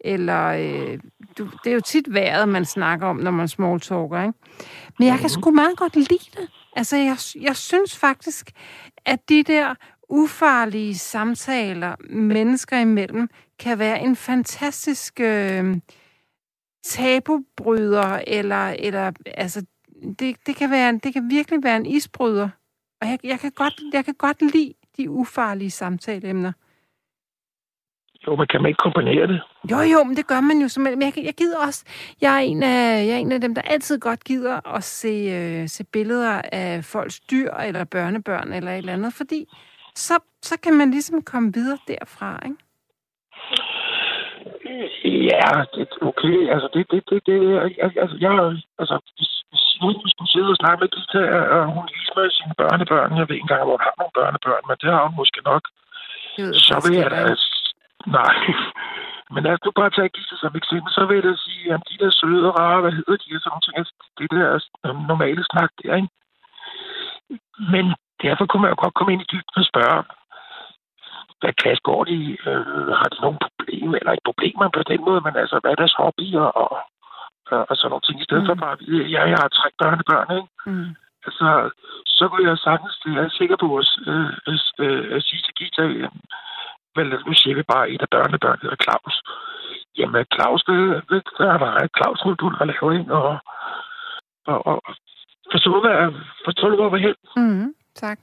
eller 0.00 0.46
øh, 0.46 0.98
du, 1.38 1.48
det 1.64 1.70
er 1.70 1.74
jo 1.74 1.80
tit 1.80 2.14
vejret, 2.14 2.48
man 2.48 2.64
snakker 2.64 3.06
om, 3.06 3.16
når 3.16 3.30
man 3.30 3.48
small 3.48 3.80
talker, 3.80 4.22
ikke? 4.22 4.38
Men 4.98 5.08
jeg 5.08 5.18
kan 5.18 5.28
sgu 5.28 5.50
meget 5.50 5.76
godt 5.76 5.96
lide 5.96 6.08
det. 6.08 6.48
Altså, 6.76 6.96
jeg, 6.96 7.16
jeg 7.40 7.56
synes 7.56 7.96
faktisk, 7.96 8.50
at 9.06 9.28
de 9.28 9.42
der 9.42 9.74
ufarlige 10.08 10.98
samtaler 10.98 11.94
mennesker 12.10 12.78
imellem 12.78 13.28
kan 13.58 13.78
være 13.78 14.00
en 14.00 14.16
fantastisk 14.16 15.20
øh, 15.20 15.76
tabubryder, 16.84 18.22
eller, 18.26 18.76
eller 18.78 19.12
altså, 19.26 19.66
det, 20.18 20.36
det, 20.46 20.56
kan 20.56 20.70
være, 20.70 21.00
det 21.04 21.12
kan 21.12 21.30
virkelig 21.30 21.64
være 21.64 21.76
en 21.76 21.86
isbryder. 21.86 22.48
Og 23.00 23.08
jeg, 23.08 23.18
jeg, 23.24 23.40
kan 23.40 23.52
godt, 23.52 23.74
jeg 23.92 24.04
kan 24.04 24.14
godt 24.14 24.42
lide 24.42 24.74
de 24.96 25.10
ufarlige 25.10 25.70
samtaleemner. 25.70 26.52
Jo, 28.26 28.36
men 28.36 28.46
kan 28.46 28.62
man 28.62 28.68
ikke 28.68 28.78
komponere 28.78 29.26
det? 29.26 29.40
Jo, 29.70 29.80
jo, 29.80 30.04
men 30.04 30.16
det 30.16 30.26
gør 30.26 30.40
man 30.40 30.58
jo. 30.58 30.68
Men 30.80 31.02
jeg, 31.02 31.12
jeg 31.16 31.34
gider 31.34 31.58
også... 31.66 31.84
Jeg 32.20 32.34
er, 32.34 32.38
en 32.38 32.62
af, 32.62 33.06
jeg 33.06 33.14
er 33.14 33.16
en 33.16 33.32
af 33.32 33.40
dem, 33.40 33.54
der 33.54 33.62
altid 33.62 33.98
godt 33.98 34.24
gider 34.24 34.74
at 34.76 34.84
se, 34.84 35.08
øh, 35.08 35.68
se 35.68 35.84
billeder 35.84 36.42
af 36.52 36.84
folks 36.84 37.20
dyr, 37.20 37.52
eller 37.52 37.84
børnebørn, 37.84 38.52
eller 38.52 38.72
et 38.72 38.78
eller 38.78 38.92
andet, 38.92 39.14
fordi 39.14 39.46
så, 39.94 40.18
så 40.42 40.60
kan 40.60 40.74
man 40.74 40.90
ligesom 40.90 41.22
komme 41.22 41.52
videre 41.54 41.78
derfra, 41.88 42.40
ikke? 42.44 42.63
Ja, 45.32 45.50
det, 45.74 45.88
okay. 46.10 46.36
Altså, 46.54 46.68
det, 46.74 46.82
det, 46.90 47.00
det, 47.10 47.18
det 47.28 47.38
altså, 48.02 48.16
jeg, 48.24 48.32
altså, 48.80 48.96
hvis, 49.16 49.32
hvis 49.50 49.64
nogen 49.80 50.08
skulle 50.12 50.32
sidde 50.34 50.50
og 50.54 50.60
snakke 50.60 50.80
med 50.82 50.90
Gita, 50.94 51.20
og 51.54 51.62
hun 51.76 51.86
viser 51.94 52.14
mig 52.16 52.32
sine 52.38 52.54
børnebørn, 52.62 53.18
jeg 53.18 53.26
ved 53.28 53.36
ikke 53.36 53.46
engang, 53.46 53.64
hvor 53.64 53.76
hun 53.76 53.86
har 53.88 53.94
nogle 53.98 54.16
børnebørn, 54.18 54.64
men 54.68 54.76
det 54.82 54.88
har 54.94 55.02
hun 55.06 55.16
måske 55.20 55.40
nok, 55.50 55.62
ved, 56.38 56.52
så 56.68 56.76
vil 56.84 56.96
jeg 57.02 57.10
da... 57.14 57.20
Nej. 58.18 58.36
Men 59.32 59.40
lad 59.44 59.52
os 59.56 59.64
nu 59.64 59.70
bare 59.80 59.94
tage 59.96 60.14
Gita 60.14 60.36
som 60.36 60.54
eksempel, 60.60 60.90
så 60.96 61.02
vil 61.06 61.14
jeg 61.18 61.26
da 61.28 61.34
sige, 61.46 61.64
at 61.74 61.80
de 61.88 62.00
der 62.02 62.10
søde 62.20 62.46
og 62.48 62.54
rare, 62.60 62.80
hvad 62.80 62.94
hedder 62.98 63.16
de, 63.22 63.36
og 63.36 63.40
sådan 63.40 63.50
nogle 63.52 63.64
ting, 63.66 63.76
altså, 63.80 63.94
det 64.18 64.28
der 64.36 64.48
øh, 64.84 64.94
normale 65.10 65.44
snak 65.50 65.70
der, 65.80 65.94
ikke? 66.00 66.12
Men 67.72 67.84
derfor 68.24 68.44
kunne 68.46 68.62
man 68.62 68.72
jo 68.72 68.78
godt 68.84 68.94
komme 68.94 69.12
ind 69.12 69.22
i 69.24 69.30
dybden 69.32 69.62
og 69.62 69.70
spørge, 69.72 69.98
hvad 71.44 71.54
klasse 71.62 71.82
går 71.90 72.02
de? 72.04 72.14
i? 72.26 72.30
Øh, 72.48 72.86
har 73.00 73.08
de 73.12 73.18
nogle 73.24 73.38
problemer, 73.46 73.96
eller 73.98 74.12
ikke 74.12 74.30
problemer 74.30 74.66
på 74.68 74.82
den 74.92 75.00
måde, 75.08 75.20
men 75.26 75.34
altså, 75.42 75.56
hvad 75.60 75.70
er 75.70 75.80
deres 75.82 75.98
hobbyer 76.00 76.46
og, 76.62 76.70
og, 77.52 77.60
og 77.70 77.74
sådan 77.76 77.90
nogle 77.90 78.06
ting, 78.06 78.16
i 78.20 78.26
stedet 78.28 78.44
mm. 78.44 78.48
for 78.48 78.56
bare 78.64 78.76
ja, 79.14 79.22
jeg 79.32 79.38
har 79.42 79.48
tre 79.58 79.68
børnebørn, 79.80 80.30
ikke? 80.38 80.50
Mm. 80.70 80.90
Altså, 81.26 81.48
så 82.16 82.24
kunne 82.28 82.48
jeg 82.48 82.58
sagtens, 82.68 82.94
det 83.04 83.12
er 83.22 83.28
sikker 83.40 83.56
på, 83.64 83.68
at, 83.80 83.88
øh, 84.10 84.30
øh, 84.84 85.16
at 85.16 85.22
sige 85.28 85.42
til 85.42 85.54
Gita, 85.58 85.82
vel, 86.96 87.08
nu 87.26 87.32
siger 87.40 87.54
vi 87.56 87.62
bare, 87.72 87.90
et 87.90 88.02
af 88.06 88.10
børnebørn 88.16 88.62
hedder 88.62 88.84
Claus. 88.84 89.16
Jamen, 89.98 90.24
Claus, 90.34 90.62
det, 90.68 90.78
det, 91.10 91.20
er 91.52 91.58
bare 91.66 91.88
Claus, 91.96 92.20
du 92.40 92.46
har 92.58 92.64
lavet, 92.70 92.98
ikke? 92.98 93.12
Og, 93.14 93.38
og, 94.46 94.58
og 94.66 94.76
forstår 95.52 95.72
du, 95.74 95.80
hvad, 95.80 96.12
forstår 96.44 96.68
du, 96.68 96.76
hvor 96.76 96.88
jeg 96.88 96.92
vil 96.92 97.06
hen? 97.06 97.16
Mm. 97.36 97.74
Tak. 97.94 98.18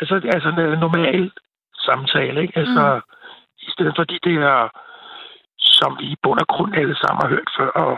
Altså, 0.00 0.14
altså 0.34 0.48
en 0.48 0.78
normal 0.86 1.32
samtale, 1.88 2.42
ikke? 2.42 2.58
Altså, 2.62 2.84
mm. 2.94 3.02
i 3.66 3.70
stedet 3.74 3.92
for 3.96 4.04
de 4.04 4.18
der, 4.28 4.68
som 5.58 5.90
vi 6.00 6.06
i 6.14 6.16
bund 6.22 6.40
og 6.40 6.48
grund 6.54 6.72
alle 6.80 6.96
sammen 6.96 7.20
har 7.22 7.28
hørt 7.34 7.50
før 7.58 7.70
og, 7.84 7.94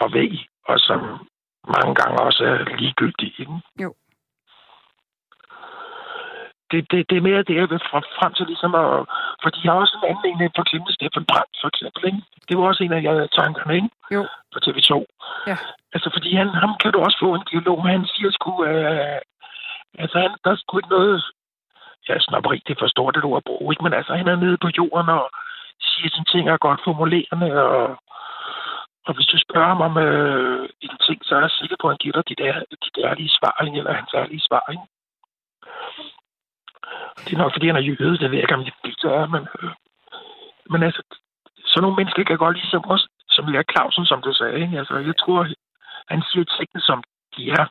og 0.00 0.08
ved, 0.12 0.38
og 0.68 0.78
som 0.78 1.00
mange 1.74 1.94
gange 1.94 2.16
også 2.28 2.44
er 2.44 2.76
ligegyldige, 2.76 3.34
ikke? 3.38 3.60
Jo. 3.82 3.94
Det, 6.70 6.80
det, 6.90 7.10
det 7.10 7.16
er 7.16 7.28
mere 7.28 7.42
det, 7.48 7.56
jeg 7.60 7.70
vil 7.70 7.86
frem, 7.90 8.04
frem 8.18 8.32
til 8.34 8.46
ligesom 8.46 8.74
at... 8.74 8.88
For 9.42 9.50
de 9.56 9.60
har 9.68 9.74
også 9.82 9.96
en 9.98 10.08
anden 10.10 10.42
en, 10.42 10.52
for 10.56 10.62
eksempel 10.66 10.94
Steffen 10.94 11.24
Brandt, 11.30 11.54
for 11.62 11.68
eksempel, 11.72 12.00
ikke? 12.08 12.22
Det 12.48 12.54
var 12.56 12.64
også 12.64 12.82
en 12.84 12.92
af 12.92 13.02
jeg 13.02 13.30
tankerne, 13.38 13.74
ikke? 13.78 13.90
Jo. 14.14 14.22
På 14.52 14.58
TV2. 14.64 14.92
Ja. 15.50 15.56
Altså, 15.94 16.08
fordi 16.14 16.30
han, 16.40 16.48
ham 16.62 16.72
kan 16.80 16.92
du 16.92 16.98
også 17.06 17.18
få 17.24 17.34
en 17.34 17.48
dialog 17.52 17.76
med. 17.82 17.90
Han 17.90 18.06
siger 18.14 18.30
sgu... 18.30 18.50
Øh, 18.64 19.18
altså, 20.02 20.16
han, 20.24 20.30
der 20.44 20.50
er 20.50 20.56
sgu 20.56 20.78
ikke 20.78 20.96
noget... 20.98 21.24
Ja, 22.08 22.18
snopperi, 22.18 22.62
det 22.68 22.76
forstår 22.78 23.10
det 23.10 23.24
ord 23.24 23.36
at 23.36 23.44
bruge, 23.44 23.72
ikke? 23.72 23.84
Men 23.84 23.94
altså, 23.94 24.12
han 24.14 24.28
er 24.28 24.36
nede 24.36 24.58
på 24.64 24.68
jorden 24.78 25.08
og 25.08 25.30
siger 25.80 26.08
sådan 26.10 26.24
ting 26.32 26.48
er 26.48 26.66
godt 26.66 26.80
formulerende, 26.84 27.48
og, 27.64 27.98
og 29.06 29.14
hvis 29.14 29.26
du 29.26 29.38
spørger 29.38 29.68
ham 29.72 29.80
om 29.88 29.94
øh, 30.06 30.68
en 30.80 30.96
ting, 31.06 31.18
så 31.24 31.36
er 31.36 31.40
jeg 31.40 31.50
sikker 31.50 31.76
på, 31.80 31.86
at 31.86 31.92
han 31.92 32.02
giver 32.02 32.14
dig 32.16 32.28
dit, 32.28 32.40
ær, 32.40 32.58
dit 32.84 32.98
ærlige 33.04 33.34
svar, 33.36 33.54
eller 33.60 33.92
hans 33.92 34.14
ærlige 34.14 34.46
svar, 34.48 34.64
ikke? 34.72 34.86
Det 37.24 37.32
er 37.32 37.42
nok, 37.42 37.52
fordi 37.52 37.66
han 37.66 37.76
er 37.76 37.88
jøde, 37.90 38.18
det 38.18 38.30
ved 38.30 38.38
jeg 38.38 38.44
ikke, 38.44 38.54
om 38.54 38.64
det 38.64 39.04
er, 39.04 39.26
men, 39.34 39.42
øh, 39.62 39.70
men 40.72 40.82
altså, 40.82 41.02
sådan 41.66 41.82
nogle 41.82 41.96
mennesker 41.96 42.24
kan 42.24 42.38
godt 42.38 42.56
ligesom 42.56 42.84
også, 42.84 43.08
som 43.28 43.46
Lær 43.46 43.62
Clausen, 43.72 44.06
som 44.06 44.22
du 44.22 44.32
sagde, 44.32 44.60
ikke? 44.60 44.78
Altså, 44.78 44.96
jeg 44.96 45.16
tror, 45.16 45.46
han 46.08 46.22
siger 46.30 46.44
tingene, 46.44 46.82
som 46.88 47.02
de 47.36 47.50
er. 47.50 47.66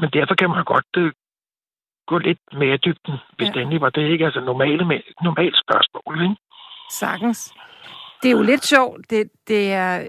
Men 0.00 0.10
derfor 0.10 0.34
kan 0.34 0.50
man 0.50 0.64
godt 0.64 0.92
øh, 0.96 1.12
gå 2.06 2.18
lidt 2.18 2.38
mere 2.52 2.74
i 2.74 2.78
dybden, 2.78 3.14
hvis 3.36 3.46
Ja. 3.46 3.46
ja. 3.46 3.52
det 3.52 3.60
endelig 3.62 3.80
var 3.80 3.90
det, 3.90 4.10
ikke? 4.12 4.24
Altså, 4.24 4.40
normale, 4.40 4.84
normalt 5.22 5.56
spørgsmål, 5.64 6.22
ikke? 6.22 6.36
Sagtens. 6.90 7.52
Det 8.22 8.28
er 8.28 8.36
jo 8.36 8.42
lidt 8.42 8.64
sjovt. 8.64 9.10
Det, 9.10 9.30
det 9.48 9.72
er, 9.72 10.06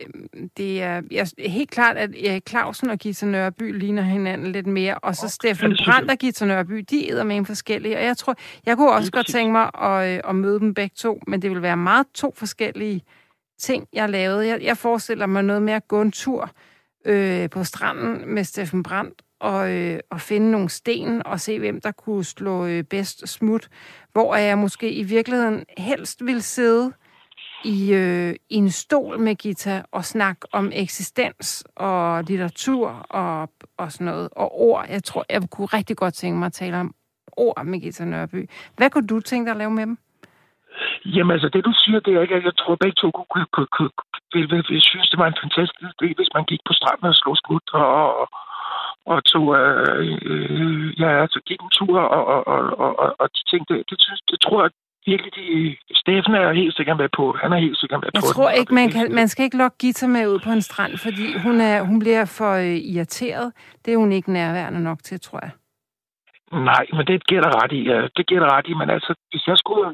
det 0.58 0.82
er 0.82 1.02
jeg, 1.12 1.28
helt 1.52 1.72
klart, 1.72 1.98
at 1.98 2.10
Erik 2.26 2.50
Clausen 2.50 2.90
og 2.90 2.98
Gita 2.98 3.26
Nørby 3.26 3.80
ligner 3.80 4.02
hinanden 4.04 4.52
lidt 4.52 4.68
mere. 4.68 4.96
Og 4.98 5.16
så 5.16 5.26
Ja, 5.26 5.30
Steffen 5.30 5.78
Brandt 5.86 6.12
og 6.12 6.18
Gita 6.18 6.46
Nørby, 6.46 6.86
de 6.90 7.10
er 7.10 7.24
med 7.24 7.36
en 7.36 7.46
forskellige. 7.46 7.98
Og 7.98 8.04
jeg 8.04 8.18
tror, 8.18 8.36
jeg 8.66 8.78
kunne 8.78 8.92
også 8.92 9.12
godt 9.12 9.26
præcis. 9.26 9.36
tænke 9.36 9.52
mig 9.52 9.70
at, 9.82 10.14
øh, 10.14 10.22
at 10.30 10.36
møde 10.36 10.60
dem 10.60 10.74
begge 10.74 10.94
to, 10.98 11.22
men 11.28 11.42
det 11.42 11.52
vil 11.52 11.62
være 11.62 11.78
meget 11.78 12.08
to 12.16 12.34
forskellige 12.38 13.02
ting, 13.60 13.88
jeg 13.94 14.10
lavede. 14.10 14.48
Jeg, 14.48 14.62
jeg 14.64 14.78
forestiller 14.78 15.26
mig 15.26 15.44
noget 15.44 15.62
med 15.62 15.74
at 15.74 15.88
gå 15.88 16.02
en 16.02 16.12
tur 16.12 16.50
øh, 17.06 17.50
på 17.50 17.64
stranden 17.64 18.34
med 18.34 18.44
Steffen 18.44 18.84
Brandt 18.84 19.22
og, 19.40 19.72
øh, 19.72 20.00
og 20.12 20.22
finde 20.22 20.52
nogle 20.52 20.70
sten 20.70 21.28
og 21.28 21.40
se, 21.40 21.60
hvem 21.60 21.82
der 21.82 21.92
kunne 21.92 22.24
slå 22.24 22.66
øh, 22.66 22.84
bedst 22.84 23.28
smut. 23.28 23.70
Hvor 24.12 24.36
jeg 24.36 24.58
måske 24.58 24.92
i 24.92 25.04
virkeligheden 25.04 25.66
helst 25.78 26.26
vil 26.26 26.42
sidde 26.42 26.94
i, 27.64 27.94
øh, 27.94 28.36
i 28.50 28.56
en 28.56 28.70
stol 28.70 29.20
med 29.20 29.36
Gita 29.36 29.84
og 29.92 30.06
snakke 30.06 30.48
om 30.52 30.72
eksistens 30.74 31.66
og 31.76 32.24
litteratur 32.24 32.90
og, 33.10 33.50
og 33.78 33.92
sådan 33.92 34.06
noget, 34.06 34.30
og 34.32 34.62
ord. 34.62 34.86
Jeg 34.90 35.04
tror, 35.04 35.26
jeg 35.30 35.42
kunne 35.52 35.68
rigtig 35.68 35.98
godt 35.98 36.14
tænke 36.14 36.40
mig 36.40 36.46
at 36.46 36.54
tale 36.54 36.78
om 36.78 36.96
ord 37.32 37.66
med 37.66 37.80
Gita 37.80 38.06
Nørby. 38.06 38.50
Hvad 38.78 38.90
kunne 38.90 39.08
du 39.08 39.20
tænke 39.20 39.46
dig 39.46 39.52
at 39.52 39.58
lave 39.58 39.72
med 39.72 39.86
dem? 39.86 39.98
Jamen 41.06 41.32
altså, 41.32 41.50
det 41.50 41.66
du 41.66 41.74
siger, 41.74 42.00
det 42.00 42.14
er 42.14 42.22
ikke, 42.22 42.36
at 42.36 42.44
jeg 42.44 42.58
tror 42.58 42.76
begge 42.76 42.96
to 43.02 43.12
kunne, 43.12 43.26
kunne, 43.32 43.48
kunne, 43.54 43.68
kunne 43.78 43.90
vil, 44.34 44.46
vil, 44.52 44.64
vil, 44.70 44.82
synes, 44.82 45.10
det 45.10 45.20
var 45.20 45.28
en 45.28 45.42
fantastisk 45.44 45.82
idé, 45.96 46.08
hvis 46.18 46.32
man 46.38 46.46
gik 46.52 46.62
på 46.68 46.74
stranden 46.80 47.08
og 47.12 47.16
slog 47.16 47.38
skud 47.38 47.66
og, 47.74 47.88
og, 48.22 48.28
og 49.12 49.18
tog, 49.32 49.46
øh, 49.60 50.18
øh, 50.32 51.00
ja, 51.02 51.10
altså 51.24 51.40
gik 51.48 51.60
en 51.62 51.70
tur 51.80 52.00
og, 52.00 52.22
og, 52.34 52.48
og, 52.54 52.62
og, 52.84 53.16
og, 53.22 53.28
de 53.36 53.42
ting, 53.52 53.62
det, 53.70 53.78
synes, 54.06 54.22
det 54.32 54.40
tror 54.46 54.62
jeg 54.64 54.72
virkelig, 55.12 55.32
de, 55.40 55.48
Steffen 56.02 56.34
er 56.36 56.60
helt 56.62 56.76
sikkert 56.78 56.98
med 56.98 57.10
på. 57.18 57.26
Han 57.42 57.54
er 57.54 57.60
helt 57.66 57.80
sikkert 57.82 58.00
med 58.00 58.10
Jeg 58.14 58.24
på. 58.24 58.34
tror 58.34 58.50
den, 58.50 58.60
ikke, 58.60 58.74
man, 58.80 58.88
kan, 58.96 59.06
man 59.20 59.28
skal 59.28 59.44
ikke 59.46 59.58
lokke 59.64 59.78
Gita 59.82 60.08
med 60.08 60.24
ud 60.32 60.40
på 60.40 60.52
en 60.58 60.62
strand, 60.70 60.94
fordi 61.06 61.26
hun, 61.46 61.56
er, 61.62 61.78
hun 61.90 62.00
bliver 62.00 62.26
for 62.38 62.52
øh, 62.66 62.78
irriteret. 62.94 63.48
Det 63.86 63.94
er 63.94 63.98
hun 63.98 64.12
ikke 64.12 64.32
nærværende 64.34 64.84
nok 64.84 65.00
til, 65.04 65.20
tror 65.20 65.40
jeg. 65.46 65.52
Nej, 66.72 66.86
men 66.96 67.04
det 67.08 67.28
dig 67.46 67.54
ret 67.62 67.74
i. 67.80 67.82
Ja. 67.92 68.00
Det 68.18 68.24
dig 68.44 68.52
ret 68.56 68.68
i, 68.72 68.74
men 68.82 68.90
altså, 68.96 69.12
hvis 69.32 69.44
jeg 69.52 69.58
skulle, 69.58 69.86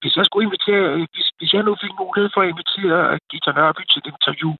hvis 0.00 0.14
jeg 0.18 0.24
skulle 0.26 0.46
invitere, 0.48 0.84
hvis, 1.14 1.28
hvis 1.38 1.52
jeg 1.54 1.62
nu 1.64 1.72
fik 1.84 1.94
mulighed 2.02 2.30
for 2.34 2.40
at 2.42 2.50
invitere 2.52 3.18
Gita 3.30 3.50
Nørby 3.58 3.82
til 3.90 3.98
et 4.02 4.12
interview, 4.14 4.52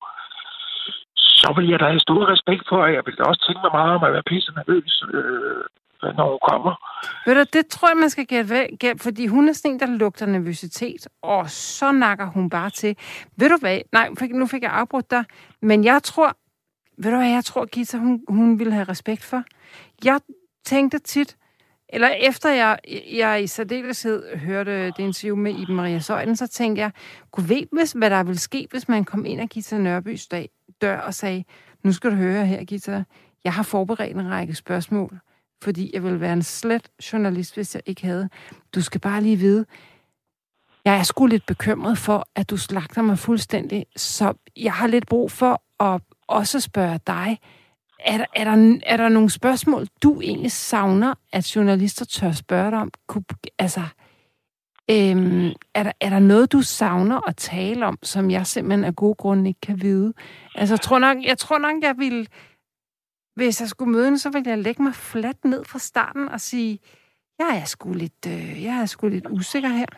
så 1.44 1.50
vil 1.56 1.68
jeg 1.70 1.80
da 1.80 1.86
have 1.94 2.06
stor 2.08 2.22
respekt 2.34 2.64
for, 2.68 2.78
og 2.86 2.92
jeg 2.96 3.02
vil 3.06 3.16
da 3.18 3.22
også 3.30 3.42
tænke 3.46 3.60
mig 3.64 3.72
meget 3.78 3.92
om 3.96 4.04
at 4.04 4.12
være 4.12 4.28
pisse 4.32 4.52
nervøs, 4.58 4.92
øh, 5.14 5.64
når 6.18 6.26
hun 6.32 6.40
kommer. 6.50 6.72
Ved 7.26 7.34
du, 7.34 7.44
det 7.56 7.66
tror 7.66 7.88
jeg, 7.88 7.96
man 7.96 8.10
skal 8.10 8.26
gætte 8.26 8.50
væk, 8.50 8.70
fordi 9.06 9.26
hun 9.26 9.48
er 9.48 9.52
sådan 9.52 9.70
en, 9.70 9.80
der 9.80 9.86
lugter 9.86 10.26
nervøsitet, 10.26 11.02
og 11.22 11.50
så 11.50 11.92
nakker 11.92 12.26
hun 12.26 12.50
bare 12.50 12.70
til. 12.70 12.96
Ved 13.36 13.48
du 13.48 13.56
hvad? 13.60 13.78
Nej, 13.92 14.08
nu 14.30 14.46
fik 14.46 14.62
jeg 14.62 14.70
afbrudt 14.70 15.10
dig, 15.10 15.24
men 15.62 15.84
jeg 15.84 16.02
tror, 16.02 16.36
ved 16.98 17.10
du 17.10 17.16
hvad, 17.16 17.30
jeg 17.30 17.44
tror, 17.44 17.64
Gita, 17.64 17.96
hun, 17.98 18.20
hun 18.28 18.58
ville 18.58 18.72
have 18.72 18.88
respekt 18.88 19.24
for. 19.24 19.42
Jeg 20.04 20.20
tænkte 20.64 20.98
tit, 20.98 21.36
eller 21.88 22.08
efter 22.08 22.50
jeg, 22.50 22.78
jeg 23.12 23.42
i 23.42 23.46
særdeleshed 23.46 24.36
hørte 24.36 24.86
det 24.86 24.98
interview 24.98 25.36
med 25.36 25.54
Iben 25.54 25.76
Maria 25.76 25.98
Søjden, 25.98 26.36
så 26.36 26.46
tænkte 26.48 26.82
jeg, 26.82 26.90
kunne 27.30 27.48
ved, 27.48 27.66
hvis, 27.72 27.92
hvad 27.92 28.10
der 28.10 28.22
ville 28.22 28.38
ske, 28.38 28.66
hvis 28.70 28.88
man 28.88 29.04
kom 29.04 29.24
ind 29.24 29.40
og 29.40 29.48
Gita 29.48 29.78
Nørbys 29.78 30.26
dag, 30.26 30.48
dør 30.82 30.98
og 30.98 31.14
sagde, 31.14 31.44
nu 31.82 31.92
skal 31.92 32.10
du 32.10 32.16
høre 32.16 32.46
her, 32.46 32.64
Gita, 32.64 33.04
Jeg 33.44 33.52
har 33.52 33.62
forberedt 33.62 34.16
en 34.16 34.30
række 34.30 34.54
spørgsmål, 34.54 35.18
fordi 35.62 35.90
jeg 35.94 36.02
ville 36.04 36.20
være 36.20 36.32
en 36.32 36.42
slet 36.42 36.88
journalist, 37.12 37.54
hvis 37.54 37.74
jeg 37.74 37.82
ikke 37.86 38.06
havde. 38.06 38.28
Du 38.74 38.82
skal 38.82 39.00
bare 39.00 39.22
lige 39.22 39.36
vide, 39.36 39.66
jeg 40.84 40.98
er 40.98 41.02
sgu 41.02 41.26
lidt 41.26 41.46
bekymret 41.46 41.98
for, 41.98 42.28
at 42.34 42.50
du 42.50 42.56
slagter 42.56 43.02
mig 43.02 43.18
fuldstændig, 43.18 43.86
så 43.96 44.32
jeg 44.56 44.72
har 44.72 44.86
lidt 44.86 45.06
brug 45.06 45.30
for 45.30 45.62
at 45.80 46.00
også 46.28 46.60
spørge 46.60 47.00
dig, 47.06 47.38
er 48.00 48.18
der, 48.18 48.26
er, 48.36 48.44
der, 48.44 48.78
er 48.86 48.96
der 48.96 49.08
nogle 49.08 49.30
spørgsmål, 49.30 49.86
du 50.02 50.20
egentlig 50.20 50.52
savner, 50.52 51.14
at 51.32 51.56
journalister 51.56 52.04
tør 52.04 52.32
spørge 52.32 52.70
dig 52.70 52.78
om? 52.78 52.90
Altså, 53.58 53.82
øhm, 54.90 55.52
er, 55.74 55.82
der, 55.82 55.92
er 56.00 56.10
der 56.10 56.18
noget, 56.18 56.52
du 56.52 56.60
savner 56.62 57.28
at 57.28 57.36
tale 57.36 57.86
om, 57.86 57.98
som 58.02 58.30
jeg 58.30 58.46
simpelthen 58.46 58.84
af 58.84 58.96
gode 58.96 59.14
grunde 59.14 59.48
ikke 59.48 59.60
kan 59.60 59.82
vide? 59.82 60.12
Altså, 60.54 60.74
jeg 60.74 60.80
tror 60.80 60.98
nok, 60.98 61.16
jeg, 61.24 61.38
tror 61.38 61.58
nok, 61.58 61.82
jeg 61.82 61.94
vil... 61.98 62.28
Hvis 63.36 63.60
jeg 63.60 63.68
skulle 63.68 63.92
møde 63.92 64.04
hende, 64.04 64.18
så 64.18 64.30
ville 64.30 64.50
jeg 64.50 64.58
lægge 64.58 64.82
mig 64.82 64.94
fladt 64.94 65.44
ned 65.44 65.64
fra 65.64 65.78
starten 65.78 66.28
og 66.28 66.40
sige, 66.40 66.78
jeg 67.38 67.58
er 67.60 67.64
sgu 67.64 67.92
lidt, 67.92 68.26
øh, 68.26 68.64
jeg 68.64 68.80
er 68.82 68.86
sgu 68.86 69.08
lidt 69.08 69.26
usikker 69.30 69.68
her. 69.68 69.92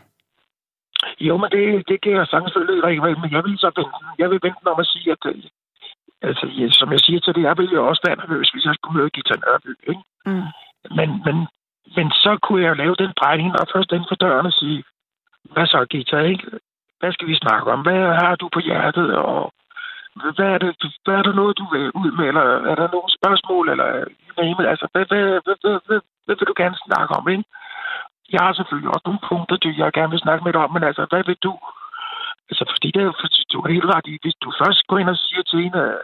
Jo, 1.21 1.37
men 1.37 1.51
det, 1.51 1.89
det 1.89 2.01
kan 2.03 2.13
jeg 2.13 2.27
sagtens 2.27 2.55
følge 2.57 2.83
rigtig 2.87 3.03
vel, 3.03 3.19
men 3.23 3.31
jeg 3.33 3.43
vil 3.45 3.59
så 3.59 3.71
vente, 3.77 3.97
jeg 4.19 4.31
vil 4.31 4.41
vente 4.43 4.67
om 4.73 4.81
at 4.81 4.87
sige, 4.87 5.11
at 5.13 5.23
øh, 5.27 5.43
altså, 6.29 6.47
ja, 6.59 6.67
som 6.71 6.93
jeg 6.93 7.01
siger 7.01 7.21
til 7.21 7.35
det, 7.35 7.43
jeg 7.43 7.59
ville 7.59 7.75
jo 7.79 7.89
også 7.89 8.03
være 8.07 8.21
nervøs, 8.23 8.51
hvis 8.51 8.65
jeg 8.65 8.75
skulle 8.75 8.97
møde 8.99 9.11
Gita 9.11 9.35
Nørby, 9.45 9.73
ikke? 9.91 10.03
Mm. 10.27 10.49
Men, 10.99 11.09
men, 11.27 11.37
men 11.97 12.11
så 12.11 12.39
kunne 12.43 12.63
jeg 12.63 12.77
lave 12.77 12.97
den 13.03 13.13
drejning, 13.21 13.51
og 13.61 13.67
først 13.73 13.93
inden 13.93 14.09
for 14.09 14.15
døren 14.15 14.47
og 14.47 14.53
sige, 14.53 14.85
hvad 15.53 15.67
så, 15.67 15.87
Gita, 15.91 16.19
ikke? 16.19 16.45
Hvad 17.01 17.13
skal 17.13 17.29
vi 17.29 17.37
snakke 17.37 17.71
om? 17.73 17.81
Hvad 17.81 18.03
har 18.23 18.37
du 18.37 18.49
på 18.53 18.61
hjertet? 18.61 19.17
Og 19.17 19.53
hvad 20.37 20.49
er 20.55 20.59
det, 20.59 20.71
hvad 21.05 21.15
er 21.15 21.23
der 21.23 21.33
noget, 21.41 21.59
du 21.59 21.67
vil 21.73 21.91
ud 22.03 22.11
med? 22.19 22.27
Eller 22.29 22.47
er 22.71 22.75
der 22.75 22.89
nogle 22.95 23.11
spørgsmål? 23.19 23.69
Eller, 23.69 23.87
altså, 24.73 24.87
hvad, 24.93 25.05
hvad, 25.11 25.25
hvad, 25.45 25.57
hvad, 25.63 25.79
hvad, 25.87 26.01
hvad 26.25 26.37
vil 26.39 26.49
du 26.51 26.55
gerne 26.57 26.79
snakke 26.87 27.13
om, 27.19 27.29
ikke? 27.29 27.45
Jeg 28.33 28.41
har 28.45 28.53
selvfølgelig 28.53 28.91
også 28.95 29.07
nogle 29.07 29.27
punkter, 29.29 29.57
du, 29.57 29.69
jeg 29.69 29.93
gerne 29.93 30.13
vil 30.15 30.25
snakke 30.25 30.45
med 30.45 30.53
dig 30.53 30.61
om, 30.65 30.73
men 30.73 30.85
altså, 30.85 31.07
hvad 31.11 31.23
vil 31.29 31.39
du? 31.47 31.53
Altså, 32.51 32.65
fordi 32.73 32.89
det 32.95 33.03
er, 33.03 33.13
du 33.53 33.61
er 33.61 33.69
helt 33.75 33.91
ret 33.95 34.07
i, 34.13 34.19
hvis 34.23 34.37
du 34.45 34.53
først 34.63 34.87
går 34.87 34.99
ind 34.99 35.11
og 35.15 35.17
siger 35.17 35.43
til 35.43 35.59
en, 35.65 35.75
at 35.75 35.95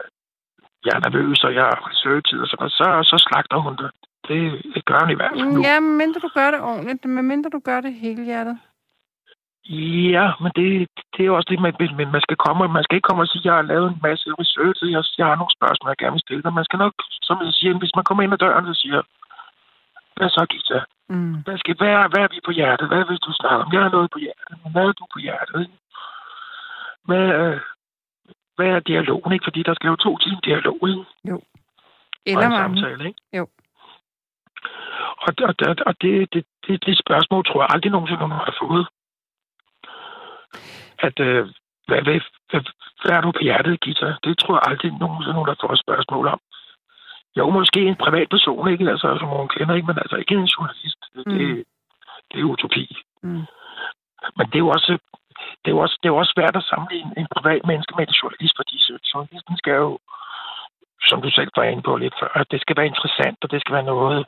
jeg 0.85 0.93
er 0.95 1.03
nervøs, 1.05 1.43
og 1.43 1.53
jeg 1.57 1.63
har 1.63 1.79
frisørtid 1.83 2.39
og 2.41 2.47
sådan 2.47 2.61
noget, 2.61 2.73
så, 2.79 2.87
så 3.11 3.17
slagter 3.25 3.57
hun 3.57 3.75
det. 3.81 3.89
Det, 4.27 4.85
gør 4.85 4.99
hun 4.99 5.11
i 5.11 5.19
hvert 5.19 5.31
fald 5.31 5.51
nu. 5.53 5.61
Ja, 5.61 5.79
men 5.79 5.97
mindre 5.97 6.19
du 6.19 6.29
gør 6.37 6.51
det 6.51 6.61
ordentligt, 6.61 7.05
men 7.05 7.27
mindre 7.27 7.49
du 7.49 7.59
gør 7.59 7.81
det 7.81 7.93
hele 7.93 8.23
hjertet. 8.25 8.57
Ja, 10.15 10.25
men 10.41 10.51
det, 10.55 10.67
det 11.13 11.21
er 11.25 11.31
også 11.31 11.49
det, 11.51 11.59
man, 11.59 11.73
men 11.99 12.11
man 12.15 12.21
skal, 12.25 12.37
komme, 12.45 12.73
man 12.77 12.83
skal 12.83 12.95
ikke 12.95 13.07
komme 13.09 13.23
og 13.23 13.27
sige, 13.27 13.41
at 13.41 13.45
jeg 13.45 13.55
har 13.59 13.71
lavet 13.71 13.87
en 13.89 13.99
masse 14.07 14.27
research, 14.41 14.79
jeg, 14.95 15.03
jeg 15.19 15.27
har 15.29 15.35
nogle 15.35 15.57
spørgsmål, 15.57 15.89
jeg 15.89 16.01
gerne 16.01 16.15
vil 16.17 16.25
stille 16.25 16.43
dig. 16.43 16.53
Man 16.53 16.67
skal 16.67 16.79
nok, 16.83 16.93
som 17.27 17.37
jeg 17.45 17.53
siger, 17.53 17.79
hvis 17.83 17.95
man 17.97 18.05
kommer 18.05 18.23
ind 18.23 18.33
ad 18.33 18.41
døren, 18.43 18.65
så 18.65 18.75
siger 18.81 19.01
hvad 20.15 20.29
så, 20.29 20.45
Gita? 20.51 20.79
Mm. 21.09 21.35
Hvad, 21.45 21.57
skal, 21.57 21.75
hvad, 21.77 21.93
hvad 22.11 22.21
er 22.25 22.31
vi 22.33 22.39
på 22.45 22.51
hjertet? 22.51 22.87
Hvad 22.87 23.03
vil 23.09 23.17
du 23.27 23.31
snakke 23.33 23.63
om? 23.63 23.73
Jeg 23.73 23.81
har 23.81 23.89
noget 23.89 24.11
på 24.11 24.19
hjertet, 24.19 24.55
men 24.63 24.71
hvad 24.71 24.85
er 24.89 24.91
du 24.99 25.05
på 25.13 25.19
hjertet? 25.19 25.69
Hvad, 27.07 27.25
øh, 27.41 27.59
hvad 28.55 28.67
er 28.75 28.79
dialogen, 28.79 29.33
ikke? 29.33 29.45
Fordi 29.47 29.63
der 29.63 29.73
skal 29.73 29.87
jo 29.87 29.95
to 29.95 30.17
timer 30.17 30.41
dialog, 30.49 30.79
ikke? 30.89 31.05
Jo. 31.29 31.41
Eller 32.25 32.49
mange. 32.49 32.81
Samtale, 32.81 33.07
ikke? 33.07 33.21
Jo. 33.37 33.47
Og, 35.25 35.31
og, 35.47 35.75
og, 35.87 35.93
det, 36.01 36.33
det, 36.33 36.43
det, 36.67 36.85
det 36.85 36.99
spørgsmål 37.03 37.45
tror 37.45 37.61
jeg 37.61 37.69
aldrig 37.73 37.91
nogensinde, 37.91 38.19
nogen 38.19 38.47
har 38.49 38.57
fået. 38.63 38.85
At, 41.07 41.19
øh, 41.19 41.43
hvad, 41.87 42.01
hvad, 42.05 42.19
hvad, 42.49 42.61
hvad 43.01 43.11
er 43.17 43.21
du 43.21 43.31
på 43.31 43.43
hjertet, 43.47 43.81
Gita? 43.81 44.15
Det 44.23 44.37
tror 44.37 44.55
jeg 44.55 44.63
aldrig 44.69 44.91
nogensinde, 44.91 45.33
nogen 45.33 45.51
har 45.51 45.67
fået 45.67 45.79
spørgsmål 45.85 46.27
om. 46.27 46.39
Jo, 47.37 47.49
måske 47.49 47.79
en 47.81 48.03
privat 48.05 48.29
person, 48.29 48.71
ikke? 48.71 48.89
Altså, 48.91 49.17
som 49.19 49.27
hun 49.27 49.47
kender, 49.47 49.75
ikke? 49.75 49.87
Men 49.87 49.97
altså 49.97 50.15
ikke 50.15 50.35
en 50.35 50.53
journalist. 50.55 51.01
Mm. 51.15 51.23
Det, 51.33 51.63
det 52.31 52.39
er 52.39 52.43
utopi. 52.53 52.85
Mm. 53.23 53.45
Men 54.37 54.45
det 54.47 54.55
er 54.55 54.65
jo 54.67 54.69
også 54.77 54.97
det 55.61 55.67
er 55.71 55.75
jo 55.75 55.81
også, 55.85 55.97
det 56.03 56.09
er 56.09 56.13
også 56.21 56.33
svært 56.35 56.55
at 56.55 56.69
sammenligne 56.71 57.13
en 57.17 57.27
privat 57.35 57.63
menneske 57.69 57.93
med 57.97 58.05
en 58.07 58.17
journalist, 58.21 58.55
fordi 58.59 58.75
journalisten 59.13 59.55
skal 59.57 59.75
jo, 59.83 59.99
som 61.09 61.21
du 61.21 61.29
selv 61.31 61.49
var 61.55 61.63
inde 61.63 61.83
på 61.83 61.97
lidt 61.97 62.15
før, 62.19 62.31
at 62.41 62.47
det 62.51 62.61
skal 62.61 62.77
være 62.77 62.91
interessant, 62.93 63.37
og 63.41 63.51
det 63.51 63.61
skal 63.61 63.75
være 63.75 63.91
noget, 63.93 64.25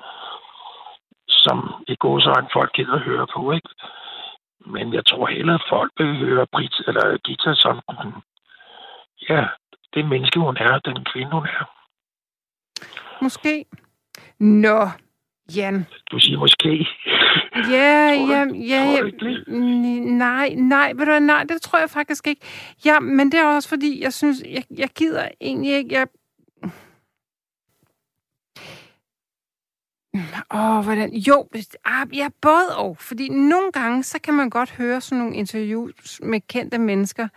som 1.28 1.58
i 1.88 1.96
så 2.02 2.34
en 2.40 2.54
folk 2.54 2.72
gider 2.74 2.94
at 2.94 3.02
høre 3.10 3.28
på, 3.36 3.52
ikke? 3.52 3.70
Men 4.66 4.94
jeg 4.94 5.06
tror 5.06 5.28
heller, 5.28 5.56
at 5.56 5.66
folk 5.70 5.92
vil 5.98 6.18
høre 6.18 6.48
Brit 6.52 6.76
eller 6.88 7.18
Gita 7.18 7.54
som 7.54 7.82
ja, 9.30 9.48
det 9.94 10.06
menneske, 10.06 10.40
hun 10.40 10.58
er, 10.58 10.80
den 10.80 11.06
kvinde, 11.14 11.32
hun 11.32 11.46
er. 11.46 11.66
Måske. 13.22 13.66
Nå, 14.40 14.90
Jan. 15.56 15.88
Du 16.12 16.20
siger 16.20 16.40
måske. 16.40 16.88
Ja, 17.72 18.12
ja, 18.32 18.46
ja. 18.54 19.02
Nej, 20.00 20.50
nej, 20.50 20.94
ved 20.96 21.06
du 21.06 21.20
nej, 21.20 21.44
det 21.44 21.62
tror 21.62 21.80
jeg 21.80 21.90
faktisk 21.90 22.28
ikke. 22.28 22.46
Ja, 22.86 23.00
men 23.00 23.32
det 23.32 23.40
er 23.40 23.56
også 23.56 23.70
fordi, 23.70 24.04
jeg 24.04 24.14
synes, 24.14 24.38
jeg, 24.50 24.64
jeg 24.78 24.90
gider 24.90 25.28
egentlig 25.42 25.72
ikke, 25.72 25.96
jeg... 25.96 26.08
Åh, 30.54 30.78
oh, 30.78 30.84
hvordan... 30.84 31.14
Jo, 31.14 31.48
ah, 31.86 32.08
ja, 32.14 32.30
både 32.42 32.78
og. 32.78 32.98
Fordi 33.00 33.30
nogle 33.30 33.72
gange, 33.72 34.04
så 34.04 34.20
kan 34.24 34.34
man 34.34 34.50
godt 34.50 34.72
høre 34.72 35.02
sådan 35.02 35.18
nogle 35.18 35.36
interviews 35.36 36.20
med 36.24 36.42
kendte 36.48 36.78
mennesker, 36.78 37.28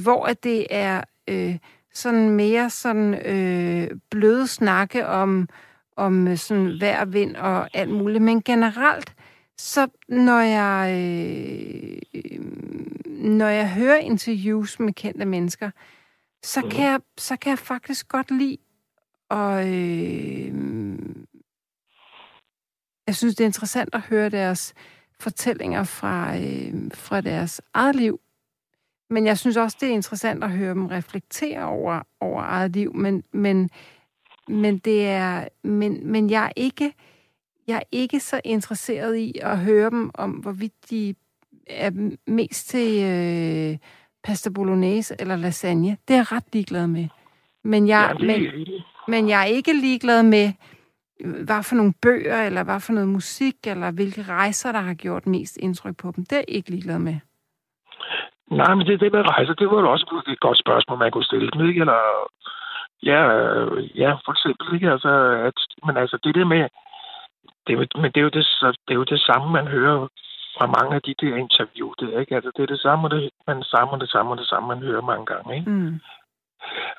hvor 0.00 0.26
det 0.26 0.66
er 0.70 1.02
øh, 1.28 1.56
sådan 1.94 2.30
mere 2.30 2.70
sådan 2.70 3.14
øh, 3.14 3.90
bløde 4.10 4.46
snakke 4.46 5.06
om, 5.06 5.48
om 5.96 6.36
sådan 6.36 6.80
vejr, 6.80 7.04
vind 7.04 7.36
og 7.36 7.68
alt 7.74 7.90
muligt. 7.90 8.22
Men 8.22 8.42
generelt, 8.42 9.14
så 9.58 9.88
når 10.08 10.40
jeg, 10.40 10.90
øh, 10.92 12.32
når 13.06 13.48
jeg 13.48 13.70
hører 13.70 13.96
interviews 13.96 14.80
med 14.80 14.92
kendte 14.92 15.24
mennesker, 15.24 15.70
så, 16.42 16.60
mm. 16.60 16.70
kan, 16.70 16.84
jeg, 16.84 17.00
så 17.18 17.36
kan 17.36 17.50
jeg 17.50 17.58
faktisk 17.58 18.08
godt 18.08 18.30
lide 18.30 18.58
og 19.28 19.74
øh, 19.74 20.54
jeg 23.06 23.14
synes, 23.14 23.34
det 23.34 23.44
er 23.44 23.48
interessant 23.48 23.94
at 23.94 24.00
høre 24.00 24.28
deres 24.28 24.74
fortællinger 25.20 25.84
fra, 25.84 26.36
øh, 26.36 26.90
fra 26.94 27.20
deres 27.20 27.60
eget 27.74 27.96
liv. 27.96 28.20
Men 29.10 29.26
jeg 29.26 29.38
synes 29.38 29.56
også, 29.56 29.76
det 29.80 29.88
er 29.88 29.92
interessant 29.92 30.44
at 30.44 30.50
høre 30.50 30.74
dem 30.74 30.86
reflektere 30.86 31.64
over, 31.64 32.02
over 32.20 32.42
eget 32.42 32.70
liv. 32.70 32.94
Men, 32.94 33.24
men, 33.32 33.70
men, 34.48 34.78
det 34.78 35.06
er, 35.06 35.48
men, 35.62 36.06
men 36.06 36.30
jeg 36.30 36.44
er 36.44 36.52
ikke 36.56 36.92
jeg 37.66 37.76
er 37.76 37.88
ikke 37.92 38.20
så 38.20 38.40
interesseret 38.44 39.16
i 39.16 39.38
at 39.42 39.58
høre 39.58 39.90
dem 39.90 40.10
om, 40.14 40.30
hvorvidt 40.30 40.90
de 40.90 41.14
er 41.66 41.90
mest 42.26 42.68
til 42.68 43.02
øh, 43.02 43.78
pasta 44.24 44.50
bolognese 44.50 45.16
eller 45.18 45.36
lasagne. 45.36 45.96
Det 46.08 46.14
er 46.14 46.18
jeg 46.18 46.32
ret 46.32 46.44
ligeglad 46.52 46.86
med. 46.86 47.08
Men 47.64 47.88
jeg, 47.88 48.16
men, 48.20 48.42
men 49.08 49.28
jeg 49.28 49.40
er 49.40 49.44
ikke 49.44 49.72
ligeglad 49.72 50.22
med, 50.22 50.52
hvad 51.20 51.62
for 51.62 51.74
nogle 51.76 51.94
bøger, 52.02 52.46
eller 52.46 52.64
hvad 52.64 52.80
for 52.80 52.92
noget 52.92 53.08
musik, 53.08 53.56
eller 53.66 53.90
hvilke 53.90 54.22
rejser, 54.22 54.72
der 54.72 54.80
har 54.80 54.94
gjort 54.94 55.26
mest 55.26 55.56
indtryk 55.56 55.96
på 55.96 56.12
dem. 56.16 56.24
Det 56.24 56.32
er 56.32 56.36
jeg 56.36 56.56
ikke 56.56 56.70
ligeglad 56.70 56.98
med. 56.98 57.16
Nej, 58.50 58.74
men 58.74 58.86
det, 58.86 59.00
det 59.00 59.12
med 59.12 59.28
rejser, 59.28 59.54
det 59.54 59.66
var 59.70 59.80
jo 59.80 59.90
også 59.90 60.22
et 60.28 60.40
godt 60.40 60.58
spørgsmål, 60.58 60.98
man 60.98 61.10
kunne 61.10 61.24
stille 61.24 61.50
dem, 61.50 61.68
ikke? 61.68 61.80
Eller, 61.80 62.00
ja, 63.02 63.20
øh, 63.36 63.98
ja, 63.98 64.10
for 64.24 64.32
eksempel, 64.32 64.74
ikke? 64.74 64.90
Altså, 64.90 65.12
at, 65.48 65.58
men 65.86 65.96
altså, 65.96 66.18
det 66.24 66.34
der 66.34 66.44
med, 66.44 66.68
det, 67.66 67.78
men 68.02 68.10
det 68.12 68.16
er, 68.20 68.26
jo 68.28 68.32
det, 68.38 68.46
det 68.86 68.92
er 68.94 69.00
jo 69.02 69.04
det 69.04 69.20
samme, 69.20 69.52
man 69.52 69.66
hører 69.66 70.08
fra 70.56 70.66
mange 70.66 70.94
af 70.94 71.02
de 71.02 71.14
der 71.20 71.36
interview, 71.36 71.92
det, 72.00 72.20
ikke? 72.20 72.34
Altså, 72.34 72.50
det 72.56 72.62
er 72.62 72.66
det 72.66 72.80
samme, 72.80 73.08
det, 73.08 73.30
man 73.46 73.62
samme, 73.62 73.98
det 73.98 74.10
samme, 74.10 74.36
det 74.36 74.46
samme, 74.46 74.68
man 74.68 74.82
hører 74.88 75.00
mange 75.10 75.26
gange, 75.26 75.56
ikke? 75.56 75.70
Mm. 75.70 76.00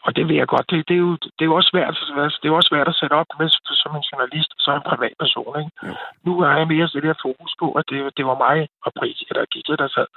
Og 0.06 0.16
det 0.16 0.24
vil 0.28 0.36
jeg 0.42 0.48
godt. 0.48 0.66
Det, 0.70 0.88
det, 0.90 0.96
er 1.00 1.04
jo, 1.08 1.14
det 1.38 1.44
er 1.46 1.50
jo 1.52 1.56
også 1.60 1.70
svært, 1.74 1.94
det 2.42 2.48
er 2.48 2.56
også 2.60 2.72
svært 2.74 2.88
at 2.88 3.00
sætte 3.00 3.14
op 3.22 3.30
med 3.40 3.50
som 3.84 3.96
en 3.96 4.08
journalist 4.10 4.52
og 4.56 4.62
så 4.66 4.72
en 4.76 4.90
privatperson. 4.92 5.54
Ikke? 5.62 5.72
Mm. 5.84 5.96
Nu 6.26 6.32
har 6.42 6.58
jeg 6.58 6.68
mere 6.68 6.88
det 6.94 7.04
der 7.04 7.24
fokus 7.28 7.54
på, 7.62 7.68
at 7.80 7.86
det, 7.90 7.98
det 8.18 8.26
var 8.30 8.38
mig 8.46 8.58
og 8.86 8.92
Britt, 8.98 9.20
der 9.38 9.46
gik 9.54 9.68
der 9.68 9.90
sad 9.98 10.10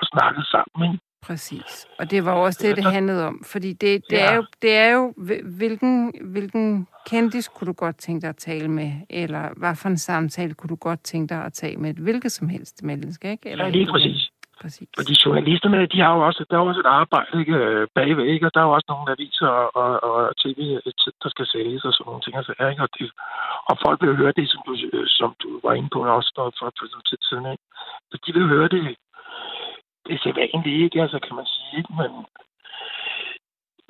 og 0.00 0.04
snakkede 0.12 0.46
sammen. 0.54 0.78
Ikke? 0.88 1.06
Præcis. 1.26 1.86
Og 1.98 2.10
det 2.10 2.24
var 2.24 2.32
også 2.32 2.66
det, 2.66 2.76
det 2.76 2.84
handlede 2.84 3.26
om. 3.26 3.44
Fordi 3.52 3.72
det, 3.72 4.02
det, 4.10 4.16
ja. 4.16 4.30
er, 4.30 4.34
jo, 4.36 4.44
det 4.62 4.76
er 4.76 4.90
jo, 4.92 5.14
hvilken, 5.44 6.12
hvilken 6.32 6.88
kendis 7.06 7.48
kunne 7.48 7.66
du 7.66 7.72
godt 7.72 7.96
tænke 7.98 8.22
dig 8.22 8.28
at 8.28 8.36
tale 8.36 8.68
med? 8.68 8.92
Eller 9.10 9.48
hvad 9.56 9.76
for 9.76 9.88
en 9.88 9.98
samtale 9.98 10.54
kunne 10.54 10.68
du 10.68 10.74
godt 10.74 11.04
tænke 11.04 11.34
dig 11.34 11.44
at 11.44 11.52
tage 11.52 11.76
med 11.76 11.90
et 11.90 11.96
hvilket 11.96 12.32
som 12.32 12.48
helst 12.48 12.82
menneske? 12.82 13.30
Ikke? 13.30 13.48
Eller 13.50 13.64
ja, 13.64 13.70
lige 13.70 13.86
præcis 13.86 14.30
præcis. 14.60 14.88
Fordi 14.98 15.12
journalisterne, 15.24 15.86
de 15.86 16.00
har 16.00 16.12
jo 16.16 16.20
også, 16.28 16.44
der 16.50 16.56
er 16.56 16.68
også 16.70 16.80
et 16.80 16.92
arbejde 17.00 17.40
ikke, 17.40 17.56
øh, 17.64 17.88
bagved, 17.94 18.24
ikke? 18.24 18.46
og 18.46 18.54
der 18.54 18.60
er 18.60 18.68
jo 18.68 18.76
også 18.76 18.88
nogle 18.88 19.12
aviser 19.14 19.48
og, 19.48 19.68
og, 19.80 19.92
og 20.08 20.36
tv, 20.42 20.60
øh, 20.86 20.92
der 21.22 21.28
skal 21.34 21.46
sælges 21.46 21.84
og 21.84 21.92
sådan 21.92 22.06
nogle 22.08 22.22
ting. 22.22 22.36
Altså, 22.36 22.52
ikke? 22.70 22.82
Og, 22.86 22.90
det, 22.96 23.10
og 23.70 23.74
folk 23.84 23.98
vil 24.02 24.20
høre 24.22 24.36
det, 24.38 24.46
som 24.52 24.60
du, 24.66 24.72
øh, 24.92 25.06
som 25.18 25.30
du 25.42 25.48
var 25.64 25.72
inde 25.78 25.90
på 25.92 25.98
også 26.18 26.32
for, 26.36 26.46
for, 26.58 26.66
for 26.78 26.86
noget 26.92 27.06
tid 27.10 27.20
siden. 27.28 27.46
Ikke? 27.52 27.64
De 28.26 28.32
vil 28.36 28.52
høre 28.54 28.68
det 28.68 28.96
det 30.06 30.14
er 30.14 30.22
sædvanligt 30.22 30.82
ikke, 30.84 31.02
altså 31.02 31.18
kan 31.26 31.34
man 31.36 31.46
sige, 31.54 31.72
ikke? 31.78 31.92
Men 32.00 32.10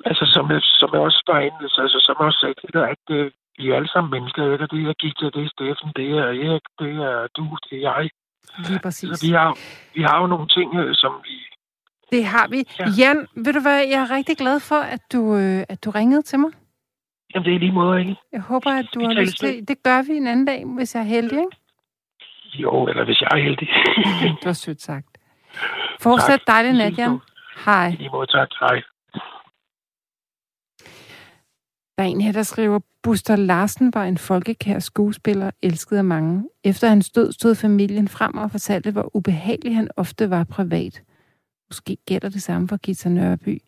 altså, 0.09 0.23
som, 0.33 0.51
jeg, 0.51 0.61
som 0.79 0.89
jeg 0.93 1.01
også 1.01 1.21
var 1.27 1.39
inde, 1.39 1.59
altså, 1.67 1.81
altså 1.85 1.99
som 2.05 2.15
jeg 2.19 2.25
også 2.27 2.39
sagde 2.39 2.55
det 2.73 2.81
at 2.95 3.05
øh, 3.17 3.31
vi 3.57 3.69
er 3.69 3.75
alle 3.75 3.91
sammen 3.93 4.11
mennesker, 4.15 4.51
ikke? 4.53 4.65
Og 4.65 4.71
det 4.71 4.79
er 4.89 5.01
Gita, 5.01 5.25
det 5.35 5.43
er 5.43 5.53
Steffen, 5.55 5.91
det 5.99 6.07
er 6.21 6.25
Erik, 6.45 6.65
det 6.79 6.93
er 7.11 7.27
du, 7.37 7.43
det 7.65 7.75
er 7.77 7.83
jeg. 7.89 8.09
Lige 8.67 8.79
præcis. 8.83 9.09
Så 9.19 9.25
vi 9.27 9.31
har, 9.31 9.57
vi 9.95 10.01
har 10.01 10.21
jo 10.21 10.27
nogle 10.27 10.47
ting, 10.47 10.75
øh, 10.75 10.95
som 10.95 11.13
vi... 11.23 11.35
Det 12.11 12.25
har 12.25 12.47
vi. 12.47 12.63
Ja. 12.79 12.85
Jan, 12.99 13.27
ved 13.35 13.53
du 13.53 13.59
hvad, 13.61 13.77
jeg 13.93 13.99
er 14.01 14.11
rigtig 14.15 14.37
glad 14.37 14.59
for, 14.59 14.75
at 14.75 14.99
du, 15.13 15.35
øh, 15.35 15.63
at 15.69 15.83
du 15.85 15.89
ringede 15.91 16.21
til 16.21 16.39
mig. 16.39 16.51
Jamen, 17.33 17.45
det 17.45 17.55
er 17.55 17.59
lige 17.59 17.71
måde, 17.71 17.99
ikke? 17.99 18.15
Jeg 18.31 18.41
håber, 18.41 18.71
at 18.71 18.85
du 18.93 18.99
Vi 18.99 19.05
har 19.05 19.13
lyst 19.13 19.37
til... 19.39 19.67
Det 19.67 19.83
gør 19.83 20.01
vi 20.07 20.13
en 20.17 20.27
anden 20.27 20.45
dag, 20.45 20.65
hvis 20.65 20.95
jeg 20.95 21.01
er 21.01 21.05
heldig, 21.05 21.37
ikke? 21.37 21.57
Jo, 22.53 22.87
eller 22.87 23.05
hvis 23.05 23.21
jeg 23.21 23.27
er 23.31 23.37
heldig. 23.43 23.67
Det 24.39 24.45
var 24.45 24.53
sødt 24.53 24.81
sagt. 24.81 25.07
Fortsæt 26.01 26.39
Tak. 26.39 26.47
dejlig 26.47 26.73
nat, 26.73 26.97
Jan. 26.97 27.19
Hej. 27.65 27.87
I 27.87 27.95
lige 27.95 28.09
måde, 28.09 28.27
tak. 28.27 28.47
Hej. 28.59 28.81
Der 31.97 32.03
er 32.03 32.07
en 32.07 32.21
her, 32.21 32.31
der 32.31 32.43
skriver, 32.43 32.79
Buster 33.03 33.35
Larsen 33.35 33.93
var 33.93 34.05
en 34.05 34.17
folkekær 34.17 34.79
skuespiller, 34.79 35.51
elsket 35.61 35.97
af 35.97 36.03
mange. 36.03 36.43
Efter 36.63 36.89
hans 36.89 37.09
død 37.09 37.31
stod 37.31 37.55
familien 37.55 38.07
frem 38.07 38.37
og 38.37 38.51
fortalte, 38.51 38.91
hvor 38.91 39.15
ubehagelig 39.15 39.75
han 39.75 39.89
ofte 39.95 40.29
var 40.29 40.43
privat. 40.43 41.03
Måske 41.69 41.97
gælder 42.05 42.29
det 42.29 42.41
samme 42.41 42.67
for 42.67 42.77
Gita 42.77 43.09
Nørby. 43.09 43.61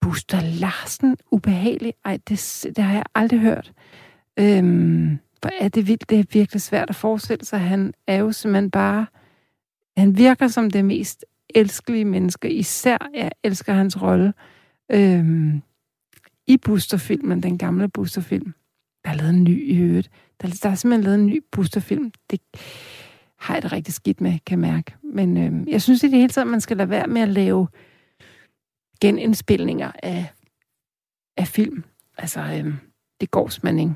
Buster 0.00 0.40
Larsen, 0.40 1.16
ubehagelig? 1.30 1.94
Ej, 2.04 2.18
det, 2.28 2.66
det 2.76 2.84
har 2.84 2.94
jeg 2.94 3.04
aldrig 3.14 3.40
hørt. 3.40 3.72
Øhm, 4.38 5.18
hvor 5.40 5.50
er 5.60 5.68
det 5.68 5.86
vildt, 5.86 6.10
det 6.10 6.20
er 6.20 6.24
virkelig 6.32 6.62
svært 6.62 6.90
at 6.90 6.96
forestille 6.96 7.44
sig. 7.44 7.60
Han 7.60 7.94
er 8.06 8.16
jo 8.16 8.32
simpelthen 8.32 8.70
bare... 8.70 9.06
Han 9.96 10.16
virker 10.16 10.48
som 10.48 10.70
det 10.70 10.84
mest 10.84 11.24
elskelige 11.54 12.04
menneske. 12.04 12.52
Især 12.52 13.10
jeg 13.14 13.30
elsker 13.44 13.72
hans 13.72 14.02
rolle. 14.02 14.32
Øhm, 14.92 15.62
i 16.50 16.56
Buster-filmen, 16.56 17.42
den 17.42 17.58
gamle 17.58 17.88
boosterfilm. 17.88 18.54
Der 19.04 19.10
er 19.10 19.14
lavet 19.14 19.30
en 19.30 19.44
ny 19.44 19.72
i 19.72 19.78
øvrigt. 19.78 20.10
Der, 20.40 20.58
der 20.62 20.68
er 20.70 20.74
simpelthen 20.74 21.04
lavet 21.04 21.18
en 21.18 21.26
ny 21.26 21.44
boosterfilm. 21.52 22.12
Det 22.30 22.40
har 23.38 23.54
jeg 23.54 23.62
det 23.62 23.72
rigtig 23.72 23.94
skidt 23.94 24.20
med, 24.20 24.38
kan 24.46 24.64
jeg 24.64 24.72
mærke. 24.72 24.94
Men 25.02 25.36
øh, 25.36 25.68
jeg 25.68 25.82
synes 25.82 26.02
i 26.02 26.08
det 26.08 26.18
hele 26.18 26.28
taget, 26.28 26.46
man 26.46 26.60
skal 26.60 26.76
lade 26.76 26.90
være 26.90 27.06
med 27.06 27.22
at 27.22 27.28
lave 27.28 27.68
genindspilninger 29.00 29.92
af, 30.02 30.26
af 31.36 31.46
film. 31.46 31.84
Altså, 32.18 32.40
øh, 32.40 32.74
det 33.20 33.30
går 33.30 33.48
simpelthen 33.48 33.78
ikke. 33.78 33.94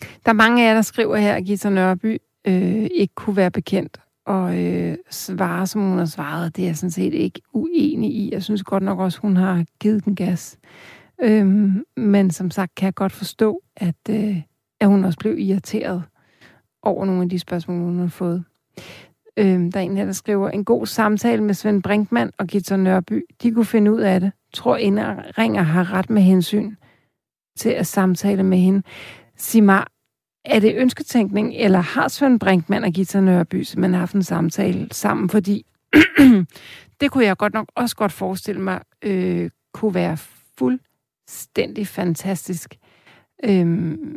Der 0.00 0.30
er 0.30 0.32
mange 0.32 0.64
af 0.64 0.68
jer, 0.68 0.74
der 0.74 0.82
skriver 0.82 1.16
her, 1.16 1.34
at 1.34 1.44
Gita 1.44 1.70
Nørby 1.70 2.18
øh, 2.46 2.88
ikke 2.94 3.14
kunne 3.14 3.36
være 3.36 3.50
bekendt 3.50 4.00
og 4.28 4.58
øh, 4.58 4.96
svare, 5.10 5.66
som 5.66 5.80
hun 5.80 5.98
har 5.98 6.04
svaret. 6.04 6.56
Det 6.56 6.62
er 6.62 6.66
jeg 6.66 6.76
sådan 6.76 6.90
set 6.90 7.14
ikke 7.14 7.40
uenig 7.52 8.14
i. 8.14 8.30
Jeg 8.32 8.42
synes 8.42 8.62
godt 8.62 8.82
nok 8.82 8.98
også, 8.98 9.18
hun 9.20 9.36
har 9.36 9.64
givet 9.80 10.04
den 10.04 10.16
gas. 10.16 10.58
Øhm, 11.22 11.84
men 11.96 12.30
som 12.30 12.50
sagt 12.50 12.74
kan 12.74 12.86
jeg 12.86 12.94
godt 12.94 13.12
forstå, 13.12 13.62
at, 13.76 13.96
øh, 14.10 14.42
at 14.80 14.88
hun 14.88 15.04
også 15.04 15.18
blev 15.18 15.38
irriteret 15.38 16.02
over 16.82 17.04
nogle 17.04 17.22
af 17.22 17.28
de 17.28 17.38
spørgsmål, 17.38 17.78
hun 17.78 17.98
har 17.98 18.08
fået. 18.08 18.44
Øhm, 19.36 19.72
der 19.72 19.80
er 19.80 19.84
en 19.84 19.96
her, 19.96 20.04
der 20.04 20.12
skriver, 20.12 20.50
en 20.50 20.64
god 20.64 20.86
samtale 20.86 21.42
med 21.42 21.54
Svend 21.54 21.82
Brinkmann 21.82 22.30
og 22.38 22.46
Gita 22.46 22.76
Nørby. 22.76 23.24
De 23.42 23.52
kunne 23.52 23.64
finde 23.64 23.92
ud 23.92 24.00
af 24.00 24.20
det. 24.20 24.32
Tror, 24.54 24.76
Ringer 25.38 25.62
har 25.62 25.92
ret 25.92 26.10
med 26.10 26.22
hensyn 26.22 26.74
til 27.58 27.70
at 27.70 27.86
samtale 27.86 28.42
med 28.42 28.58
hende. 28.58 28.82
Sig 29.36 29.62
mig, 29.62 29.84
er 30.44 30.60
det 30.60 30.74
ønsketænkning, 30.76 31.54
eller 31.54 31.78
har 31.78 32.08
Svend 32.08 32.40
Brinkmann 32.40 32.84
og 32.84 32.92
Gita 32.92 33.20
Nørby 33.20 33.64
man 33.76 33.94
haft 33.94 34.14
en 34.14 34.22
samtale 34.22 34.88
sammen? 34.92 35.28
Fordi 35.28 35.66
det 37.00 37.10
kunne 37.10 37.24
jeg 37.24 37.36
godt 37.36 37.54
nok 37.54 37.68
også 37.74 37.96
godt 37.96 38.12
forestille 38.12 38.60
mig 38.60 38.80
øh, 39.02 39.50
kunne 39.74 39.94
være 39.94 40.16
fuld 40.58 40.80
fuldstændig 41.28 41.86
fantastisk. 41.86 42.78
Øhm, 43.44 44.16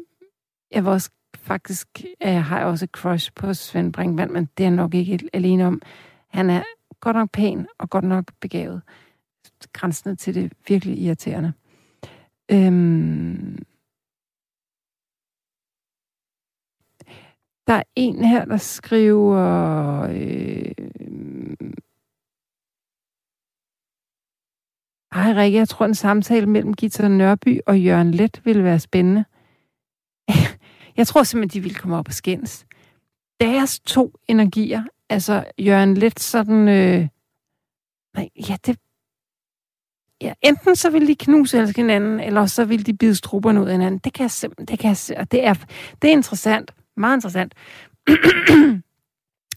jeg 0.72 0.86
var 0.86 0.92
også 0.92 1.10
faktisk, 1.36 1.88
jeg 2.22 2.44
har 2.46 2.66
også 2.66 2.86
et 2.86 2.92
crush 2.92 3.32
på 3.36 3.54
Svend 3.54 3.94
Brinkmann, 3.94 4.34
men 4.34 4.50
det 4.58 4.66
er 4.66 4.70
nok 4.70 4.94
ikke 4.94 5.30
alene 5.34 5.68
om. 5.68 5.82
Han 6.28 6.50
er 6.50 6.64
godt 7.00 7.16
nok 7.16 7.32
pæn 7.32 7.68
og 7.78 7.90
godt 7.90 8.06
nok 8.06 8.26
begavet. 8.42 8.82
Grænsende 9.74 10.16
til 10.16 10.36
det 10.36 10.54
virkelig 10.68 10.98
irriterende. 10.98 11.54
Øhm, 12.52 13.58
Der 17.68 17.74
er 17.74 17.84
en 17.96 18.24
her, 18.24 18.46
der 18.46 18.58
skriver... 18.58 19.38
Øh, 20.12 20.72
Ej, 25.12 25.34
Rikke, 25.34 25.58
jeg 25.58 25.70
tror 25.70 25.86
en 25.86 25.96
samtale 25.96 26.46
mellem 26.46 26.74
Gita 26.74 27.08
Nørby 27.08 27.60
og 27.66 27.82
Jørgen 27.82 28.12
Let 28.12 28.42
ville 28.46 28.64
være 28.64 28.80
spændende. 28.80 29.26
Jeg 30.98 31.08
tror 31.08 31.24
simpelthen, 31.24 31.60
de 31.60 31.64
ville 31.64 31.80
komme 31.80 31.98
op 31.98 32.08
og 32.08 32.14
skændes. 32.14 32.66
Deres 33.40 33.80
to 33.80 34.14
energier, 34.28 34.84
altså 35.10 35.46
Jørgen 35.60 35.98
Let 35.98 36.20
sådan... 36.20 36.68
Øh, 36.68 37.08
nej, 38.16 38.30
ja, 38.50 38.58
det... 38.66 38.78
Ja, 40.22 40.34
enten 40.42 40.76
så 40.76 40.90
vil 40.90 41.08
de 41.08 41.16
knuse 41.16 41.58
elske 41.58 41.82
hinanden, 41.82 42.20
eller 42.20 42.46
så 42.46 42.66
vil 42.66 42.86
de 42.86 42.94
bide 42.98 43.16
strupperne 43.16 43.62
ud 43.62 43.66
af 43.66 43.72
hinanden. 43.72 44.00
Det 44.00 44.14
kan 44.14 44.24
jeg 44.24 44.32
simpelthen... 44.32 44.68
Det, 44.68 44.80
kan 44.80 44.90
jeg, 44.90 45.20
og 45.20 45.32
det, 45.32 45.46
er, 45.46 45.54
det 46.02 46.08
er 46.08 46.12
interessant. 46.12 46.72
Meget 46.98 47.18
interessant. 47.18 47.54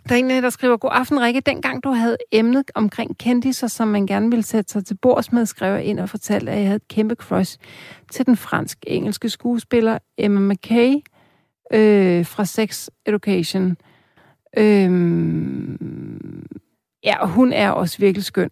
Der 0.08 0.14
er 0.14 0.18
en, 0.18 0.30
der 0.30 0.50
skriver, 0.50 0.76
God 0.76 0.90
aften, 0.92 1.20
Rikke. 1.20 1.40
Dengang 1.40 1.84
du 1.84 1.90
havde 1.90 2.16
emnet 2.32 2.70
omkring 2.74 3.18
kendiser, 3.18 3.66
som 3.66 3.88
man 3.88 4.06
gerne 4.06 4.30
ville 4.30 4.42
sætte 4.42 4.72
sig 4.72 4.86
til 4.86 4.96
bords 5.02 5.32
med, 5.32 5.46
skrev 5.46 5.74
jeg 5.74 5.84
ind 5.84 6.00
og 6.00 6.08
fortalte, 6.08 6.52
at 6.52 6.58
jeg 6.58 6.66
havde 6.66 6.76
et 6.76 6.88
kæmpe 6.88 7.14
crush 7.14 7.58
til 8.10 8.26
den 8.26 8.36
fransk-engelske 8.36 9.28
skuespiller 9.28 9.98
Emma 10.18 10.52
McKay 10.52 10.94
øh, 11.72 12.26
fra 12.26 12.44
Sex 12.44 12.88
Education. 13.06 13.76
Øh, 14.56 14.90
ja, 17.04 17.18
og 17.20 17.28
hun 17.28 17.52
er 17.52 17.70
også 17.70 17.98
virkelig 17.98 18.24
skøn. 18.24 18.50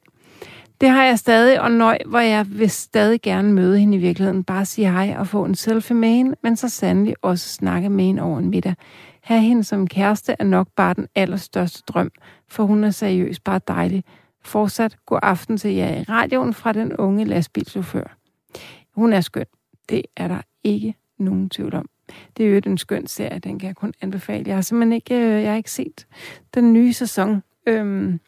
Det 0.81 0.91
har 0.91 1.05
jeg 1.05 1.19
stadig, 1.19 1.61
og 1.61 1.71
nøj, 1.71 1.99
hvor 2.07 2.19
jeg 2.19 2.47
vil 2.49 2.71
stadig 2.71 3.23
gerne 3.23 3.53
møde 3.53 3.79
hende 3.79 3.97
i 3.97 4.01
virkeligheden. 4.01 4.45
Bare 4.45 4.65
sige 4.65 4.91
hej 4.91 5.15
og 5.19 5.27
få 5.29 5.45
en 5.45 5.55
selfie 5.55 5.97
med 5.97 6.09
hende, 6.09 6.37
men 6.43 6.57
så 6.57 6.69
sandelig 6.69 7.15
også 7.23 7.49
snakke 7.49 7.89
med 7.89 8.05
hende 8.05 8.23
over 8.23 8.39
en 8.39 8.51
middag. 8.51 8.75
Have 9.23 9.41
hende 9.41 9.65
som 9.65 9.87
kæreste 9.87 10.37
er 10.39 10.45
nok 10.45 10.69
bare 10.77 10.95
den 10.95 11.09
allerstørste 11.15 11.83
drøm, 11.89 12.11
for 12.49 12.65
hun 12.65 12.85
er 12.85 12.91
seriøst 12.91 13.45
bare 13.45 13.61
dejlig. 13.69 14.05
Fortsat 14.45 14.97
god 15.07 15.19
aften 15.23 15.57
til 15.57 15.75
jer 15.75 16.01
i 16.01 16.03
radioen 16.03 16.55
fra 16.55 16.73
den 16.73 16.97
unge 16.97 17.25
lastbilchauffør. 17.25 18.17
Hun 18.95 19.13
er 19.13 19.21
skøn. 19.21 19.47
Det 19.89 20.03
er 20.17 20.29
der 20.29 20.41
ikke 20.65 20.95
nogen 21.19 21.51
tvivl 21.51 21.75
om. 21.75 21.89
Det 22.37 22.47
er 22.47 22.51
jo 22.51 22.61
en 22.67 22.79
skøn 22.79 23.07
serie, 23.07 23.39
den 23.39 23.59
kan 23.59 23.67
jeg 23.67 23.77
kun 23.77 23.95
anbefale. 24.01 24.45
Jeg 24.47 24.55
har 24.55 24.63
simpelthen 24.63 24.93
ikke, 24.93 25.15
øh, 25.15 25.43
jeg 25.43 25.51
har 25.51 25.57
ikke 25.57 25.71
set 25.71 26.07
den 26.55 26.73
nye 26.73 26.93
sæson. 26.93 27.43
Øhm, 27.67 28.21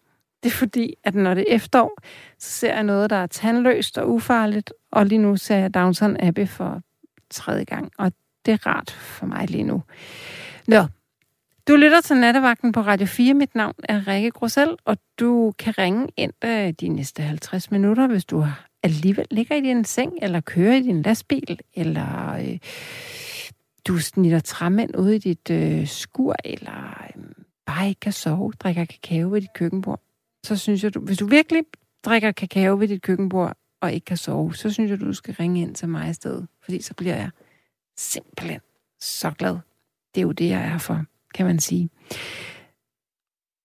det 0.43 0.51
er 0.51 0.55
fordi, 0.55 0.95
at 1.05 1.15
når 1.15 1.35
det 1.35 1.45
er 1.51 1.55
efterår, 1.55 1.99
så 2.39 2.51
ser 2.51 2.75
jeg 2.75 2.83
noget, 2.83 3.11
der 3.11 3.17
er 3.17 3.27
tandløst 3.27 3.99
og 3.99 4.11
ufarligt, 4.11 4.73
og 4.91 5.07
lige 5.07 5.19
nu 5.19 5.37
ser 5.37 5.57
jeg 5.57 5.75
Downton 5.75 6.17
Abbey 6.21 6.49
for 6.49 6.83
tredje 7.31 7.65
gang, 7.65 7.93
og 7.99 8.13
det 8.47 8.53
er 8.53 8.67
rart 8.67 8.91
for 8.91 9.27
mig 9.27 9.51
lige 9.51 9.63
nu. 9.63 9.83
Nå, 10.69 10.87
du 11.69 11.77
lytter 11.77 12.01
til 12.01 12.17
Nattevagten 12.17 12.73
på 12.73 12.81
Radio 12.81 13.07
4. 13.07 13.35
Mit 13.35 13.55
navn 13.55 13.75
er 13.89 14.09
Rikke 14.09 14.31
Grussel, 14.31 14.77
og 14.85 14.99
du 15.21 15.55
kan 15.59 15.79
ringe 15.79 16.09
ind 16.17 16.33
øh, 16.45 16.73
de 16.81 16.89
næste 16.89 17.23
50 17.23 17.71
minutter, 17.71 18.07
hvis 18.07 18.25
du 18.25 18.47
alligevel 18.83 19.27
ligger 19.31 19.57
i 19.57 19.61
din 19.61 19.85
seng, 19.85 20.12
eller 20.23 20.41
kører 20.41 20.75
i 20.75 20.83
din 20.83 21.03
lastbil, 21.03 21.61
eller 21.75 22.35
øh, 22.35 22.59
du 23.87 23.99
snitter 23.99 24.41
træmænd 24.41 24.97
ude 24.97 25.17
i 25.17 25.19
dit 25.19 25.51
øh, 25.51 25.87
skur, 25.87 26.37
eller 26.45 27.05
øh, 27.17 27.23
bare 27.67 27.89
ikke 27.89 28.01
kan 28.01 28.12
sove, 28.12 28.53
drikker 28.53 28.85
kakao 28.85 29.31
ved 29.31 29.41
dit 29.41 29.53
køkkenbord. 29.55 30.01
Så 30.47 30.57
synes 30.57 30.85
jeg, 30.85 30.95
du, 30.95 31.01
hvis 31.01 31.19
du 31.19 31.27
virkelig 31.27 31.62
drikker 32.05 32.33
kakao 32.33 32.79
ved 32.79 32.89
dit 32.89 33.03
køkkenbord, 33.03 33.57
og 33.81 33.93
ikke 33.93 34.05
kan 34.05 34.17
sove, 34.17 34.55
så 34.55 34.71
synes 34.71 34.91
jeg, 34.91 35.01
du 35.01 35.12
skal 35.12 35.35
ringe 35.35 35.61
ind 35.61 35.75
til 35.75 35.89
mig 35.89 36.11
i 36.11 36.15
stedet. 36.15 36.47
Fordi 36.62 36.83
så 36.83 36.95
bliver 36.95 37.17
jeg 37.17 37.31
simpelthen 37.97 38.61
så 39.01 39.31
glad. 39.31 39.59
Det 40.15 40.21
er 40.21 40.23
jo 40.23 40.33
det, 40.33 40.49
jeg 40.49 40.61
er 40.61 40.79
for, 40.79 41.05
kan 41.35 41.47
man 41.47 41.59
sige. 41.59 41.91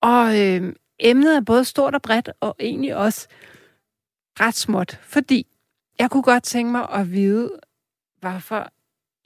Og 0.02 0.39
øh, 0.39 0.74
emnet 1.00 1.36
er 1.36 1.41
både 1.41 1.66
stort 1.66 1.95
og 1.95 2.02
bredt, 2.02 2.30
og 2.39 2.56
egentlig 2.60 2.95
også 2.95 3.28
ret 4.39 4.56
småt, 4.56 5.00
fordi 5.02 5.47
jeg 6.00 6.12
kunne 6.12 6.24
godt 6.24 6.43
tænke 6.43 6.72
mig 6.72 6.89
at 6.89 7.12
vide, 7.12 7.60
hvorfor 8.20 8.70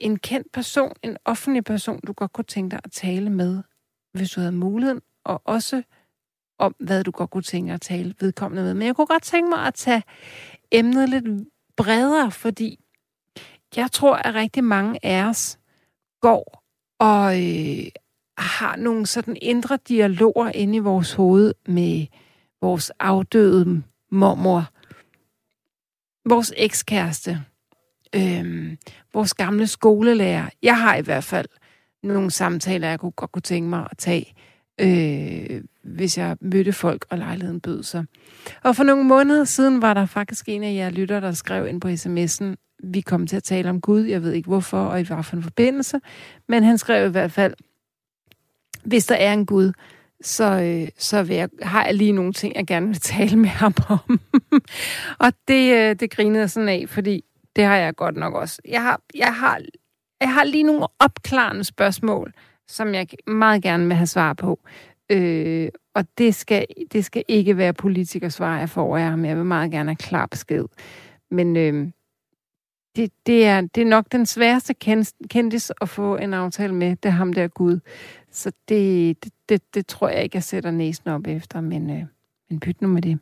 en 0.00 0.18
kendt 0.18 0.52
person, 0.52 0.92
en 1.02 1.16
offentlig 1.24 1.64
person, 1.64 2.00
du 2.06 2.12
godt 2.12 2.32
kunne 2.32 2.44
tænke 2.44 2.70
dig 2.70 2.80
at 2.84 2.92
tale 2.92 3.30
med, 3.30 3.62
hvis 4.12 4.30
du 4.30 4.40
havde 4.40 4.52
muligheden, 4.52 5.00
og 5.24 5.42
også 5.44 5.82
om, 6.58 6.74
hvad 6.78 7.04
du 7.04 7.10
godt 7.10 7.30
kunne 7.30 7.42
tænke 7.42 7.66
dig 7.66 7.74
at 7.74 7.80
tale 7.80 8.14
vedkommende 8.20 8.62
med. 8.62 8.74
Men 8.74 8.86
jeg 8.86 8.96
kunne 8.96 9.06
godt 9.06 9.22
tænke 9.22 9.48
mig 9.48 9.66
at 9.66 9.74
tage 9.74 10.02
emnet 10.70 11.08
lidt 11.08 11.48
bredere, 11.76 12.30
fordi 12.30 12.80
jeg 13.76 13.90
tror, 13.92 14.16
at 14.16 14.34
rigtig 14.34 14.64
mange 14.64 15.06
af 15.06 15.24
os 15.24 15.58
går 16.20 16.63
og 16.98 17.42
øh, 17.42 17.86
har 18.38 18.76
nogle 18.76 19.06
sådan 19.06 19.36
indre 19.42 19.78
dialoger 19.88 20.50
inde 20.54 20.76
i 20.76 20.78
vores 20.78 21.12
hoved 21.12 21.54
med 21.66 22.06
vores 22.60 22.90
afdøde 23.00 23.82
mormor. 24.10 24.70
vores 26.28 26.52
ekskæreste, 26.56 27.40
øh, 28.14 28.76
vores 29.14 29.34
gamle 29.34 29.66
skolelærer. 29.66 30.48
Jeg 30.62 30.78
har 30.78 30.96
i 30.96 31.02
hvert 31.02 31.24
fald 31.24 31.48
nogle 32.02 32.30
samtaler, 32.30 32.88
jeg 32.88 33.00
kunne 33.00 33.12
godt 33.12 33.32
kunne 33.32 33.42
tænke 33.42 33.68
mig 33.68 33.88
at 33.90 33.98
tage, 33.98 34.34
øh, 34.80 35.62
hvis 35.84 36.18
jeg 36.18 36.36
mødte 36.40 36.72
folk, 36.72 37.06
og 37.10 37.18
lejligheden 37.18 37.60
bød 37.60 37.82
sig. 37.82 38.04
Og 38.62 38.76
for 38.76 38.84
nogle 38.84 39.04
måneder 39.04 39.44
siden 39.44 39.82
var 39.82 39.94
der 39.94 40.06
faktisk 40.06 40.48
en 40.48 40.62
af 40.62 40.74
jer 40.74 40.90
lytter, 40.90 41.20
der 41.20 41.32
skrev 41.32 41.66
ind 41.66 41.80
på 41.80 41.88
sms'en, 41.88 42.73
vi 42.86 43.00
kom 43.00 43.26
til 43.26 43.36
at 43.36 43.42
tale 43.42 43.70
om 43.70 43.80
Gud, 43.80 44.00
jeg 44.00 44.22
ved 44.22 44.32
ikke 44.32 44.48
hvorfor, 44.48 44.78
og 44.78 45.00
i 45.00 45.02
hvad 45.02 45.22
for 45.22 45.36
en 45.36 45.42
forbindelse, 45.42 46.00
men 46.48 46.62
han 46.62 46.78
skrev 46.78 47.08
i 47.08 47.10
hvert 47.10 47.32
fald, 47.32 47.54
hvis 48.84 49.06
der 49.06 49.14
er 49.14 49.32
en 49.32 49.46
Gud, 49.46 49.72
så, 50.22 50.60
øh, 50.60 50.88
så 50.98 51.22
vil 51.22 51.36
jeg, 51.36 51.48
har 51.62 51.84
jeg 51.84 51.94
lige 51.94 52.12
nogle 52.12 52.32
ting, 52.32 52.56
jeg 52.56 52.66
gerne 52.66 52.86
vil 52.86 53.00
tale 53.00 53.36
med 53.36 53.48
ham 53.48 53.74
om. 53.88 54.20
og 55.24 55.32
det, 55.48 55.74
øh, 55.74 55.96
det 56.00 56.10
grinede 56.10 56.40
jeg 56.40 56.50
sådan 56.50 56.68
af, 56.68 56.84
fordi 56.88 57.24
det 57.56 57.64
har 57.64 57.76
jeg 57.76 57.96
godt 57.96 58.16
nok 58.16 58.34
også. 58.34 58.62
Jeg 58.68 58.82
har, 58.82 59.00
jeg 59.14 59.34
har, 59.34 59.60
jeg 60.20 60.34
har 60.34 60.44
lige 60.44 60.62
nogle 60.62 60.86
opklarende 60.98 61.64
spørgsmål, 61.64 62.32
som 62.68 62.94
jeg 62.94 63.06
meget 63.26 63.62
gerne 63.62 63.86
vil 63.86 63.96
have 63.96 64.06
svar 64.06 64.32
på. 64.32 64.60
Øh, 65.10 65.68
og 65.94 66.04
det 66.18 66.34
skal, 66.34 66.66
det 66.92 67.04
skal 67.04 67.24
ikke 67.28 67.56
være 67.56 67.72
politikersvar, 67.72 68.58
jeg 68.58 68.70
får 68.70 68.96
af 68.96 69.02
ham. 69.02 69.24
Jeg 69.24 69.36
vil 69.36 69.44
meget 69.44 69.70
gerne 69.70 69.90
have 69.90 69.96
klar 69.96 70.26
besked. 70.26 70.64
Men 71.30 71.56
øh, 71.56 71.90
det, 72.96 73.12
det, 73.26 73.46
er, 73.46 73.60
det 73.60 73.80
er 73.80 73.86
nok 73.86 74.12
den 74.12 74.26
sværeste 74.26 74.74
kendis 75.28 75.72
at 75.80 75.88
få 75.88 76.16
en 76.16 76.34
aftale 76.34 76.74
med. 76.74 76.96
Det 76.96 77.08
er 77.08 77.12
ham 77.12 77.32
der 77.32 77.48
Gud. 77.48 77.80
Så 78.30 78.52
det, 78.68 79.24
det, 79.24 79.32
det, 79.48 79.74
det 79.74 79.86
tror 79.86 80.08
jeg 80.08 80.22
ikke, 80.22 80.36
jeg 80.36 80.42
sætter 80.42 80.70
næsen 80.70 81.10
op 81.10 81.26
efter, 81.26 81.60
men, 81.60 81.90
øh, 81.90 82.04
men 82.50 82.60
byt 82.60 82.82
nu 82.82 82.88
med 82.88 83.02
det. 83.02 83.18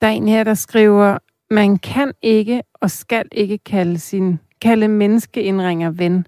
Der 0.00 0.06
er 0.06 0.10
en 0.10 0.28
her, 0.28 0.44
der 0.44 0.54
skriver, 0.54 1.18
man 1.50 1.78
kan 1.78 2.12
ikke 2.22 2.62
og 2.74 2.90
skal 2.90 3.28
ikke 3.32 3.58
kalde 3.58 3.98
sin 3.98 4.38
kalde 4.60 4.88
menneskeindringer 4.88 5.90
ven. 5.90 6.26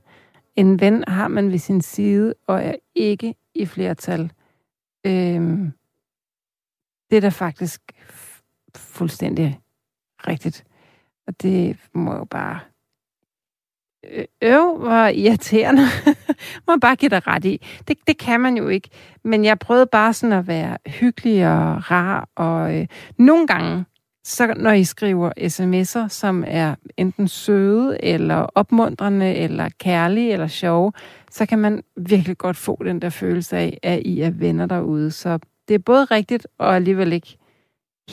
En 0.56 0.80
ven 0.80 1.04
har 1.08 1.28
man 1.28 1.50
ved 1.50 1.58
sin 1.58 1.82
side 1.82 2.34
og 2.46 2.62
er 2.62 2.74
ikke 2.94 3.34
i 3.54 3.66
flertal. 3.66 4.32
Øhm, 5.06 5.72
det 7.10 7.16
er 7.16 7.20
da 7.20 7.28
faktisk 7.28 7.80
fuldstændig 8.76 9.60
rigtigt. 10.26 10.64
Og 11.26 11.42
det 11.42 11.76
må 11.94 12.14
jo 12.14 12.24
bare... 12.24 12.60
Øh, 14.10 14.24
øv, 14.42 14.78
hvor 14.78 15.06
irriterende. 15.06 15.82
må 16.68 16.76
bare 16.80 16.96
give 16.96 17.08
dig 17.08 17.26
ret 17.26 17.44
i. 17.44 17.66
Det, 17.88 17.98
det 18.06 18.18
kan 18.18 18.40
man 18.40 18.56
jo 18.56 18.68
ikke. 18.68 18.90
Men 19.24 19.44
jeg 19.44 19.58
prøvede 19.58 19.86
bare 19.86 20.12
sådan 20.12 20.32
at 20.32 20.46
være 20.46 20.78
hyggelig 20.86 21.46
og 21.46 21.90
rar. 21.90 22.28
Og 22.36 22.76
øh, 22.76 22.86
nogle 23.18 23.46
gange, 23.46 23.84
så 24.24 24.54
når 24.56 24.72
I 24.72 24.84
skriver 24.84 25.30
sms'er, 25.38 26.08
som 26.08 26.44
er 26.46 26.74
enten 26.96 27.28
søde, 27.28 28.04
eller 28.04 28.36
opmuntrende, 28.36 29.34
eller 29.34 29.68
kærlige, 29.80 30.32
eller 30.32 30.46
sjove, 30.46 30.92
så 31.30 31.46
kan 31.46 31.58
man 31.58 31.82
virkelig 31.96 32.38
godt 32.38 32.56
få 32.56 32.82
den 32.84 33.02
der 33.02 33.10
følelse 33.10 33.56
af, 33.56 33.78
at 33.82 34.02
I 34.04 34.20
er 34.20 34.30
venner 34.30 34.66
derude. 34.66 35.10
Så 35.10 35.38
det 35.68 35.74
er 35.74 35.78
både 35.78 36.04
rigtigt 36.04 36.46
og 36.58 36.76
alligevel 36.76 37.12
ikke 37.12 37.36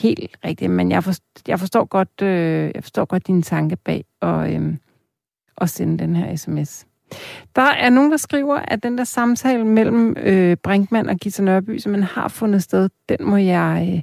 helt 0.02 0.36
rigtigt, 0.44 0.70
men 0.70 0.90
jeg, 0.90 1.04
forstår, 1.04 1.42
jeg 1.48 1.60
forstår 1.60 1.84
godt, 1.84 2.22
øh, 2.22 2.70
jeg 2.74 2.82
forstår 2.84 3.04
godt 3.04 3.26
dine 3.26 3.42
tanke 3.42 3.76
bag 3.76 4.04
og, 4.20 4.54
øh, 4.54 4.76
at 5.58 5.70
sende 5.70 5.98
den 5.98 6.16
her 6.16 6.36
sms. 6.36 6.86
Der 7.56 7.62
er 7.62 7.90
nogen, 7.90 8.10
der 8.10 8.16
skriver, 8.16 8.56
at 8.56 8.82
den 8.82 8.98
der 8.98 9.04
samtale 9.04 9.64
mellem 9.64 10.16
øh, 10.16 10.56
Brinkmann 10.56 11.08
og 11.08 11.16
Gita 11.16 11.42
Nørby, 11.42 11.78
som 11.78 11.92
man 11.92 12.02
har 12.02 12.28
fundet 12.28 12.62
sted, 12.62 12.88
den 13.08 13.16
må 13.20 13.36
jeg, 13.36 13.88
øh, 13.92 14.02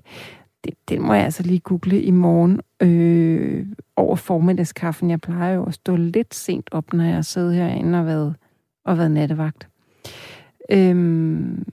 det, 0.63 0.73
den 0.89 1.01
må 1.01 1.13
jeg 1.13 1.23
altså 1.23 1.43
lige 1.43 1.59
google 1.59 2.01
i 2.01 2.11
morgen 2.11 2.61
øh, 2.81 3.65
over 3.95 4.15
formiddagskaffen. 4.15 5.09
Jeg 5.09 5.21
plejer 5.21 5.53
jo 5.53 5.65
at 5.65 5.73
stå 5.73 5.95
lidt 5.95 6.35
sent 6.35 6.69
op, 6.71 6.93
når 6.93 7.03
jeg 7.03 7.25
sidder 7.25 7.51
herinde 7.51 7.99
og 7.99 8.05
været, 8.05 8.35
og 8.85 8.97
været 8.97 9.11
nattevagt. 9.11 9.67
Øhm, 10.71 11.65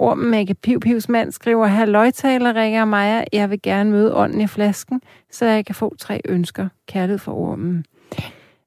Ormen 0.00 0.46
Piv 0.46 0.54
Pivpivs 0.54 1.08
mand 1.08 1.32
skriver, 1.32 1.66
Halløjtaler, 1.66 2.54
ringer 2.54 2.80
og 2.80 2.88
Maja, 2.88 3.24
jeg 3.32 3.50
vil 3.50 3.62
gerne 3.62 3.90
møde 3.90 4.14
ånden 4.16 4.40
i 4.40 4.46
flasken, 4.46 5.00
så 5.30 5.46
jeg 5.46 5.66
kan 5.66 5.74
få 5.74 5.94
tre 5.98 6.20
ønsker. 6.24 6.68
Kærlighed 6.88 7.18
for 7.18 7.32
ormen. 7.32 7.84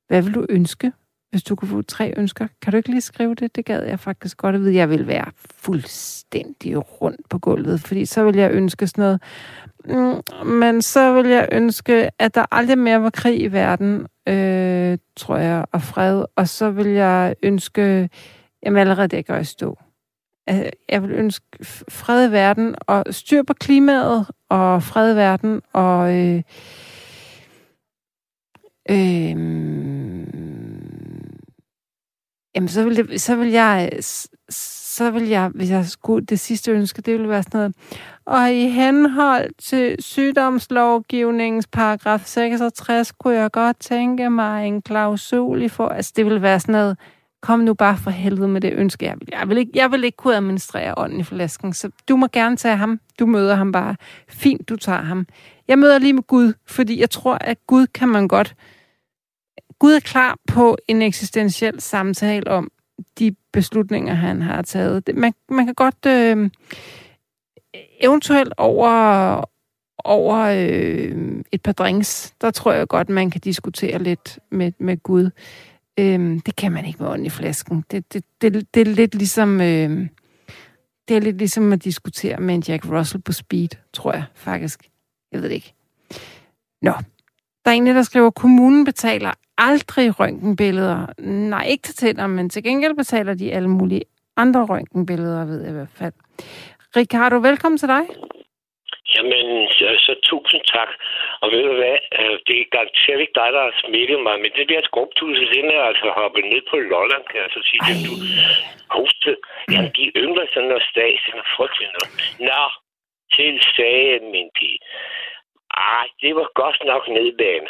Hvad 0.07 0.21
vil 0.21 0.33
du 0.33 0.45
ønske, 0.49 0.91
hvis 1.31 1.43
du 1.43 1.55
kunne 1.55 1.69
få 1.69 1.81
tre 1.81 2.13
ønsker? 2.17 2.47
Kan 2.61 2.71
du 2.71 2.77
ikke 2.77 2.89
lige 2.89 3.01
skrive 3.01 3.35
det? 3.35 3.55
Det 3.55 3.65
gad 3.65 3.83
jeg 3.83 3.99
faktisk 3.99 4.37
godt 4.37 4.55
at 4.55 4.61
vide. 4.61 4.75
Jeg 4.75 4.89
vil 4.89 5.07
være 5.07 5.25
fuldstændig 5.55 7.01
rundt 7.01 7.29
på 7.29 7.39
gulvet, 7.39 7.81
fordi 7.81 8.05
så 8.05 8.23
vil 8.23 8.35
jeg 8.35 8.51
ønske 8.51 8.87
sådan 8.87 9.01
noget. 9.01 9.21
Mm, 9.85 10.47
men 10.47 10.81
så 10.81 11.13
vil 11.13 11.29
jeg 11.29 11.49
ønske, 11.51 12.09
at 12.19 12.35
der 12.35 12.45
aldrig 12.51 12.77
mere 12.77 13.01
var 13.01 13.09
krig 13.09 13.41
i 13.41 13.47
verden, 13.47 14.07
øh, 14.27 14.97
tror 15.15 15.37
jeg, 15.37 15.65
og 15.71 15.81
fred. 15.81 16.25
Og 16.35 16.47
så 16.47 16.69
vil 16.69 16.87
jeg 16.87 17.35
ønske, 17.43 18.09
jamen 18.65 18.79
allerede 18.79 19.07
det 19.07 19.25
gør 19.25 19.35
jeg 19.35 19.47
stå 19.47 19.77
Øh, 20.49 20.69
jeg 20.89 21.03
vil 21.03 21.11
ønske 21.11 21.45
fred 21.89 22.29
i 22.29 22.31
verden 22.31 22.75
og 22.79 23.03
styr 23.11 23.43
på 23.43 23.53
klimaet 23.53 24.27
og 24.49 24.83
fred 24.83 25.13
i 25.13 25.15
verden 25.15 25.61
og 25.73 26.15
øh, 26.15 26.43
øh, 28.89 29.35
jamen 32.55 32.67
så 32.67 32.83
vil, 32.83 32.95
det, 32.97 33.21
så 33.21 33.35
vil 33.35 33.49
jeg 33.49 33.91
så 34.93 35.11
vil 35.11 35.27
jeg, 35.27 35.51
hvis 35.55 35.69
jeg 35.69 35.85
skulle, 35.85 36.25
det 36.25 36.39
sidste 36.39 36.71
ønske, 36.71 37.01
det 37.01 37.13
ville 37.13 37.29
være 37.29 37.43
sådan 37.43 37.57
noget, 37.59 37.75
og 38.25 38.53
i 38.53 38.69
henhold 38.69 39.51
til 39.57 39.95
sygdomslovgivningens 39.99 41.67
paragraf 41.67 42.21
66, 42.25 43.11
kunne 43.11 43.35
jeg 43.35 43.51
godt 43.51 43.79
tænke 43.79 44.29
mig 44.29 44.67
en 44.67 44.81
klausul 44.81 45.61
i 45.61 45.69
for, 45.69 45.87
altså 45.87 46.13
det 46.15 46.25
ville 46.25 46.41
være 46.41 46.59
sådan 46.59 46.73
noget, 46.73 46.97
kom 47.43 47.59
nu 47.59 47.73
bare 47.73 47.97
for 47.97 48.11
helvede 48.11 48.47
med 48.47 48.61
det 48.61 48.73
ønske. 48.73 49.05
Jeg 49.05 49.15
vil, 49.19 49.27
jeg 49.31 49.49
vil, 49.49 49.57
ikke, 49.57 49.71
jeg 49.75 49.91
vil 49.91 50.03
ikke 50.03 50.15
kunne 50.15 50.35
administrere 50.35 50.93
ånden 50.97 51.19
i 51.19 51.23
flasken, 51.23 51.73
så 51.73 51.89
du 52.09 52.15
må 52.15 52.27
gerne 52.27 52.57
tage 52.57 52.75
ham. 52.75 52.99
Du 53.19 53.25
møder 53.25 53.55
ham 53.55 53.71
bare. 53.71 53.95
Fint, 54.29 54.69
du 54.69 54.75
tager 54.75 55.01
ham. 55.01 55.27
Jeg 55.67 55.79
møder 55.79 55.99
lige 55.99 56.13
med 56.13 56.23
Gud, 56.23 56.53
fordi 56.67 56.99
jeg 56.99 57.09
tror, 57.09 57.37
at 57.41 57.57
Gud 57.67 57.87
kan 57.87 58.09
man 58.09 58.27
godt... 58.27 58.55
Gud 59.79 59.93
er 59.93 59.99
klar 59.99 60.37
på 60.47 60.77
en 60.87 61.01
eksistentiel 61.01 61.81
samtale 61.81 62.51
om 62.51 62.71
de 63.19 63.35
beslutninger, 63.53 64.13
han 64.13 64.41
har 64.41 64.61
taget. 64.61 65.09
Man, 65.15 65.33
man 65.49 65.65
kan 65.65 65.75
godt 65.75 66.05
øh, 66.07 66.49
eventuelt 68.01 68.53
over, 68.57 69.43
over 70.03 70.37
øh, 70.37 71.43
et 71.51 71.61
par 71.61 71.71
drinks, 71.71 72.33
der 72.41 72.51
tror 72.51 72.71
jeg 72.71 72.87
godt, 72.87 73.09
man 73.09 73.29
kan 73.29 73.41
diskutere 73.41 74.03
lidt 74.03 74.39
med, 74.51 74.71
med 74.79 75.03
Gud. 75.03 75.29
Øhm, 75.99 76.39
det 76.39 76.55
kan 76.55 76.71
man 76.71 76.85
ikke 76.85 77.03
med 77.03 77.09
ånden 77.09 77.25
i 77.25 77.29
flasken. 77.29 77.85
Det, 77.91 78.13
det, 78.13 78.23
det, 78.41 78.73
det 78.73 78.81
er 78.81 78.85
lidt 78.85 79.15
ligesom... 79.15 79.61
Øhm, 79.61 80.09
det 81.07 81.17
er 81.17 81.21
lidt 81.21 81.37
ligesom 81.37 81.73
at 81.73 81.83
diskutere 81.83 82.39
med 82.39 82.55
en 82.55 82.63
Jack 82.67 82.85
Russell 82.89 83.23
på 83.23 83.31
speed, 83.31 83.69
tror 83.93 84.11
jeg 84.13 84.23
faktisk. 84.35 84.79
Jeg 85.31 85.41
ved 85.41 85.49
det 85.49 85.55
ikke. 85.55 85.73
Nå. 86.81 86.91
Der 87.65 87.71
er 87.71 87.75
en, 87.75 87.85
der 87.85 88.03
skriver, 88.03 88.27
at 88.27 88.35
kommunen 88.35 88.85
betaler 88.85 89.31
aldrig 89.57 90.19
røntgenbilleder. 90.19 91.21
Nej, 91.21 91.65
ikke 91.65 91.83
til 91.83 91.95
tænder, 91.95 92.27
men 92.27 92.49
til 92.49 92.63
gengæld 92.63 92.95
betaler 92.95 93.33
de 93.33 93.53
alle 93.53 93.69
mulige 93.69 94.01
andre 94.37 94.65
røntgenbilleder, 94.65 95.45
ved 95.45 95.61
jeg 95.61 95.69
i 95.69 95.73
hvert 95.73 95.95
fald. 95.95 96.13
Ricardo, 96.95 97.37
velkommen 97.37 97.77
til 97.77 97.87
dig. 97.87 98.03
Jamen, 99.15 99.67
så, 99.77 99.87
så 100.05 100.13
tusind 100.23 100.61
tak. 100.75 100.89
Og 101.43 101.47
ved 101.53 101.61
du 101.69 101.73
hvad, 101.81 101.97
øh, 102.19 102.35
det 102.47 102.55
er 102.59 102.73
garanteret 102.75 103.21
ikke 103.21 103.39
dig, 103.41 103.49
der 103.55 103.61
har 103.67 103.75
smittet 103.83 104.19
mig, 104.27 104.35
men 104.43 104.51
det 104.57 104.69
der 104.71 104.81
skrubtus, 104.89 105.37
den 105.55 105.67
er 105.77 105.83
altså 105.91 106.07
hoppet 106.19 106.43
ned 106.51 106.61
på 106.69 106.75
Lolland, 106.91 107.25
kan 107.29 107.39
jeg 107.43 107.51
så 107.55 107.61
sige, 107.69 107.81
at 107.93 107.99
du 108.07 108.13
hostet. 108.97 109.37
Jamen, 109.71 109.91
de 109.97 110.05
yngler 110.23 110.45
sådan 110.53 110.69
noget 110.71 110.89
stas, 110.91 111.19
den 111.27 111.37
er 111.43 111.47
frygtelig 111.55 111.89
noget. 111.95 112.11
Nå, 112.49 112.63
til 113.35 113.55
sagen, 113.75 114.23
min 114.35 114.49
pige. 114.57 114.79
Ah, 115.87 116.05
det 116.21 116.31
var 116.39 116.47
godt 116.61 116.79
nok 116.91 117.03
nedbane. 117.17 117.69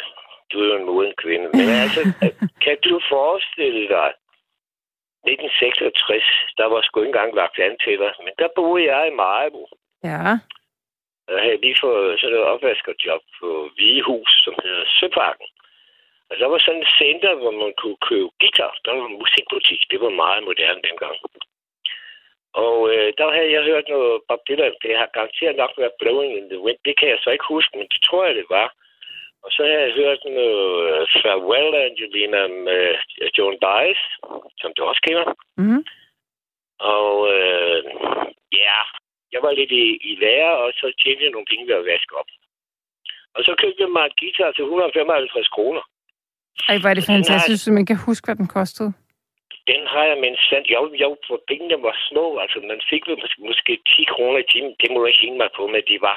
Du 0.50 0.56
er 0.62 0.66
jo 0.70 0.76
en 0.80 0.88
moden 0.90 1.14
kvinde. 1.22 1.48
Men 1.58 1.68
altså, 1.84 2.00
kan 2.64 2.76
du 2.86 2.94
forestille 3.14 3.84
dig, 3.96 4.10
1966, 5.26 6.24
der 6.58 6.66
var 6.72 6.80
sgu 6.82 7.00
ikke 7.00 7.08
engang 7.08 7.30
lagt 7.40 7.58
an 7.66 7.76
til 7.84 7.96
dig, 8.02 8.12
men 8.24 8.32
der 8.40 8.48
boede 8.56 8.84
jeg 8.92 9.02
i 9.10 9.16
Majbo. 9.20 9.62
Ja. 10.10 10.22
Jeg 11.28 11.42
havde 11.42 11.60
lige 11.64 11.82
fået 11.84 12.20
sådan 12.20 12.34
noget 12.34 12.50
opvaskerjob 12.52 13.22
på 13.40 13.48
Hvidehus, 13.74 14.30
som 14.44 14.54
hedder 14.64 14.84
Søparken. 14.98 15.46
Og 16.30 16.34
der 16.40 16.46
var 16.46 16.58
sådan 16.58 16.82
et 16.82 16.94
center, 17.02 17.34
hvor 17.34 17.50
man 17.62 17.72
kunne 17.80 18.00
købe 18.08 18.28
guitar. 18.40 18.74
Der 18.84 18.92
var 18.96 19.06
en 19.06 19.18
musikbutik. 19.22 19.80
Det 19.90 20.00
var 20.00 20.20
meget 20.22 20.42
moderne 20.48 20.80
dengang. 20.88 21.16
Og 22.64 22.76
øh, 22.92 23.12
der 23.18 23.28
havde 23.36 23.50
jeg 23.52 23.62
hørt 23.70 23.86
noget 23.88 24.22
Bob 24.28 24.40
Dylan. 24.48 24.74
Det 24.82 24.96
har 25.00 25.14
garanteret 25.16 25.56
nok 25.56 25.72
været 25.76 25.98
Blowing 26.00 26.32
in 26.38 26.48
the 26.48 26.60
Wind. 26.64 26.78
Det 26.84 26.94
kan 26.98 27.08
jeg 27.08 27.18
så 27.20 27.30
ikke 27.30 27.52
huske, 27.54 27.78
men 27.78 27.86
det 27.92 28.00
tror 28.02 28.26
jeg, 28.26 28.34
det 28.34 28.46
var. 28.50 28.68
Og 29.44 29.50
så 29.52 29.62
havde 29.64 29.82
jeg 29.86 29.92
hørt 29.92 30.20
noget 30.24 31.00
uh, 31.02 31.22
Farewell 31.22 31.74
Angelina 31.74 32.46
med 32.46 32.84
Joan 33.38 33.58
Baez, 33.60 34.00
som 34.60 34.70
du 34.76 34.84
også 34.84 35.00
kender. 35.06 35.24
Mm. 35.56 35.84
Og 36.78 37.12
øh, 37.34 37.84
ja, 38.52 38.78
jeg 39.34 39.40
var 39.46 39.52
lidt 39.60 39.72
i, 39.82 39.84
i 40.10 40.12
lære, 40.22 40.52
og 40.62 40.68
så 40.80 40.86
tjente 41.00 41.24
jeg 41.24 41.34
nogle 41.34 41.50
penge 41.50 41.66
ved 41.68 41.80
at 41.80 41.88
vaske 41.92 42.14
op. 42.20 42.30
Og 43.36 43.40
så 43.46 43.52
købte 43.62 43.82
jeg 43.84 43.90
mig 43.96 44.04
et 44.06 44.18
guitar 44.20 44.50
til 44.52 44.64
155 44.64 45.48
kroner. 45.56 45.82
Ej, 46.68 46.76
hvor 46.80 46.88
er 46.90 46.96
det 46.98 47.06
fantastisk, 47.14 47.62
at 47.68 47.76
man 47.78 47.86
kan 47.90 47.98
huske, 48.06 48.24
hvad 48.26 48.36
den 48.42 48.48
kostede. 48.58 48.90
Den 49.72 49.82
har 49.92 50.04
jeg, 50.10 50.18
men 50.24 50.34
sandt, 50.48 50.66
jo, 50.74 50.82
jo, 51.04 51.10
for 51.26 51.38
pengene 51.50 51.76
var 51.86 51.96
små. 52.08 52.26
Altså, 52.42 52.58
man 52.72 52.80
fik 52.90 53.02
vel 53.08 53.18
måske, 53.22 53.40
måske 53.50 53.72
10 53.96 54.04
kroner 54.12 54.38
i 54.40 54.50
timen. 54.52 54.72
Det 54.80 54.88
må 54.90 54.98
jeg 55.00 55.10
ikke 55.10 55.24
hænge 55.26 55.38
mig 55.42 55.50
på, 55.58 55.62
men 55.74 55.82
de 55.90 55.96
var 56.08 56.16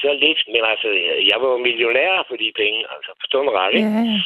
så 0.00 0.10
lidt. 0.24 0.40
Men 0.52 0.62
altså, 0.72 0.88
jeg 1.30 1.36
var 1.42 1.48
jo 1.54 1.58
millionær 1.66 2.12
for 2.28 2.36
de 2.42 2.58
penge. 2.62 2.80
Altså, 2.94 3.10
forstår 3.22 3.42
mig 3.44 3.54
ret, 3.60 3.74
ikke? 3.78 3.92
Ja, 3.96 4.02
ja. 4.12 4.20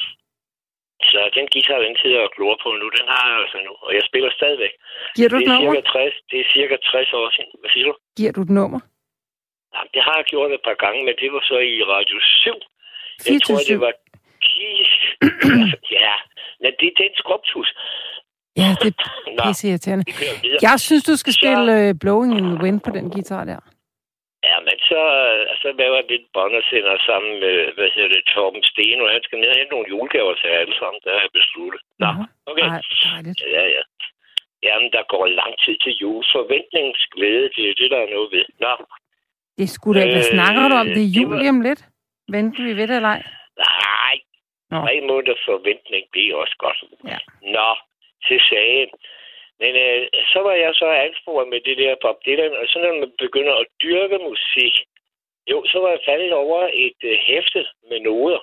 Så 1.11 1.19
den 1.37 1.47
guitar, 1.55 1.79
den 1.87 1.97
sidder 2.03 2.21
og 2.27 2.31
glor 2.37 2.55
på 2.65 2.69
nu. 2.81 2.87
Den 2.99 3.07
har 3.15 3.25
jeg 3.33 3.39
altså 3.45 3.59
nu, 3.67 3.73
og 3.87 3.91
jeg 3.97 4.03
spiller 4.11 4.31
stadigvæk. 4.39 4.73
Giver 5.17 5.29
du 5.33 5.37
Det 5.39 5.47
et 5.47 5.53
er, 5.53 5.55
nummer? 5.59 5.73
cirka 5.75 5.91
60, 5.93 6.15
det 6.31 6.39
er 6.43 6.47
cirka 6.57 6.75
60 6.93 7.13
år 7.21 7.27
siden. 7.37 7.51
Hvad 7.61 7.71
siger 7.75 7.87
du? 7.91 7.95
Giver 8.19 8.33
du 8.37 8.41
et 8.49 8.53
nummer? 8.61 8.81
Jamen, 9.75 9.91
det 9.95 10.03
har 10.07 10.15
jeg 10.21 10.27
gjort 10.33 10.51
et 10.59 10.63
par 10.69 10.77
gange, 10.85 10.99
men 11.07 11.15
det 11.23 11.29
var 11.35 11.43
så 11.51 11.57
i 11.73 11.75
Radio 11.95 12.17
7. 12.21 12.51
Jeg 13.31 13.41
tror, 13.47 13.59
24 13.59 13.69
det 13.71 13.79
var 13.87 13.93
Kis. 14.49 14.93
ja, 16.01 16.15
men 16.63 16.71
det 16.81 16.87
er 16.91 16.97
den 17.03 17.13
skrubtus. 17.23 17.69
Ja, 18.61 18.69
det 18.83 18.89
er 18.95 18.97
Nå, 19.37 19.43
pisse 19.47 19.69
irriterende. 19.69 20.05
vi 20.09 20.13
kører 20.21 20.37
videre. 20.43 20.59
Jeg 20.69 20.77
synes, 20.87 21.03
du 21.11 21.15
skal 21.23 21.33
Så- 21.33 21.39
spille 21.41 21.73
uh, 21.91 21.95
Blowing 22.03 22.33
in 22.39 22.45
the 22.53 22.59
Wind 22.65 22.79
på 22.87 22.91
den 22.99 23.07
guitar 23.15 23.45
der. 23.45 23.61
Ja, 24.53 24.57
men 24.69 24.77
så, 24.91 25.01
så 25.63 25.69
laver 25.81 25.97
jeg 26.01 26.07
lidt 26.13 26.27
bånd 26.35 26.55
og 26.61 26.65
sender 26.71 26.97
sammen 27.09 27.33
med, 27.45 27.57
hvad 27.77 27.89
hedder 27.95 28.11
det, 28.17 28.23
Torben 28.35 28.63
Sten, 28.71 29.01
og 29.05 29.09
han 29.15 29.23
skal 29.27 29.39
ned 29.39 29.49
og 29.53 29.57
hente 29.59 29.73
nogle 29.75 29.89
julegaver 29.93 30.35
til 30.35 30.49
alle 30.61 30.75
sammen. 30.81 31.01
Der 31.05 31.11
har 31.17 31.23
jeg 31.27 31.33
besluttet. 31.41 31.81
Nå, 32.03 32.11
okay. 32.51 32.67
Ej, 32.75 32.81
dejligt. 33.11 33.41
Ja, 33.57 33.65
ja. 33.77 33.83
Jamen, 34.67 34.89
der 34.97 35.03
går 35.15 35.27
lang 35.41 35.53
tid 35.65 35.77
til 35.85 35.93
jul. 36.03 36.25
Forventningsglæde, 36.37 37.47
det 37.57 37.65
er 37.71 37.75
det, 37.81 37.89
der 37.95 38.01
er 38.05 38.11
noget 38.17 38.29
ved. 38.37 38.45
Nå, 38.65 38.73
Det 39.59 39.69
sgu 39.71 39.87
da 39.95 40.01
ikke. 40.03 40.15
Hvad 40.17 40.27
Øh, 40.29 40.35
snakker 40.37 40.63
du 40.71 40.75
om? 40.83 40.87
Det 40.87 40.93
er 40.93 41.01
det 41.05 41.17
jul 41.19 41.49
om 41.55 41.61
lidt. 41.69 41.83
Venter 42.35 42.63
vi 42.69 42.73
ved 42.81 42.87
det 42.91 42.97
eller 42.97 43.13
ej? 43.17 43.23
nej. 43.59 44.17
Nå. 44.71 44.79
Tre 44.87 44.95
måneder 45.11 45.37
forventning, 45.51 46.05
det 46.15 46.23
er 46.31 46.35
også 46.43 46.57
godt. 46.65 46.79
Ja. 47.13 47.19
Nå, 47.57 47.69
til 48.27 48.41
sagen. 48.51 48.91
Men 49.63 49.73
øh, 49.85 50.01
så 50.33 50.39
var 50.47 50.55
jeg 50.65 50.75
så 50.75 50.87
ansporet 51.07 51.49
med 51.49 51.61
det 51.67 51.77
der 51.79 52.03
Bob 52.03 52.17
Dylan, 52.27 52.53
og 52.61 52.65
så 52.69 52.77
når 52.79 52.93
man 53.01 53.13
begynder 53.19 53.55
at 53.55 53.67
dyrke 53.83 54.19
musik, 54.31 54.75
jo, 55.51 55.57
så 55.67 55.77
var 55.83 55.91
jeg 55.91 56.07
faldet 56.09 56.33
over 56.33 56.61
et 56.73 57.01
øh, 57.11 57.17
hæfte 57.29 57.67
med 57.91 58.01
noder. 58.01 58.43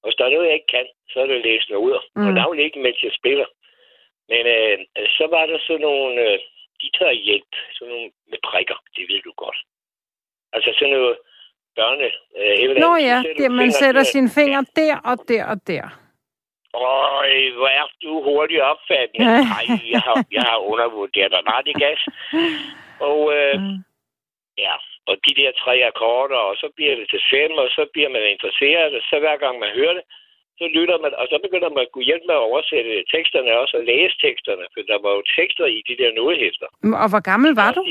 Og 0.00 0.04
hvis 0.06 0.16
der 0.16 0.24
er 0.24 0.34
noget, 0.34 0.46
jeg 0.46 0.54
ikke 0.54 0.74
kan, 0.76 0.86
så 1.10 1.20
er 1.20 1.26
det 1.26 1.34
at 1.34 1.46
læse 1.48 1.72
noder. 1.72 2.00
Mm. 2.16 2.26
Og 2.26 2.32
navnlig 2.32 2.64
ikke, 2.64 2.80
mens 2.80 3.02
jeg 3.02 3.12
spiller. 3.20 3.46
Men 4.28 4.42
øh, 4.56 4.78
så 5.16 5.24
var 5.34 5.46
der 5.46 5.58
sådan 5.66 5.80
nogle 5.80 6.20
øh, 6.26 6.38
guitarhjælp, 6.80 7.52
sådan 7.76 7.92
nogle 7.94 8.10
med 8.30 8.38
prikker, 8.48 8.78
det 8.96 9.04
ved 9.10 9.20
du 9.22 9.32
godt. 9.36 9.58
Altså 10.52 10.70
sådan 10.78 10.94
noget 10.96 11.16
børne... 11.76 12.08
Øh, 12.36 12.76
Nå 12.84 12.96
ja, 13.10 13.18
det, 13.38 13.50
man 13.50 13.72
sætter 13.72 14.02
sine 14.02 14.30
fingre 14.36 14.64
der 14.76 14.94
og 15.10 15.16
der 15.28 15.44
og 15.52 15.58
der. 15.66 16.01
Øj, 16.74 17.30
hvor 17.56 17.70
er 17.80 17.86
du 18.02 18.12
hurtigt 18.28 18.60
opfattende. 18.72 19.24
Nej, 19.54 19.64
jeg 19.94 20.00
har, 20.06 20.16
jeg 20.36 20.42
har 20.50 20.58
undervurderet 20.72 21.30
dig. 21.34 21.42
Nej, 21.50 21.60
det 21.64 21.72
er 21.74 21.80
gas. 21.86 22.02
Og 23.08 23.18
øh, 23.36 23.54
Mm. 23.62 23.78
ja, 24.64 24.74
og 25.08 25.14
de 25.26 25.32
der 25.40 25.50
tre 25.62 25.74
akkorder, 25.90 26.40
og 26.50 26.54
så 26.62 26.66
bliver 26.76 26.94
det 27.00 27.06
til 27.10 27.22
fem, 27.32 27.50
og 27.62 27.68
så 27.76 27.82
bliver 27.92 28.08
man 28.14 28.22
interesseret, 28.34 28.90
og 28.98 29.02
så 29.10 29.16
hver 29.24 29.36
gang 29.44 29.54
man 29.58 29.70
hører 29.78 29.94
det, 29.98 30.04
så 30.60 30.64
lytter 30.76 30.98
man, 31.04 31.12
og 31.20 31.26
så 31.32 31.36
begynder 31.44 31.70
man 31.70 31.82
at 31.86 31.92
kunne 31.92 32.08
hjælpe 32.10 32.26
med 32.28 32.34
at 32.40 32.46
oversætte 32.50 32.92
teksterne 33.14 33.58
også, 33.62 33.74
og 33.78 33.84
læse 33.92 34.14
teksterne, 34.26 34.64
for 34.72 34.80
der 34.90 34.98
var 35.04 35.12
jo 35.18 35.22
tekster 35.38 35.66
i 35.76 35.78
de 35.88 35.94
der 36.00 36.10
nodehæfter. 36.18 36.68
Mm, 36.82 36.94
Og 37.02 37.08
hvor 37.12 37.22
gammel 37.30 37.50
var 37.62 37.70
du? 37.72 37.82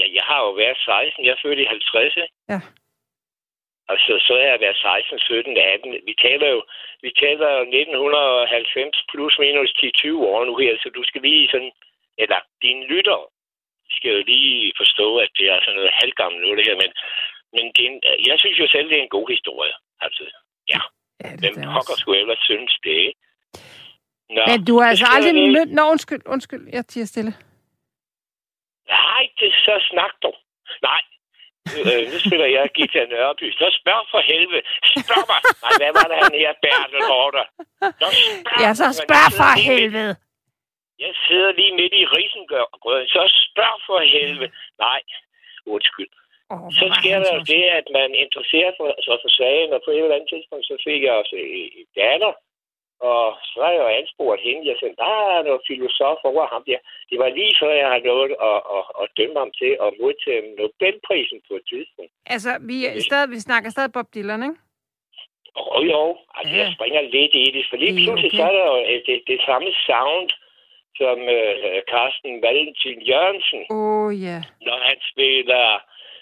Ja, 0.00 0.06
jeg 0.18 0.24
har 0.30 0.40
jo 0.46 0.50
været 0.62 0.78
16, 0.78 1.24
jeg 1.24 1.32
er 1.36 1.42
født 1.44 1.58
i 1.58 1.64
50, 1.64 2.16
ikke? 2.16 2.34
Ja. 2.52 2.60
Altså, 3.90 4.12
så 4.26 4.34
er 4.42 4.48
jeg 4.52 4.60
været 4.60 4.76
16, 4.76 5.18
17, 5.18 5.56
18. 5.56 5.92
Vi 6.08 6.14
taler 6.24 6.48
jo, 6.54 6.60
vi 7.04 7.10
taler 7.22 7.48
jo 7.56 7.62
1990 7.62 9.04
plus 9.10 9.34
minus 9.42 9.70
10-20 9.78 10.16
år 10.32 10.44
nu 10.44 10.54
her, 10.62 10.72
så 10.82 10.88
du 10.98 11.02
skal 11.08 11.22
lige 11.22 11.48
sådan, 11.52 11.72
eller 12.22 12.38
dine 12.62 12.84
lytter 12.92 13.20
skal 13.96 14.10
jo 14.16 14.22
lige 14.32 14.72
forstå, 14.80 15.06
at 15.24 15.30
det 15.38 15.46
er 15.52 15.58
sådan 15.60 15.76
noget 15.78 15.98
halvgammelt 16.00 16.42
nu, 16.42 16.50
det 16.56 16.66
her, 16.68 16.76
men, 16.82 16.92
men 17.56 17.64
det 17.74 17.82
en, 17.88 17.96
jeg 18.28 18.36
synes 18.38 18.58
jo 18.62 18.66
selv, 18.74 18.88
det 18.90 18.98
er 18.98 19.02
en 19.02 19.16
god 19.18 19.28
historie. 19.34 19.74
Altså, 20.04 20.22
Ja, 20.74 21.30
det 21.30 21.40
hvem 21.40 21.54
er 21.62 21.72
pokker 21.74 21.96
skulle 21.98 22.20
ellers 22.20 22.42
synes 22.50 22.72
det, 22.84 22.96
ikke? 23.06 23.20
Nå, 24.36 24.42
Men 24.50 24.64
du 24.68 24.74
har 24.80 24.88
altså 24.88 25.06
aldrig 25.14 25.34
ikke. 25.34 25.52
mødt... 25.56 25.70
Nå, 25.76 25.82
undskyld, 25.94 26.22
undskyld, 26.34 26.64
jeg 26.72 26.86
tiger 26.86 27.06
stille. 27.06 27.32
Nej, 28.88 29.22
det 29.38 29.52
så 29.52 29.74
snak 29.90 30.12
dog. 30.22 30.36
Nej, 30.82 31.02
øh, 31.78 32.02
nu 32.12 32.16
spiller 32.26 32.48
jeg 32.56 32.64
Gita 32.76 33.02
Nørby. 33.14 33.46
Så 33.60 33.66
spørg 33.80 34.02
for 34.12 34.20
helvede. 34.32 34.62
Spørg 35.04 35.24
mig. 35.32 35.40
Nej, 35.64 35.72
hvad 35.80 35.92
var 35.98 36.06
det, 36.10 36.16
han 36.24 36.32
her, 36.42 36.52
Bertel 36.64 37.02
Hårder? 37.10 37.46
Så 38.02 38.08
spørg, 38.18 38.60
Ja, 38.64 38.70
så 38.80 38.86
spørg 39.02 39.28
for 39.40 39.50
midt- 39.56 39.66
helvede. 39.70 40.12
Jeg 41.04 41.12
sidder 41.26 41.50
lige 41.60 41.74
midt 41.80 41.94
i 42.02 42.04
risengrøden. 42.16 43.06
Så 43.16 43.22
spørg 43.46 43.76
for 43.88 43.98
helvede. 44.16 44.50
Nej, 44.86 45.00
undskyld. 45.74 46.12
Oh, 46.54 46.66
Så 46.78 46.84
sker 46.98 47.16
der 47.24 47.30
jo 47.38 47.42
det, 47.54 47.64
at 47.80 47.86
man 47.98 48.08
interesserer 48.24 48.72
for, 48.78 48.86
så 49.06 49.12
for 49.24 49.30
sagen, 49.40 49.68
og 49.76 49.80
på 49.84 49.90
et 49.90 50.02
eller 50.04 50.16
andet 50.16 50.30
tidspunkt, 50.34 50.64
så 50.70 50.74
fik 50.86 51.00
jeg 51.06 51.14
også 51.22 51.36
et 51.80 51.88
datter, 52.00 52.32
og 53.10 53.24
så 53.50 53.58
har 53.64 53.72
jeg 53.76 53.82
jo 53.86 53.90
anspurgt 54.00 54.40
hende. 54.46 54.68
Jeg 54.70 54.76
sagde, 54.80 54.96
der 55.04 55.12
er 55.36 55.42
noget 55.48 55.62
filosof 55.70 56.20
over 56.30 56.44
ham 56.52 56.62
der. 56.70 56.78
Det 57.10 57.18
var 57.22 57.28
lige 57.38 57.54
før, 57.60 57.72
jeg 57.82 57.88
har 57.94 58.00
nået 58.10 58.32
at, 58.50 58.60
at, 58.76 58.84
at 59.02 59.06
dømme 59.18 59.36
ham 59.42 59.50
til 59.60 59.72
at 59.84 59.90
modtage 60.02 60.42
Nobelprisen 60.58 61.38
på 61.48 61.52
et 61.58 61.64
tidspunkt. 61.72 62.12
Altså, 62.34 62.50
vi, 62.70 62.76
er 62.86 62.92
stadig, 63.08 63.28
vi 63.34 63.40
snakker 63.48 63.70
stadig 63.70 63.92
Bob 63.96 64.08
Dylan, 64.14 64.42
ikke? 64.48 64.58
Og 65.76 65.82
jo, 65.92 66.02
altså, 66.38 66.54
Ja. 66.54 66.60
jeg 66.62 66.72
springer 66.76 67.00
lidt 67.16 67.32
i 67.42 67.44
det, 67.56 67.64
for 67.70 67.76
lige 67.82 67.94
pludselig 67.96 68.30
okay. 68.30 68.38
så 68.38 68.44
er 68.50 68.54
der 68.58 68.64
jo 68.72 68.76
øh, 68.90 68.98
det, 69.06 69.16
det 69.30 69.38
samme 69.48 69.68
sound, 69.86 70.28
som 71.00 71.18
øh, 71.36 71.82
Carsten 71.92 72.34
Valentin 72.46 72.98
Jørgensen, 73.10 73.60
oh, 73.80 74.10
ja. 74.26 74.38
når 74.66 74.78
han 74.88 74.98
spiller, 75.12 75.64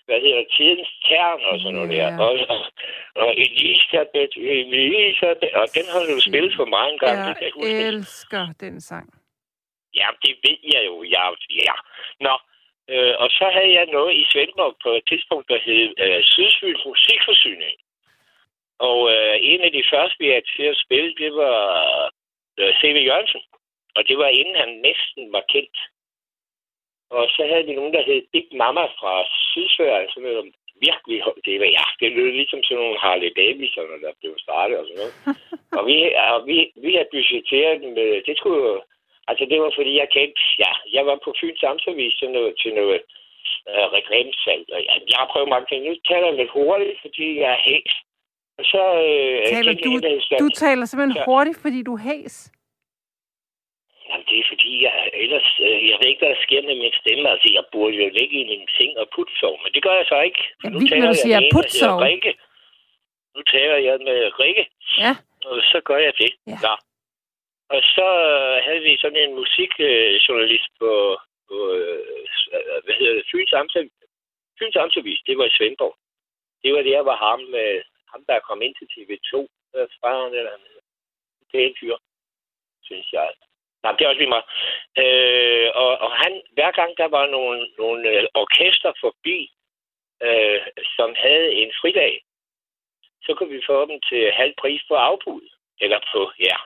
hvad 0.09 0.21
hedder 0.25 0.45
Tidens 0.57 0.91
Tern 1.07 1.41
og 1.51 1.57
sådan 1.61 1.75
noget 1.79 1.91
Ja. 1.91 1.97
der. 1.97 2.19
Og, 2.27 2.33
og, 3.23 3.31
Elisabeth, 3.45 4.35
Elisabeth, 4.57 5.55
og 5.61 5.67
den 5.77 5.87
har 5.93 6.01
du 6.11 6.17
spillet 6.29 6.53
for 6.59 6.67
mig 6.75 6.85
en 6.93 6.99
gang. 7.05 7.17
jeg 7.19 7.51
huske. 7.55 7.73
Jeg 7.75 7.89
elsker 7.93 8.43
den 8.65 8.75
sang. 8.91 9.09
Ja, 10.01 10.09
det 10.25 10.33
ved 10.45 10.59
jeg 10.75 10.83
jo. 10.91 10.95
Ja, 11.17 11.25
ja. 11.67 11.75
Nå, 12.27 12.35
øh, 12.93 13.15
og 13.23 13.29
så 13.39 13.47
havde 13.57 13.73
jeg 13.79 13.87
noget 13.97 14.13
i 14.21 14.25
Svendborg 14.31 14.75
på 14.85 14.91
et 14.99 15.05
tidspunkt, 15.11 15.47
der 15.53 15.59
hed 15.67 15.89
øh, 16.05 16.21
Sydsfyns 16.33 16.83
Musikforsyning. 16.87 17.77
Og 18.89 18.99
øh, 19.15 19.35
en 19.53 19.61
af 19.67 19.73
de 19.73 19.83
første, 19.93 20.17
vi 20.23 20.27
havde 20.33 20.47
til 20.57 20.67
at 20.73 20.81
spille, 20.85 21.11
det 21.23 21.31
var 21.43 21.59
øh, 22.61 22.73
C.V. 22.81 22.97
Jørgensen. 23.09 23.43
Og 23.97 24.09
det 24.09 24.17
var 24.19 24.29
inden 24.41 24.57
han 24.63 24.71
næsten 24.89 25.23
var 25.37 25.45
kendt. 25.55 25.79
Og 27.17 27.23
så 27.35 27.43
havde 27.51 27.67
de 27.69 27.75
nogen, 27.79 27.95
der 27.97 28.03
hed 28.09 28.21
Big 28.33 28.47
Mama 28.63 28.85
fra 29.01 29.13
Sydsverige, 29.51 30.11
som 30.13 30.23
var 30.25 30.45
virkelig. 30.87 31.19
Det, 31.47 31.55
var, 31.61 31.71
ja, 31.79 31.87
det 32.01 32.09
lød 32.17 32.31
ligesom 32.41 32.61
sådan 32.63 32.83
nogle 32.83 32.99
Harley 33.05 33.31
Davidson, 33.43 34.03
der 34.05 34.13
blev 34.21 34.33
startet 34.47 34.79
og 34.79 34.87
sådan 34.87 35.01
noget. 35.03 35.15
og 35.79 35.83
vi, 35.89 35.97
og 36.35 36.47
vi, 36.49 36.57
vi 36.85 36.91
havde 36.97 37.13
budgetteret 37.15 37.81
med, 37.97 38.09
det 38.27 38.35
skulle 38.39 38.61
jo, 38.69 38.75
altså 39.31 39.45
det 39.51 39.59
var 39.61 39.73
fordi, 39.79 39.93
jeg 40.03 40.09
kendte, 40.17 40.41
ja, 40.65 40.73
jeg 40.97 41.07
var 41.07 41.17
på 41.25 41.31
Fyns 41.41 41.63
Amtsavis 41.71 42.15
til 42.21 42.31
noget, 42.37 42.53
til 42.63 42.73
noget 42.81 43.01
øh, 43.71 43.87
reklamesalg. 43.97 44.65
Og 44.75 44.81
jeg, 44.89 44.97
jeg 45.11 45.19
har 45.23 45.29
prøvet 45.33 45.49
mange 45.55 45.67
ting. 45.69 45.81
Nu 45.85 45.95
taler 46.11 46.27
jeg 46.27 46.37
lidt 46.37 46.51
hurtigt, 46.59 46.97
fordi 47.05 47.27
jeg 47.43 47.51
er 47.57 47.63
hæs. 47.69 47.93
Og 48.59 48.65
så 48.73 48.83
øh, 49.09 49.47
Taler 49.57 49.75
du, 49.87 49.91
en, 49.93 50.21
du 50.45 50.49
taler 50.65 50.85
simpelthen 50.87 51.17
Ja. 51.21 51.25
hurtigt, 51.29 51.59
fordi 51.65 51.79
du 51.89 51.93
er 51.99 52.03
hæs. 52.09 52.37
Jamen, 54.09 54.27
det 54.29 54.39
er 54.39 54.45
fordi, 54.69 54.83
jeg 54.85 55.11
ellers... 55.25 55.49
Øh, 55.67 55.79
jeg 55.91 55.97
ved 55.99 56.09
ikke, 56.09 56.23
hvad 56.23 56.35
der 56.35 56.43
sker 56.47 56.63
med 56.69 56.77
min 56.83 56.93
stemme. 57.01 57.25
Altså, 57.33 57.49
jeg 57.57 57.65
burde 57.73 57.97
jo 58.03 58.09
ligge 58.19 58.37
i 58.43 58.45
min 58.53 58.69
seng 58.77 58.93
og 59.03 59.07
putsove, 59.15 59.59
men 59.63 59.71
det 59.75 59.83
gør 59.83 59.95
jeg 60.01 60.07
så 60.13 60.21
ikke. 60.29 60.43
Ja, 60.65 60.69
Nu 60.69 60.81
taler 60.89 61.07
jeg 61.13 61.17
siger 61.25 61.41
med 61.41 61.51
en. 61.53 62.01
Rikke. 62.09 62.33
Nu 63.37 63.41
taler 63.55 63.77
jeg 63.89 63.97
med 64.09 64.19
Rikke, 64.41 64.65
Ja. 65.05 65.13
og 65.51 65.57
så 65.73 65.79
gør 65.89 65.99
jeg 66.07 66.15
det. 66.23 66.33
Ja. 66.53 66.59
Nå. 66.67 66.75
Og 67.75 67.81
så 67.97 68.07
øh, 68.31 68.57
havde 68.67 68.83
vi 68.89 68.93
sådan 69.03 69.21
en 69.25 69.35
musikjournalist 69.41 70.71
på, 70.81 70.91
på 71.49 71.57
øh, 71.81 72.03
hvad 72.85 72.95
hedder 73.01 73.15
det, 73.19 73.25
Fyns 73.31 73.53
Amtsavis. 73.53 73.93
Fyns 74.59 74.77
Amtsavis, 74.83 75.21
det 75.27 75.39
var 75.39 75.45
i 75.49 75.57
Svendborg. 75.57 75.95
Det 76.63 76.71
var 76.75 76.83
der, 76.91 77.03
hvor 77.07 77.17
ham, 77.27 77.41
ham 78.13 78.21
der 78.29 78.47
kom 78.49 78.63
ind 78.63 78.75
til 78.79 78.89
TV2, 78.95 79.33
øh, 79.77 79.87
fra 79.99 80.13
eller 80.39 80.51
han 80.57 80.63
hedder. 80.69 80.85
Det 81.51 81.57
er 81.63 81.67
en 81.69 81.77
fyr, 81.81 81.97
synes 82.89 83.09
jeg. 83.13 83.29
Nej, 83.83 83.93
det 83.93 84.05
er 84.05 84.09
også 84.09 84.23
lige 84.23 84.35
meget. 84.35 84.49
Øh, 85.03 85.69
og, 85.75 85.91
og 86.05 86.11
han, 86.23 86.33
hver 86.57 86.71
gang 86.71 86.91
der 87.01 87.09
var 87.17 87.27
nogle, 87.27 87.69
nogle 87.79 88.09
øh, 88.09 88.25
orkester 88.35 88.93
forbi, 89.01 89.39
øh, 90.27 90.61
som 90.97 91.15
havde 91.17 91.53
en 91.53 91.71
fridag, 91.81 92.23
så 93.25 93.35
kunne 93.35 93.53
vi 93.57 93.69
få 93.71 93.87
dem 93.91 94.01
til 94.09 94.33
halv 94.33 94.55
pris 94.63 94.83
på 94.89 94.95
afbud. 94.95 95.45
Eller 95.81 96.01
på, 96.13 96.33
ja. 96.49 96.57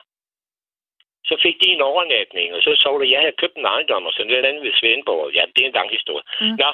Så 1.29 1.35
fik 1.43 1.55
de 1.61 1.69
en 1.69 1.81
overnatning, 1.81 2.53
og 2.53 2.61
så 2.61 2.75
så 2.75 2.99
det, 3.01 3.09
jeg 3.09 3.19
havde 3.19 3.41
købt 3.41 3.57
en 3.57 3.65
ejendom, 3.65 4.05
og 4.05 4.13
sådan 4.13 4.27
noget 4.27 4.45
andet 4.45 4.63
ved 4.63 4.73
Svendborg. 4.79 5.33
Ja, 5.33 5.43
det 5.55 5.61
er 5.61 5.67
en 5.67 5.79
lang 5.79 5.89
historie. 5.97 6.23
Mm. 6.41 6.55
Nå, 6.61 6.69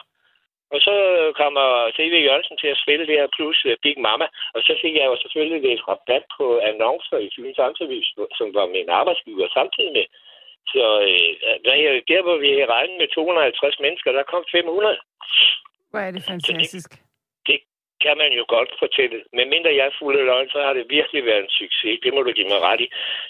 Og 0.74 0.80
så 0.86 0.94
kommer 1.42 1.66
C.V. 1.96 2.16
Jørgensen 2.28 2.58
til 2.58 2.68
at 2.74 2.82
spille 2.84 3.08
det 3.08 3.20
her 3.20 3.28
plus 3.38 3.66
uh, 3.66 3.74
Big 3.84 3.98
Mama. 4.08 4.28
Og 4.56 4.62
så 4.68 4.74
fik 4.82 4.96
jeg 4.96 5.06
jo 5.12 5.16
selvfølgelig 5.22 5.62
lidt 5.62 5.88
rabat 5.88 6.24
på 6.38 6.46
annoncer 6.70 7.18
i 7.18 7.30
Fyns 7.36 7.60
Amtsavis, 7.60 8.08
som 8.38 8.48
var 8.58 8.66
min 8.66 8.90
arbejdsgiver 8.90 9.48
samtidig 9.58 9.92
med. 9.98 10.06
Så 10.74 10.86
øh, 11.10 11.56
der, 12.10 12.22
hvor 12.22 12.38
vi 12.38 12.66
regnede 12.66 12.98
med 12.98 13.08
250 13.08 13.80
mennesker, 13.80 14.12
der 14.12 14.24
kom 14.24 14.44
500. 14.52 14.98
Hvor 15.92 16.00
er 16.00 16.12
det 16.12 16.24
fantastisk. 16.24 16.90
Det, 16.92 17.00
det 17.48 17.60
kan 18.04 18.16
man 18.22 18.32
jo 18.40 18.44
godt 18.56 18.72
fortælle. 18.84 19.18
Men 19.38 19.46
mindre 19.54 19.78
jeg 19.80 19.86
er 19.88 20.00
fuld 20.00 20.16
af 20.20 20.26
løgn, 20.26 20.50
så 20.50 20.60
har 20.66 20.74
det 20.74 20.94
virkelig 20.98 21.22
været 21.26 21.44
en 21.44 21.56
succes. 21.60 22.00
Det 22.04 22.12
må 22.14 22.20
du 22.24 22.32
give 22.32 22.52
mig 22.54 22.62
ret 22.70 22.82
i. 22.86 22.88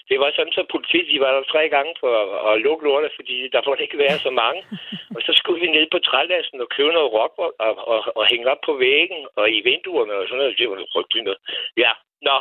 Det 0.10 0.18
var 0.20 0.32
sådan, 0.36 0.54
så 0.58 0.64
politiet 0.76 1.08
de 1.12 1.20
var 1.26 1.32
der 1.36 1.44
tre 1.54 1.64
gange 1.76 1.94
for 2.02 2.12
at, 2.24 2.30
at 2.50 2.62
lukke 2.66 2.86
lortet, 2.88 3.12
fordi 3.20 3.36
der 3.54 3.68
måtte 3.68 3.84
ikke 3.84 4.04
være 4.06 4.18
så 4.26 4.32
mange. 4.44 4.62
og 5.16 5.22
så 5.28 5.32
skulle 5.40 5.62
vi 5.64 5.70
ned 5.72 5.86
på 5.92 6.00
trælassen 6.10 6.62
og 6.64 6.70
købe 6.76 6.92
noget 6.98 7.14
rock 7.18 7.34
og, 7.46 7.52
og, 7.68 7.74
og, 7.94 8.00
og 8.20 8.24
hænge 8.32 8.48
op 8.54 8.62
på 8.66 8.74
væggen 8.86 9.22
og 9.40 9.46
i 9.58 9.60
vinduerne 9.70 10.14
og 10.20 10.26
sådan 10.28 10.38
noget. 10.42 10.60
Det 10.60 10.70
var 10.70 10.78
frygteligt 10.94 11.26
noget. 11.28 11.42
Ja, 11.84 11.92
Nå, 12.22 12.38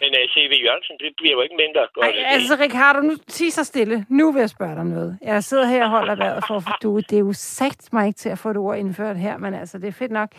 men 0.00 0.10
uh, 0.14 0.20
øh, 0.20 0.28
C.V. 0.32 0.52
Jørgensen, 0.64 0.96
det 0.98 1.10
bliver 1.16 1.32
jo 1.32 1.40
ikke 1.42 1.56
mindre 1.56 1.82
godt. 1.94 2.06
Ej, 2.06 2.34
altså, 2.36 2.56
Ricardo, 2.60 3.00
nu 3.00 3.16
sig 3.28 3.52
så 3.52 3.64
stille. 3.64 4.06
Nu 4.08 4.32
vil 4.32 4.40
jeg 4.40 4.50
spørge 4.50 4.74
dig 4.74 4.84
noget. 4.84 5.18
Jeg 5.22 5.44
sidder 5.44 5.66
her 5.66 5.84
og 5.84 5.90
holder 5.90 6.14
vejret 6.14 6.44
for, 6.48 6.60
for 6.60 6.76
du, 6.82 6.96
det 6.96 7.12
er 7.12 7.18
jo 7.18 7.32
sagt 7.32 7.92
mig 7.92 8.06
ikke 8.06 8.18
til 8.18 8.28
at 8.28 8.38
få 8.38 8.50
et 8.50 8.56
ord 8.56 8.78
indført 8.78 9.16
her, 9.16 9.36
men 9.36 9.54
altså, 9.54 9.78
det 9.78 9.88
er 9.88 9.92
fedt 9.92 10.10
nok. 10.10 10.30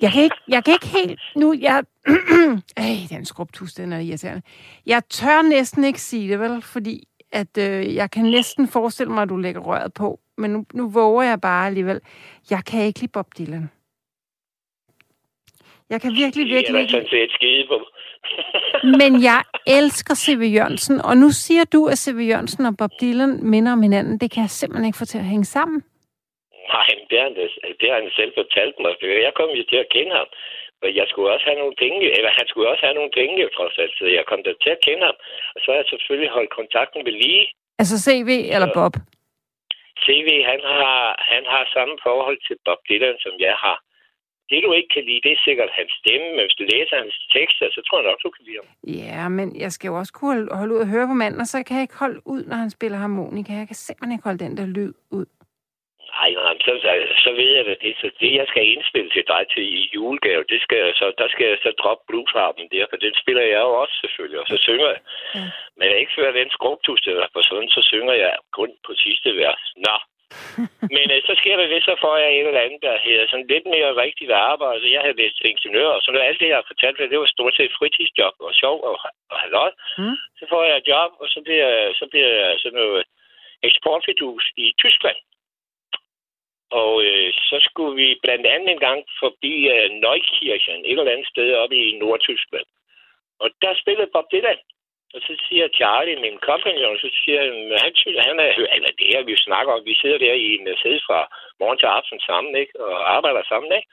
Jeg 0.00 0.12
kan 0.12 0.22
ikke, 0.22 0.36
jeg 0.48 0.64
kan 0.64 0.74
ikke 0.74 0.86
helt... 0.86 1.20
Nu, 1.36 1.54
jeg... 1.60 1.84
Ej, 2.76 2.96
den 3.10 3.24
skrubtus, 3.24 3.72
den 3.72 3.92
er 3.92 3.98
irriterende. 3.98 4.42
Jeg 4.86 5.02
tør 5.10 5.42
næsten 5.42 5.84
ikke 5.84 6.00
sige 6.00 6.30
det, 6.30 6.40
vel? 6.40 6.62
Fordi 6.62 7.04
at 7.32 7.58
øh, 7.58 7.94
jeg 7.94 8.10
kan 8.10 8.24
næsten 8.24 8.68
forestille 8.68 9.12
mig, 9.12 9.22
at 9.22 9.28
du 9.28 9.36
lægger 9.36 9.60
røret 9.60 9.94
på. 9.94 10.20
Men 10.36 10.50
nu, 10.50 10.66
nu 10.74 10.90
våger 10.90 11.22
jeg 11.22 11.40
bare 11.40 11.66
alligevel. 11.66 12.00
Jeg 12.50 12.64
kan 12.64 12.84
ikke 12.84 13.00
lide 13.00 13.12
Bob 13.12 13.26
Dylan. 13.38 13.70
Jeg 15.90 16.00
kan 16.00 16.12
virkelig, 16.12 16.46
virkelig... 16.46 16.80
Det 16.80 16.86
er 16.86 16.90
sådan 16.90 17.08
set 17.08 17.30
skide 17.30 17.66
på. 17.68 17.78
Men 19.00 19.10
jeg 19.28 19.40
elsker 19.78 20.14
C.V. 20.24 20.42
Jørgensen, 20.56 20.96
og 21.08 21.14
nu 21.22 21.28
siger 21.44 21.64
du, 21.74 21.80
at 21.92 21.98
C.V. 22.04 22.18
Jørgensen 22.30 22.64
og 22.70 22.74
Bob 22.78 22.92
Dylan 23.00 23.32
minder 23.52 23.72
om 23.76 23.82
hinanden. 23.82 24.14
Det 24.22 24.28
kan 24.32 24.40
jeg 24.46 24.50
simpelthen 24.50 24.86
ikke 24.88 25.02
få 25.02 25.08
til 25.12 25.18
at 25.18 25.30
hænge 25.32 25.48
sammen. 25.56 25.78
Nej, 26.74 26.88
det 27.10 27.16
har 27.20 27.28
han, 27.28 27.34
det 27.80 27.86
har 27.90 27.98
han 28.02 28.10
selv 28.20 28.32
fortalt 28.40 28.76
mig. 28.82 28.90
Jeg 29.26 29.34
kom 29.38 29.50
jo 29.58 29.64
til 29.70 29.80
at 29.84 29.92
kende 29.96 30.12
ham. 30.20 30.28
Men 30.82 30.90
jeg 31.00 31.06
skulle 31.10 31.32
også 31.34 31.46
have 31.50 31.60
nogle 31.62 31.76
penge, 31.84 31.98
eller 32.16 32.30
han 32.38 32.46
skulle 32.48 32.68
også 32.72 32.84
have 32.86 32.98
nogle 33.00 33.12
penge, 33.20 33.48
trods 33.56 33.76
alt. 33.82 33.94
Så 33.98 34.04
jeg 34.18 34.24
kom 34.30 34.40
der 34.46 34.54
til 34.64 34.72
at 34.76 34.84
kende 34.86 35.04
ham. 35.08 35.16
Og 35.54 35.58
så 35.62 35.66
har 35.70 35.78
jeg 35.80 35.88
selvfølgelig 35.92 36.30
holdt 36.36 36.56
kontakten 36.58 37.00
ved 37.06 37.14
lige. 37.24 37.44
Altså 37.80 37.96
CV 38.06 38.30
eller 38.54 38.68
Bob? 38.78 38.94
CV, 40.04 40.28
han 40.50 40.60
har, 40.72 40.96
han 41.32 41.44
har 41.52 41.62
samme 41.74 41.94
forhold 42.06 42.38
til 42.46 42.56
Bob 42.64 42.80
Dylan, 42.88 43.18
som 43.24 43.34
jeg 43.46 43.54
har. 43.64 43.76
Det, 44.50 44.58
du 44.66 44.72
ikke 44.72 44.90
kan 44.94 45.04
lide, 45.08 45.20
det 45.26 45.32
er 45.32 45.44
sikkert 45.48 45.70
hans 45.78 45.92
stemme, 46.00 46.28
men 46.34 46.42
hvis 46.44 46.58
du 46.60 46.64
læser 46.74 46.96
hans 47.02 47.16
tekster, 47.36 47.66
så 47.76 47.80
tror 47.86 47.98
jeg 47.98 48.10
nok, 48.10 48.22
du 48.26 48.30
kan 48.30 48.44
lide 48.46 48.58
ham. 48.60 48.68
Ja, 49.02 49.28
men 49.28 49.46
jeg 49.64 49.72
skal 49.72 49.88
jo 49.88 49.94
også 50.02 50.12
kunne 50.12 50.48
holde 50.60 50.74
ud 50.74 50.80
og 50.84 50.92
høre 50.94 51.06
på 51.06 51.16
manden, 51.22 51.40
og 51.44 51.48
så 51.52 51.56
kan 51.66 51.76
jeg 51.76 51.82
ikke 51.86 52.02
holde 52.04 52.20
ud, 52.34 52.42
når 52.50 52.56
han 52.64 52.70
spiller 52.70 52.98
harmonika. 52.98 53.52
Jeg 53.52 53.68
kan 53.70 53.78
simpelthen 53.86 54.14
ikke 54.14 54.28
holde 54.28 54.44
den 54.44 54.56
der 54.56 54.66
lyd 54.66 54.92
ud. 55.18 55.26
Nej, 56.16 56.30
nej, 56.44 56.56
så, 56.66 56.72
så, 56.84 56.90
så 57.24 57.30
ved 57.40 57.50
jeg 57.56 57.64
det. 57.64 57.96
Så 58.02 58.08
det, 58.20 58.32
jeg 58.40 58.46
skal 58.48 58.64
indspille 58.72 59.10
til 59.10 59.24
dig 59.32 59.42
til 59.52 59.64
i 59.78 59.82
julegave, 59.94 60.44
det 60.52 60.60
skal, 60.66 60.80
så, 61.00 61.06
der 61.20 61.28
skal 61.32 61.46
jeg 61.50 61.58
så 61.62 61.70
droppe 61.82 62.04
bluesharpen 62.08 62.66
der, 62.72 62.84
for 62.90 62.98
den 63.04 63.14
spiller 63.22 63.44
jeg 63.54 63.60
jo 63.66 63.72
også 63.82 63.96
selvfølgelig, 64.02 64.40
og 64.42 64.46
så 64.52 64.56
synger 64.66 64.88
jeg. 64.94 65.00
Ja. 65.34 65.46
Men 65.76 65.84
jeg 65.90 65.98
ikke 66.00 66.16
før 66.18 66.38
den 66.40 66.50
skrubtus, 66.56 67.00
der 67.00 67.34
på 67.34 67.40
sådan, 67.50 67.70
så 67.76 67.82
synger 67.92 68.14
jeg 68.24 68.32
kun 68.58 68.70
på 68.86 68.92
sidste 69.04 69.30
vers. 69.42 69.62
Nå, 69.86 69.96
men 70.96 71.06
øh, 71.14 71.20
så 71.28 71.32
sker 71.40 71.56
der 71.56 71.66
det, 71.74 71.82
så 71.84 71.94
får 72.04 72.16
jeg 72.22 72.30
et 72.30 72.46
eller 72.46 72.66
andet, 72.66 72.82
der 72.82 73.04
hedder 73.06 73.26
sådan 73.26 73.50
lidt 73.52 73.66
mere 73.74 74.00
rigtigt 74.04 74.32
arbejde. 74.32 74.94
Jeg 74.94 75.02
havde 75.04 75.20
læst 75.20 75.40
ingeniør, 75.44 75.90
og 75.96 76.02
så 76.02 76.08
når 76.10 76.20
alt 76.20 76.40
det, 76.40 76.48
jeg 76.48 76.58
har 76.60 76.70
fortalt 76.72 76.98
det 77.10 77.18
var 77.18 77.34
stort 77.36 77.54
set 77.56 77.76
fritidsjob 77.78 78.34
og 78.46 78.52
sjov 78.54 78.76
og, 78.88 78.96
og 79.30 79.36
halvøj. 79.44 79.70
Mm. 79.98 80.16
Så 80.38 80.44
får 80.50 80.62
jeg 80.64 80.76
et 80.76 80.88
job, 80.92 81.10
og 81.20 81.28
så 81.28 81.40
bliver, 81.46 81.70
så 82.00 82.04
bliver 82.10 82.30
jeg 82.42 82.58
sådan 82.58 82.78
noget 82.78 83.04
eksportfidus 83.62 84.44
i 84.56 84.66
Tyskland. 84.82 85.18
Og 86.70 86.92
øh, 87.04 87.32
så 87.48 87.56
skulle 87.68 87.94
vi 88.02 88.08
blandt 88.22 88.46
andet 88.46 88.70
en 88.70 88.82
gang 88.88 89.00
forbi 89.22 89.54
øh, 89.74 89.90
Neukirchen, 90.02 90.80
et 90.84 90.98
eller 90.98 91.12
andet 91.12 91.28
sted 91.32 91.54
oppe 91.54 91.76
i 91.76 91.98
Nordtyskland. 91.98 92.68
Og 93.42 93.48
der 93.62 93.72
spillede 93.82 94.12
Bob 94.12 94.24
Dylan. 94.32 94.60
Og 95.16 95.22
så 95.26 95.32
siger 95.48 95.68
Charlie, 95.78 96.22
min 96.26 96.38
kompagnon, 96.48 96.98
så 97.04 97.08
siger 97.20 97.38
han, 97.44 97.54
han, 97.84 97.92
han 98.28 98.36
er, 98.46 98.50
eller 98.76 98.92
det 98.98 99.06
her, 99.12 99.22
vi 99.22 99.36
snakker 99.36 99.72
om, 99.72 99.84
vi 99.84 99.94
sidder 100.00 100.18
der 100.18 100.34
i 100.46 100.48
en 100.56 100.76
sæde 100.82 101.00
fra 101.06 101.20
morgen 101.60 101.78
til 101.78 101.86
aften 101.98 102.20
sammen, 102.20 102.56
ikke? 102.62 102.74
Og 102.86 103.16
arbejder 103.16 103.42
sammen, 103.48 103.72
ikke? 103.78 103.88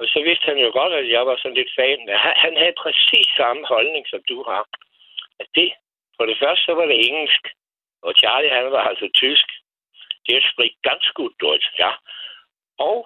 Og 0.00 0.06
så 0.12 0.18
vidste 0.26 0.46
han 0.50 0.58
jo 0.58 0.70
godt, 0.78 0.92
at 0.92 1.08
jeg 1.16 1.26
var 1.26 1.36
sådan 1.36 1.58
lidt 1.60 1.72
fan. 1.78 1.98
Han, 2.24 2.34
han 2.44 2.56
havde 2.56 2.80
præcis 2.84 3.28
samme 3.36 3.62
holdning, 3.66 4.04
som 4.08 4.20
du 4.28 4.42
har. 4.50 4.62
At 5.40 5.48
det, 5.54 5.70
for 6.16 6.24
det 6.26 6.36
første, 6.42 6.64
så 6.64 6.72
var 6.74 6.86
det 6.86 6.98
engelsk. 7.08 7.42
Og 8.02 8.12
Charlie, 8.20 8.56
han 8.58 8.70
var 8.70 8.82
altså 8.90 9.08
tysk. 9.14 9.48
Det 10.26 10.36
er 10.36 10.48
spricht 10.52 10.82
ganz 10.82 11.04
gut 11.18 11.34
Deutsch, 11.40 11.70
ja. 11.78 11.90
Og, 12.78 12.98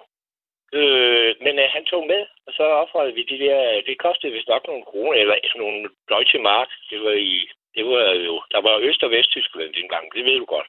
øh, 0.79 1.35
men 1.45 1.59
øh, 1.59 1.69
han 1.75 1.85
tog 1.85 2.03
med, 2.07 2.21
og 2.47 2.53
så 2.53 2.63
opholdt 2.63 3.15
vi 3.15 3.23
de 3.23 3.39
der, 3.45 3.81
det 3.87 3.97
kostede 4.05 4.33
vist 4.33 4.47
nok 4.47 4.67
nogle 4.67 4.85
kroner, 4.89 5.19
eller 5.19 5.35
nogle 5.55 5.89
Deutsche 6.09 6.39
Mark. 6.39 6.69
Det 6.89 7.03
var 7.03 7.11
i, 7.11 7.49
det 7.75 7.85
var 7.85 8.11
jo, 8.27 8.41
der 8.51 8.61
var 8.61 8.83
Øst- 8.87 9.03
og 9.03 9.11
Vesttyskland 9.11 9.73
dengang, 9.73 10.05
det 10.15 10.25
ved 10.25 10.37
du 10.39 10.45
godt. 10.45 10.67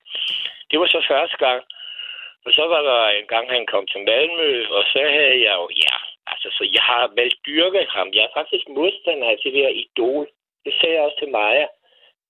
Det 0.70 0.80
var 0.80 0.86
så 0.86 1.00
første 1.08 1.36
gang. 1.36 1.62
Og 2.46 2.52
så 2.52 2.64
var 2.72 2.82
der 2.82 3.08
en 3.08 3.26
gang, 3.26 3.50
han 3.50 3.66
kom 3.66 3.86
til 3.86 4.00
Malmø, 4.00 4.66
og 4.76 4.84
så 4.92 4.98
havde 5.16 5.40
jeg 5.46 5.54
jo, 5.60 5.68
ja, 5.84 5.96
altså, 6.26 6.48
så 6.56 6.62
jeg 6.76 6.84
har 6.90 7.12
valgt 7.20 7.38
dyrket 7.46 7.86
ham. 7.96 8.08
Jeg 8.14 8.22
er 8.24 8.36
faktisk 8.38 8.68
modstander 8.68 9.28
af 9.30 9.38
det 9.44 9.52
der 9.54 9.68
idol. 9.68 10.28
Det 10.64 10.72
sagde 10.74 10.94
jeg 10.94 11.02
også 11.02 11.18
til 11.18 11.30
Maja, 11.30 11.66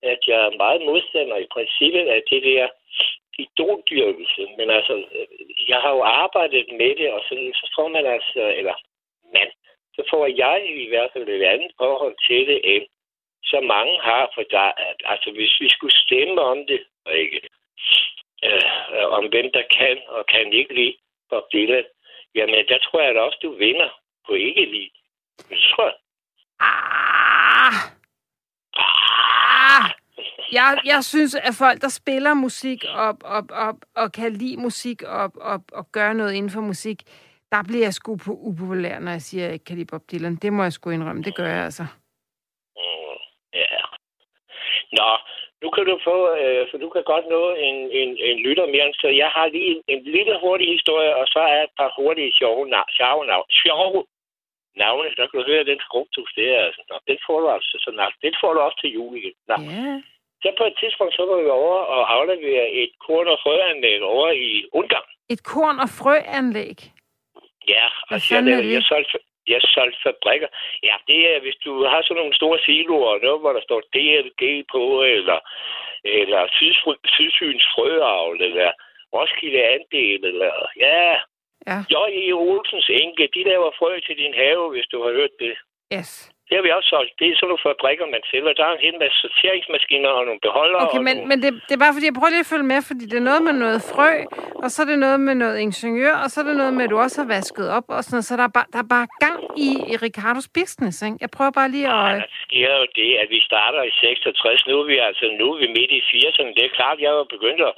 at 0.03 0.21
jeg 0.27 0.39
er 0.47 0.57
meget 0.63 0.83
modstander 0.83 1.37
i 1.37 1.53
princippet 1.55 2.07
af 2.17 2.23
det 2.31 2.43
der 2.43 2.69
idoldyrkelse. 3.39 4.43
Men 4.59 4.71
altså, 4.71 4.95
øh, 5.17 5.69
jeg 5.69 5.79
har 5.81 5.93
jo 5.97 6.03
arbejdet 6.03 6.67
med 6.81 6.97
det, 6.97 7.13
og 7.13 7.21
så, 7.29 7.35
så 7.55 7.73
får 7.77 7.89
man 7.89 8.07
altså, 8.07 8.43
eller 8.59 8.75
man, 9.35 9.49
så 9.97 10.03
får 10.11 10.27
jeg 10.27 10.59
i 10.85 10.89
hvert 10.89 11.11
fald 11.13 11.29
et 11.29 11.43
andet 11.43 11.73
forhold 11.79 12.17
til 12.29 12.47
det, 12.47 12.61
end 12.77 12.87
så 13.45 13.61
mange 13.61 14.01
har, 14.01 14.31
for 14.35 14.43
der, 14.43 14.73
altså 15.05 15.31
hvis 15.31 15.61
vi 15.61 15.69
skulle 15.69 15.97
stemme 16.05 16.41
om 16.41 16.67
det, 16.67 16.81
og 17.05 17.13
ikke, 17.17 17.41
øh, 18.45 19.07
om 19.19 19.25
hvem 19.29 19.51
der 19.55 19.63
kan 19.63 19.99
og 20.09 20.27
kan 20.27 20.53
ikke 20.53 20.75
lide 20.75 20.97
Bob 21.31 21.45
Dylan, 21.53 21.85
jamen 22.35 22.67
der 22.69 22.79
tror 22.79 23.01
jeg 23.01 23.15
da 23.15 23.21
også, 23.21 23.39
du 23.43 23.51
vinder 23.55 23.91
på 24.27 24.35
ikke 24.35 24.65
lide. 24.65 24.91
Det 25.49 25.59
tror 25.59 25.85
jeg. 25.85 25.97
Ah. 26.61 27.75
Ah. 28.75 29.91
Jeg, 30.59 30.79
jeg 30.85 31.05
synes, 31.05 31.35
at 31.35 31.55
folk, 31.65 31.81
der 31.81 31.89
spiller 31.89 32.35
musik 32.35 32.81
og, 33.05 33.13
og, 33.25 33.43
og, 33.65 33.73
og 33.97 34.13
kan 34.13 34.33
lide 34.33 34.57
musik 34.57 35.03
og, 35.03 35.33
og, 35.51 35.59
og 35.73 35.85
gøre 35.93 36.15
noget 36.15 36.33
inden 36.35 36.51
for 36.51 36.61
musik, 36.61 36.99
der 37.53 37.63
bliver 37.69 37.85
jeg 37.87 37.95
sgu 37.95 38.17
på 38.27 38.33
upopulær, 38.49 38.99
når 38.99 39.13
jeg 39.13 39.23
siger, 39.29 39.43
at 39.45 39.47
jeg 39.47 39.55
ikke 39.55 39.65
kan 39.65 39.77
lide 39.77 39.91
Bob 39.93 40.03
Dylan. 40.11 40.37
Det 40.43 40.53
må 40.53 40.63
jeg 40.63 40.73
sgu 40.73 40.91
indrømme. 40.91 41.23
Det 41.23 41.35
gør 41.37 41.49
jeg 41.57 41.65
altså. 41.69 41.87
Mm, 42.77 43.19
ja. 43.55 43.81
Nå, 44.99 45.09
nu 45.63 45.69
kan 45.75 45.85
du 45.91 45.95
få, 46.09 46.17
øh, 46.43 46.63
for 46.71 46.79
du 46.85 46.89
kan 46.95 47.05
godt 47.13 47.27
nå 47.35 47.43
en, 47.69 47.77
en, 48.01 48.11
en 48.29 48.39
lytter 48.47 48.67
mere, 48.75 48.93
så 49.03 49.09
jeg 49.23 49.31
har 49.37 49.47
lige 49.47 49.71
en, 49.75 49.83
en 49.95 50.03
lille 50.17 50.35
hurtig 50.43 50.69
historie, 50.77 51.17
og 51.17 51.27
så 51.35 51.41
er 51.55 51.63
et 51.63 51.75
par 51.81 51.91
hurtige 51.99 52.33
sjove, 52.39 52.69
nav, 52.69 52.87
sjove, 52.99 53.27
nav, 53.27 53.43
sjove 53.63 54.05
navne. 54.77 55.09
Der 55.17 55.27
kan 55.27 55.41
du 55.41 55.45
høre, 55.51 55.71
den 55.73 55.81
skrubtus, 55.87 56.31
det 56.37 56.47
er 56.57 56.61
altså, 56.69 56.83
nå, 56.91 56.97
den 57.09 57.19
får 57.27 57.41
du 57.41 57.49
altså, 57.57 57.77
så, 57.85 57.91
nå, 57.99 58.05
den 58.23 58.35
får 58.41 58.53
du 58.55 58.61
også 58.61 58.79
til 58.81 58.91
jul 58.97 59.17
igen. 59.17 59.37
Nå. 59.51 59.57
Ja. 59.71 59.93
Så 60.43 60.49
på 60.59 60.65
et 60.71 60.77
tidspunkt, 60.81 61.15
så 61.17 61.23
var 61.31 61.39
vi 61.43 61.49
over 61.49 61.79
og 61.97 62.03
aflevere 62.17 62.67
et 62.71 62.93
korn- 63.07 63.33
og 63.35 63.39
frøanlæg 63.45 64.03
over 64.03 64.31
i 64.31 64.65
Ungarn. 64.73 65.09
Et 65.35 65.43
korn- 65.53 65.81
og 65.85 65.91
frøanlæg? 66.01 66.79
Ja, 67.75 67.87
Hvad 68.09 68.17
altså 68.17 68.35
jeg, 68.35 68.43
lavede, 68.45 68.73
jeg, 68.73 68.83
solgte, 68.83 69.19
jeg 69.49 69.61
solgte 69.75 69.99
fabrikker. 70.07 70.49
Ja, 70.83 70.95
det 71.09 71.21
er, 71.35 71.41
hvis 71.41 71.59
du 71.65 71.73
har 71.85 72.01
sådan 72.03 72.21
nogle 72.23 72.35
store 72.41 72.59
siloer, 72.67 73.19
noget, 73.27 73.41
hvor 73.41 73.53
der 73.53 73.63
står 73.69 73.81
DLG 73.95 74.43
på, 74.75 75.03
eller, 75.03 75.39
eller 76.05 76.41
Sydsyns 77.15 77.65
frøavl, 77.75 78.43
eller 78.43 78.71
Roskilde 79.15 79.63
Andel, 79.75 80.25
eller 80.25 80.53
ja, 80.77 81.17
Ja. 81.67 81.79
J.E. 81.91 82.33
Olsens 82.33 82.89
enke, 82.89 83.29
de 83.35 83.43
laver 83.45 83.71
frø 83.79 84.01
til 84.07 84.17
din 84.17 84.35
have, 84.35 84.71
hvis 84.71 84.87
du 84.93 85.03
har 85.03 85.13
hørt 85.13 85.35
det. 85.39 85.55
Yes. 85.99 86.32
Det 86.53 86.59
har 86.61 86.67
vi 86.69 86.79
også 86.79 86.91
solgt. 86.95 87.13
Det 87.19 87.27
er 87.27 87.35
sådan 87.37 87.49
nogle 87.51 87.67
fabrikker, 87.69 88.07
man 88.17 88.23
sælger. 88.31 88.53
Der 88.61 88.65
er 88.69 88.75
en 88.79 88.85
hel 88.87 88.97
masse 89.03 89.17
sorteringsmaskiner 89.25 90.11
og 90.19 90.25
nogle 90.29 90.43
beholdere. 90.47 90.83
Okay, 90.87 91.03
men, 91.09 91.17
nogle... 91.17 91.29
men 91.31 91.39
det, 91.43 91.51
det 91.67 91.73
er 91.75 91.83
bare 91.85 91.95
fordi, 91.97 92.07
jeg 92.11 92.17
prøver 92.19 92.35
lige 92.35 92.47
at 92.47 92.53
følge 92.55 92.69
med, 92.73 92.81
fordi 92.91 93.05
det 93.11 93.19
er 93.23 93.27
noget 93.31 93.43
med 93.49 93.55
noget 93.65 93.81
frø, 93.93 94.13
og 94.65 94.69
så 94.73 94.79
er 94.85 94.89
det 94.93 94.99
noget 95.07 95.21
med 95.29 95.35
noget 95.43 95.57
ingeniør, 95.67 96.15
og 96.25 96.29
så 96.33 96.37
er 96.43 96.47
det 96.49 96.57
noget 96.63 96.75
med, 96.77 96.85
at 96.87 96.91
du 96.95 96.99
også 97.05 97.17
har 97.23 97.29
vasket 97.37 97.67
op 97.77 97.87
og 97.97 98.01
sådan. 98.07 98.25
Så 98.29 98.33
der 98.41 98.47
er 98.51 98.55
bare, 98.59 98.69
der 98.75 98.81
er 98.85 98.89
bare 98.97 99.07
gang 99.27 99.41
i, 99.69 99.71
i 99.93 99.95
Ricardos 100.07 100.49
business, 100.59 100.97
ikke? 101.07 101.19
Jeg 101.25 101.31
prøver 101.37 101.53
bare 101.61 101.71
lige 101.75 101.89
at... 101.97 102.11
der 102.25 102.33
sker 102.47 102.71
jo 102.81 102.87
det, 103.01 103.11
at 103.23 103.29
vi 103.35 103.41
starter 103.51 103.83
i 103.91 103.93
66. 104.01 104.67
Nu 104.69 104.75
er 104.83 104.87
vi 104.93 104.97
altså 105.09 105.25
nu 105.41 105.47
er 105.55 105.59
vi 105.63 105.69
midt 105.79 105.93
i 105.99 106.01
80'erne. 106.11 106.51
Det 106.59 106.65
er 106.69 106.73
klart, 106.79 106.97
jeg 107.07 107.13
var 107.19 107.27
begyndt 107.35 107.61
at, 107.69 107.75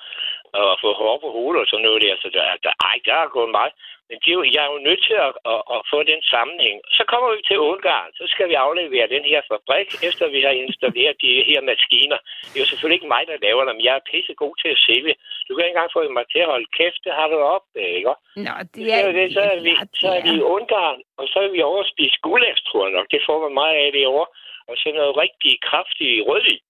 og 0.58 0.76
få 0.82 0.90
hår 1.00 1.16
på 1.24 1.28
hovedet 1.36 1.60
og 1.62 1.68
sådan 1.68 1.84
noget 1.86 2.02
der. 2.04 2.14
Så 2.22 2.28
der, 2.36 2.44
der, 2.64 2.72
ej, 2.90 2.96
der 3.06 3.14
er 3.24 3.34
gået 3.36 3.50
meget. 3.58 3.74
Men 4.08 4.18
jo, 4.32 4.38
jeg 4.54 4.62
er 4.66 4.70
jo 4.74 4.80
nødt 4.88 5.02
til 5.08 5.16
at, 5.26 5.32
at, 5.52 5.62
at, 5.74 5.80
få 5.92 5.98
den 6.12 6.20
sammenhæng. 6.32 6.78
Så 6.96 7.02
kommer 7.10 7.28
vi 7.36 7.40
til 7.48 7.58
Ungarn. 7.70 8.10
Så 8.18 8.24
skal 8.32 8.46
vi 8.50 8.56
aflevere 8.66 9.12
den 9.14 9.24
her 9.30 9.40
fabrik, 9.50 9.88
efter 10.08 10.24
vi 10.36 10.40
har 10.46 10.54
installeret 10.64 11.16
de 11.24 11.30
her 11.50 11.60
maskiner. 11.70 12.18
Det 12.48 12.56
er 12.56 12.64
jo 12.64 12.70
selvfølgelig 12.70 12.98
ikke 12.98 13.12
mig, 13.14 13.22
der 13.30 13.44
laver 13.46 13.64
dem. 13.68 13.78
Jeg 13.86 13.94
er 13.96 14.08
pisse 14.10 14.34
god 14.42 14.54
til 14.62 14.70
at 14.74 14.82
sælge. 14.86 15.14
Du 15.46 15.50
kan 15.52 15.64
ikke 15.64 15.74
engang 15.74 15.94
få 15.96 16.00
mig 16.18 16.26
til 16.32 16.40
at 16.44 16.52
holde 16.54 16.68
kæft. 16.78 17.00
Det 17.06 17.12
har 17.18 17.28
du 17.32 17.38
op, 17.56 17.66
ikke? 17.96 18.14
Nå, 18.46 18.54
det 18.74 18.82
er, 18.96 19.12
det, 19.18 19.26
så, 19.38 19.42
er 19.52 19.58
vi, 19.66 19.72
så 20.02 20.08
er 20.16 20.22
vi 20.26 20.32
i 20.40 20.46
Ungarn, 20.56 20.98
og 21.20 21.24
så 21.32 21.38
er 21.46 21.50
vi 21.54 21.60
over 21.70 21.80
at 21.84 21.92
spise 21.94 22.16
gulæs, 22.24 22.60
tror 22.68 22.82
jeg 22.86 22.96
nok. 22.98 23.08
Det 23.14 23.20
får 23.28 23.38
man 23.44 23.52
meget 23.60 23.76
af 23.84 23.88
det 23.96 24.06
over. 24.14 24.26
Og 24.68 24.74
så 24.80 24.86
noget 25.00 25.16
rigtig 25.24 25.52
kraftig 25.68 26.10
rødvin. 26.28 26.62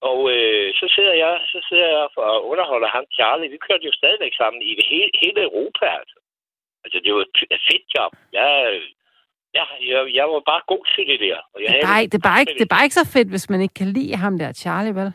Og 0.00 0.18
øh, 0.34 0.68
så 0.80 0.86
sidder 0.94 1.14
jeg 1.24 1.32
så 1.52 1.58
sidder 1.68 1.88
jeg 1.94 2.08
og 2.16 2.46
underholder 2.52 2.88
ham, 2.96 3.04
Charlie. 3.16 3.52
Vi 3.54 3.58
kørte 3.66 3.84
jo 3.88 3.92
stadigvæk 3.92 4.34
sammen 4.36 4.60
i 4.62 4.72
hele, 4.90 5.10
hele 5.22 5.40
Europa. 5.48 5.86
Altså. 6.00 6.18
altså, 6.84 6.98
det 7.04 7.14
var 7.14 7.20
et 7.56 7.62
fedt 7.68 7.86
job. 7.94 8.12
Jeg, 8.32 8.48
jeg, 9.54 9.66
jeg, 9.90 10.14
jeg 10.18 10.26
var 10.32 10.42
bare 10.52 10.62
god 10.72 10.84
til 10.94 11.04
det 11.10 11.20
der. 11.26 11.38
Og 11.54 11.58
jeg 11.62 11.68
det, 11.72 11.82
er 11.82 11.86
bare, 11.86 12.06
det, 12.06 12.22
bare 12.28 12.40
ikke, 12.40 12.54
det 12.58 12.66
er 12.68 12.74
bare 12.76 12.84
ikke 12.84 13.00
så 13.02 13.08
fedt, 13.16 13.28
hvis 13.28 13.50
man 13.50 13.60
ikke 13.60 13.74
kan 13.74 13.90
lide 13.98 14.14
ham 14.16 14.38
der, 14.38 14.52
Charlie, 14.52 14.94
vel? 14.94 15.12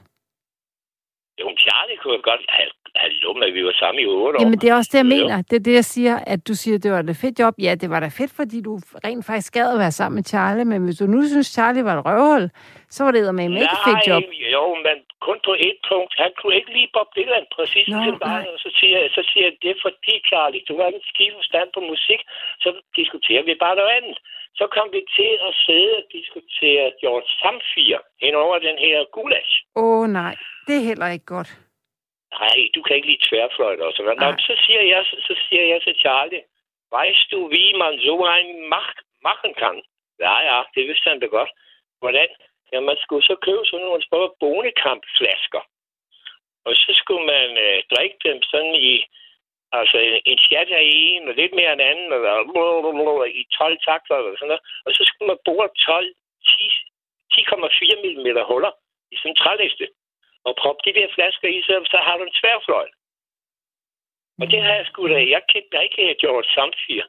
Jo, 1.39 1.47
Charlie 1.65 1.97
kunne 1.97 2.13
jeg 2.13 2.23
godt 2.23 2.41
have, 2.49 2.71
hallo, 2.95 3.33
men 3.33 3.53
vi 3.53 3.65
var 3.65 3.75
sammen 3.79 4.03
i 4.03 4.05
otte 4.05 4.37
år. 4.37 4.41
Jamen, 4.41 4.59
det 4.61 4.69
er 4.69 4.75
også 4.75 4.89
det, 4.93 4.97
jeg 4.97 5.05
mener. 5.05 5.41
Det 5.41 5.55
er 5.55 5.63
det, 5.69 5.73
jeg 5.73 5.85
siger, 5.85 6.15
at 6.33 6.47
du 6.47 6.53
siger, 6.53 6.77
det 6.77 6.91
var 6.91 6.99
et 6.99 7.17
fedt 7.17 7.39
job. 7.39 7.53
Ja, 7.59 7.75
det 7.75 7.89
var 7.89 7.99
da 7.99 8.07
fedt, 8.07 8.31
fordi 8.31 8.61
du 8.61 8.79
rent 9.05 9.25
faktisk 9.25 9.53
gad 9.53 9.73
at 9.73 9.79
være 9.79 9.91
sammen 9.91 10.15
med 10.15 10.23
Charlie, 10.23 10.65
men 10.65 10.83
hvis 10.85 10.97
du 10.97 11.05
nu 11.05 11.27
synes, 11.27 11.47
Charlie 11.47 11.85
var 11.85 11.97
et 11.97 12.05
røvhul, 12.05 12.49
så 12.93 12.99
var 13.05 13.11
det 13.11 13.35
med 13.35 13.45
ikke 13.65 13.83
fedt 13.87 14.03
job. 14.09 14.23
jo, 14.55 14.65
men 14.85 14.97
kun 15.27 15.37
på 15.47 15.53
et 15.67 15.79
punkt. 15.89 16.11
Han 16.23 16.31
kunne 16.37 16.55
ikke 16.59 16.71
lide 16.77 16.89
Bob 16.95 17.09
Dylan 17.15 17.45
præcis 17.55 17.87
Nå, 17.87 17.99
til 18.03 18.13
mig, 18.25 18.41
og 18.53 18.57
så 18.63 18.69
siger, 18.79 18.97
så 19.17 19.21
siger 19.29 19.43
jeg, 19.47 19.55
det 19.61 19.69
er 19.75 19.79
fordi, 19.87 20.13
Charlie, 20.29 20.63
du 20.69 20.73
har 20.81 20.87
en 20.95 21.03
skive 21.11 21.39
stand 21.49 21.69
på 21.75 21.81
musik, 21.93 22.21
så 22.63 22.69
diskuterer 22.99 23.43
vi 23.49 23.53
bare 23.63 23.75
noget 23.79 23.93
andet. 23.99 24.17
Så 24.59 24.65
kom 24.75 24.87
vi 24.95 25.01
til 25.17 25.31
at 25.47 25.53
sidde 25.65 25.93
og 25.99 26.05
diskutere 26.17 26.85
George 27.01 27.29
Samfir 27.41 27.97
hen 28.23 28.35
over 28.43 28.57
den 28.67 28.77
her 28.85 28.97
gulasch. 29.15 29.53
Åh 29.75 29.83
oh, 29.83 30.05
nej, 30.21 30.35
det 30.67 30.75
er 30.79 30.87
heller 30.89 31.09
ikke 31.15 31.29
godt. 31.35 31.51
Nej, 32.39 32.57
du 32.75 32.81
kan 32.85 32.95
ikke 32.95 33.09
lide 33.11 33.25
tværfløjt 33.29 33.81
og 33.87 33.93
sådan 33.97 34.17
noget. 34.17 34.41
Så 34.49 34.53
siger 34.65 34.83
jeg, 34.93 35.01
så, 35.09 35.15
så 35.27 35.33
siger 35.45 35.63
jeg 35.71 35.79
til 35.81 35.95
Charlie, 36.03 36.43
weißt 36.95 37.27
du, 37.33 37.39
wie 37.53 37.77
man 37.83 37.93
so 38.05 38.15
ein 38.35 38.49
mach, 38.73 38.95
machen 39.27 39.53
kan? 39.61 39.75
Ja, 40.25 40.35
ja, 40.49 40.57
det 40.75 40.83
vidste 40.87 41.09
han 41.09 41.19
da 41.19 41.27
godt. 41.37 41.51
Hvordan? 42.01 42.29
Ja, 42.73 42.79
man 42.79 42.97
skulle 43.03 43.25
så 43.29 43.35
købe 43.45 43.65
sådan 43.65 43.85
nogle 43.85 44.03
små 44.07 44.35
bonekampflasker. 44.39 45.61
Og 46.65 46.73
så 46.75 46.91
skulle 47.01 47.25
man 47.33 47.47
øh, 47.65 47.77
drikke 47.93 48.17
dem 48.27 48.41
sådan 48.51 48.75
i, 48.75 48.93
altså 49.71 49.97
en 50.31 50.39
chat 50.45 50.69
af 50.79 50.83
en, 50.83 51.27
og 51.29 51.33
lidt 51.33 51.53
mere 51.59 51.73
end 51.73 51.81
anden, 51.81 52.09
og 52.13 53.29
i 53.29 53.43
12 53.57 53.77
takter 53.87 54.15
eller 54.15 54.37
sådan 54.37 54.51
noget. 54.51 54.65
Og 54.85 54.91
så 54.97 55.01
skulle 55.07 55.27
man 55.31 55.39
bore 55.45 55.69
12, 55.85 56.09
10,4 57.33 57.95
mm 58.03 58.27
huller 58.49 58.73
i 59.11 59.15
sådan 59.17 59.31
en 59.31 59.41
træliste 59.43 59.87
og 60.47 60.53
proppe 60.61 60.81
de 60.85 60.97
der 60.99 61.07
flasker 61.15 61.47
i, 61.55 61.61
så, 61.61 61.73
så 61.93 61.97
har 62.05 62.17
du 62.17 62.23
en 62.23 62.37
tværfløj. 62.39 62.87
Og 64.41 64.45
det 64.51 64.61
har 64.61 64.73
jeg 64.75 64.85
sgu 64.85 65.07
da. 65.07 65.19
Jeg 65.35 65.41
kendte 65.53 65.83
ikke 65.83 66.01
øh, 66.09 66.15
George 66.21 66.49
Samfir. 66.55 67.03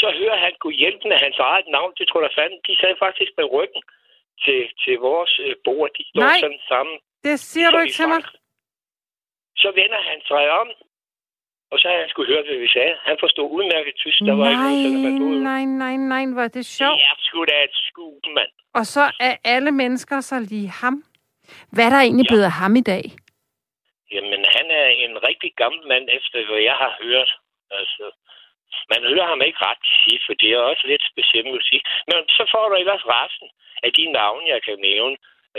Så 0.00 0.06
hører 0.18 0.36
han 0.44 0.54
kunne 0.60 0.80
hjælpe 0.82 1.08
med 1.08 1.18
hans 1.24 1.38
eget 1.38 1.68
navn. 1.76 1.92
Det 1.98 2.08
tror 2.08 2.22
jeg 2.22 2.32
fanden. 2.34 2.60
De 2.66 2.76
sad 2.80 2.94
faktisk 3.04 3.32
med 3.38 3.46
ryggen 3.56 3.82
til, 4.44 4.60
til 4.82 4.94
vores 5.08 5.32
øh, 5.44 5.54
bord. 5.64 5.90
De 5.98 6.02
står 6.08 6.20
Nej, 6.20 6.38
sådan 6.44 6.62
sammen. 6.72 6.96
det 7.24 7.40
siger 7.40 7.70
du 7.70 7.78
ikke 7.78 7.98
til 8.00 8.08
mig. 8.08 8.22
Så 9.62 9.68
vender 9.80 10.00
han 10.10 10.18
sig 10.30 10.44
om, 10.60 10.68
og 11.70 11.76
så 11.80 11.88
har 11.88 11.98
han 12.02 12.08
skulle 12.08 12.28
høre, 12.32 12.44
hvad 12.46 12.58
vi 12.66 12.68
sagde. 12.76 12.94
Han 13.08 13.16
forstod 13.20 13.46
udmærket 13.58 13.94
tysk. 14.02 14.18
Der 14.20 14.36
var 14.40 14.50
nej, 14.50 14.72
ikke 14.86 15.18
noget, 15.18 15.42
nej, 15.42 15.64
nej, 15.64 15.96
nej, 15.96 16.24
var 16.40 16.48
det 16.48 16.66
sjovt. 16.66 16.98
Det 17.00 17.04
er 17.10 17.16
sgu 17.18 17.44
da 17.44 17.56
et 17.68 17.76
skub, 17.88 18.26
mand. 18.36 18.52
Og 18.78 18.86
så 18.86 19.04
er 19.20 19.36
alle 19.44 19.70
mennesker 19.82 20.20
så 20.20 20.36
lige 20.50 20.68
ham. 20.82 20.96
Hvad 21.72 21.84
er 21.86 21.90
der 21.90 22.00
egentlig 22.06 22.26
ja. 22.26 22.30
blevet 22.32 22.44
af 22.44 22.56
ham 22.62 22.76
i 22.76 22.84
dag? 22.92 23.04
Jamen, 24.14 24.42
han 24.56 24.66
er 24.80 24.86
en 25.04 25.14
rigtig 25.28 25.50
gammel 25.56 25.82
mand, 25.92 26.04
efter 26.18 26.46
hvad 26.46 26.62
jeg 26.70 26.76
har 26.84 26.92
hørt. 27.02 27.30
Altså, 27.70 28.04
man 28.92 29.02
hører 29.10 29.26
ham 29.32 29.40
ikke 29.46 29.60
ret 29.68 29.82
sige, 30.00 30.18
for 30.26 30.34
det 30.40 30.48
er 30.52 30.68
også 30.70 30.84
lidt 30.92 31.04
speciel 31.12 31.46
musik. 31.56 31.82
Men 32.08 32.18
så 32.36 32.42
får 32.52 32.64
du 32.68 32.74
ellers 32.82 33.04
resten 33.16 33.48
af 33.86 33.90
de 33.98 34.04
navne, 34.18 34.44
jeg 34.54 34.60
kan 34.66 34.78
nævne. 34.90 35.16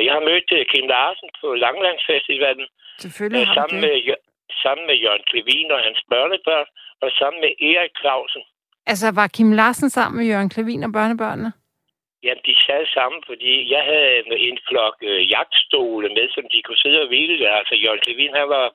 Jeg 0.07 0.13
har 0.17 0.23
mødt 0.29 0.49
uh, 0.57 0.63
Kim 0.71 0.87
Larsen 0.93 1.29
på 1.39 1.47
Langlandsfestivalen. 1.63 2.67
Selvfølgelig 3.03 3.47
uh, 3.47 3.55
sammen 3.57 3.77
det. 3.77 3.83
Med, 3.85 4.15
sammen 4.63 4.83
med 4.89 4.95
Jørgen 5.03 5.25
Klevin 5.29 5.69
og 5.75 5.79
hans 5.87 6.01
børnebørn, 6.11 6.67
og 7.03 7.09
sammen 7.19 7.39
med 7.45 7.51
Erik 7.71 7.93
Clausen. 8.01 8.43
Altså, 8.91 9.07
var 9.19 9.27
Kim 9.35 9.51
Larsen 9.59 9.89
sammen 9.97 10.15
med 10.19 10.25
Jørgen 10.31 10.49
Klevin 10.53 10.83
og 10.87 10.91
børnebørnene? 10.97 11.51
Jamen, 12.25 12.43
de 12.49 12.55
sad 12.65 12.83
sammen, 12.97 13.19
fordi 13.29 13.51
jeg 13.73 13.83
havde 13.91 14.11
en 14.49 14.57
flok 14.67 14.95
øh, 15.09 15.21
jagtstole 15.33 16.07
med, 16.17 16.27
som 16.35 16.45
de 16.53 16.59
kunne 16.61 16.83
sidde 16.83 17.01
og 17.03 17.07
hvile. 17.11 17.35
Altså, 17.59 17.75
Jørgen 17.83 18.03
Levin, 18.07 18.33
han 18.39 18.47
var, 18.55 18.65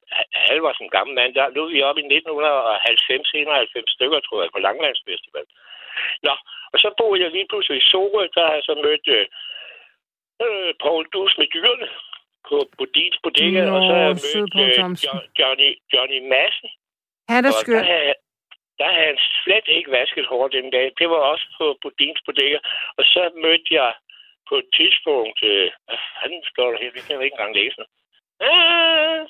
han 0.49 0.59
var 0.65 0.73
en 0.81 0.95
gammel 0.97 1.15
mand. 1.19 1.31
Der 1.35 1.55
nu 1.55 1.61
er 1.65 1.73
vi 1.75 1.87
oppe 1.89 2.01
i 2.03 2.07
1990, 2.07 3.31
91 3.35 3.91
stykker, 3.97 4.21
tror 4.21 4.43
jeg, 4.43 4.51
på 4.53 4.61
Langlandsfestival. 4.67 5.47
Nå, 6.27 6.35
og 6.73 6.79
så 6.83 6.89
boede 6.99 7.23
jeg 7.23 7.31
lige 7.31 7.49
pludselig 7.51 7.79
i 7.79 7.89
Sorø, 7.91 8.23
der 8.37 8.45
har 8.47 8.55
jeg 8.59 8.65
så 8.71 8.75
mødt 8.87 9.07
øh, 9.17 9.27
øh 10.45 10.71
Paul 10.83 11.03
Dus 11.15 11.33
med 11.41 11.49
dyrene 11.55 11.89
på 12.49 12.57
Bodins 12.79 13.19
Bodega, 13.23 13.63
Nå, 13.65 13.73
og 13.77 13.81
så 13.87 13.93
har 13.97 14.05
jeg 14.09 14.19
mødt 14.27 14.55
øh, 14.65 14.73
Johnny, 15.39 15.71
Johnny 15.93 16.19
Madsen. 16.33 16.71
Han 17.33 17.45
er 17.45 17.53
der 17.67 17.83
havde 17.95 18.15
han 18.89 19.19
slet 19.43 19.67
ikke 19.69 19.91
vasket 19.91 20.27
hår 20.27 20.49
den 20.49 20.71
dag. 20.71 20.93
Det 20.99 21.11
var 21.11 21.21
også 21.33 21.47
på 21.59 21.79
Budins 21.83 22.21
Bodega. 22.27 22.59
Og 22.99 23.05
så 23.05 23.31
mødte 23.45 23.71
jeg 23.81 23.93
på 24.49 24.55
et 24.63 24.69
tidspunkt... 24.79 25.39
Øh, 25.43 25.71
hvad 25.87 25.99
fanden 26.17 26.45
står 26.53 26.71
der 26.71 26.79
her? 26.83 26.91
Det 26.91 27.03
kan 27.03 27.17
jeg 27.17 27.25
ikke 27.25 27.37
engang 27.39 27.55
læse. 27.61 27.83
Ah! 28.41 29.23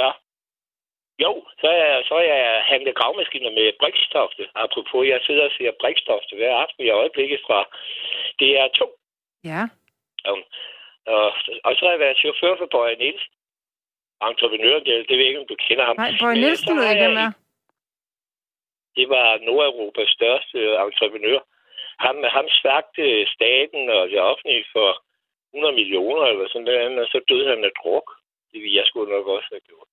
Ja. 0.00 0.10
Jo, 1.24 1.32
så 1.60 1.66
er, 1.66 1.84
jeg, 1.92 2.04
så 2.08 2.14
er 2.14 2.26
jeg 2.34 2.62
handlet 2.72 2.94
gravmaskiner 2.98 3.50
med 3.50 3.78
Brikstofte. 3.80 4.42
Apropos, 4.54 5.08
jeg 5.12 5.20
sidder 5.26 5.44
og 5.44 5.54
siger 5.56 5.72
Brikstofte 5.80 6.36
hver 6.36 6.54
aften 6.62 6.84
i 6.84 6.90
øjeblikket 6.90 7.40
fra 7.46 7.58
DR2. 8.40 8.80
Ja. 9.50 9.62
Um, 10.30 10.42
og, 11.06 11.26
og 11.66 11.72
så 11.76 11.82
har 11.84 11.92
jeg 11.94 12.04
været 12.04 12.20
chauffør 12.22 12.54
for 12.58 12.68
Bøje 12.74 12.96
Nielsen. 13.02 13.32
Entreprenør, 14.30 14.78
det, 14.86 14.94
det 15.08 15.14
ved 15.16 15.24
jeg 15.24 15.32
ikke, 15.32 15.40
om 15.40 15.50
du 15.52 15.56
kender 15.66 15.84
ham. 15.84 15.96
Nej, 15.96 16.12
Bøje 16.20 16.34
Nielsen 16.42 16.76
ved 16.76 16.84
jeg 16.84 16.92
ikke, 16.92 17.06
hvem 17.06 17.24
er 17.26 17.32
det 18.98 19.06
var 19.14 19.28
Nordeuropas 19.46 20.10
største 20.18 20.58
entreprenør. 20.86 21.40
Han, 22.04 22.14
ham 22.36 22.46
svagte 22.60 23.04
staten 23.34 23.82
og 23.96 24.02
det 24.10 24.20
offentlige 24.30 24.64
for 24.74 24.90
100 25.54 25.74
millioner 25.80 26.24
eller 26.30 26.46
sådan 26.48 26.64
noget, 26.64 26.98
og 27.02 27.06
så 27.12 27.18
døde 27.28 27.48
han 27.52 27.64
af 27.64 27.72
druk. 27.80 28.06
Det 28.50 28.58
ville 28.62 28.78
jeg 28.80 28.86
skulle 28.86 29.12
nok 29.14 29.26
også 29.26 29.48
have 29.54 29.66
gjort. 29.70 29.88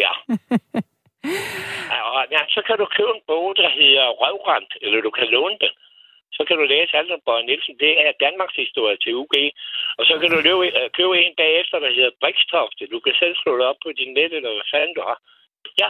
Ja. 0.00 0.12
ja. 2.34 2.42
Så 2.54 2.60
kan 2.66 2.76
du 2.78 2.86
købe 2.96 3.12
en 3.14 3.26
bog, 3.26 3.56
der 3.56 3.68
hedder 3.78 4.06
Røvrand, 4.20 4.70
eller 4.84 5.00
du 5.00 5.10
kan 5.10 5.28
låne 5.36 5.58
den. 5.64 5.74
Så 6.36 6.42
kan 6.46 6.56
du 6.56 6.64
læse 6.64 6.96
alt 6.96 7.12
om 7.12 7.20
Bøje 7.26 7.46
Nielsen. 7.46 7.76
Det 7.84 7.92
er 8.06 8.20
Danmarks 8.26 8.56
historie 8.64 8.96
til 8.96 9.14
UG. 9.22 9.34
Og 9.98 10.04
så 10.08 10.14
kan 10.20 10.30
du 10.30 10.38
løbe, 10.48 10.64
øh, 10.78 10.90
købe 10.98 11.14
en 11.24 11.34
bagefter, 11.42 11.78
der 11.78 11.90
hedder 11.96 12.18
Brikstofte. 12.20 12.86
Du 12.94 13.00
kan 13.00 13.14
selv 13.18 13.34
slå 13.36 13.52
det 13.58 13.66
op 13.70 13.76
på 13.82 13.88
din 13.98 14.12
net, 14.14 14.32
eller 14.32 14.52
hvad 14.52 14.68
fanden 14.72 14.94
du 14.94 15.02
har. 15.10 15.18
Ja, 15.82 15.88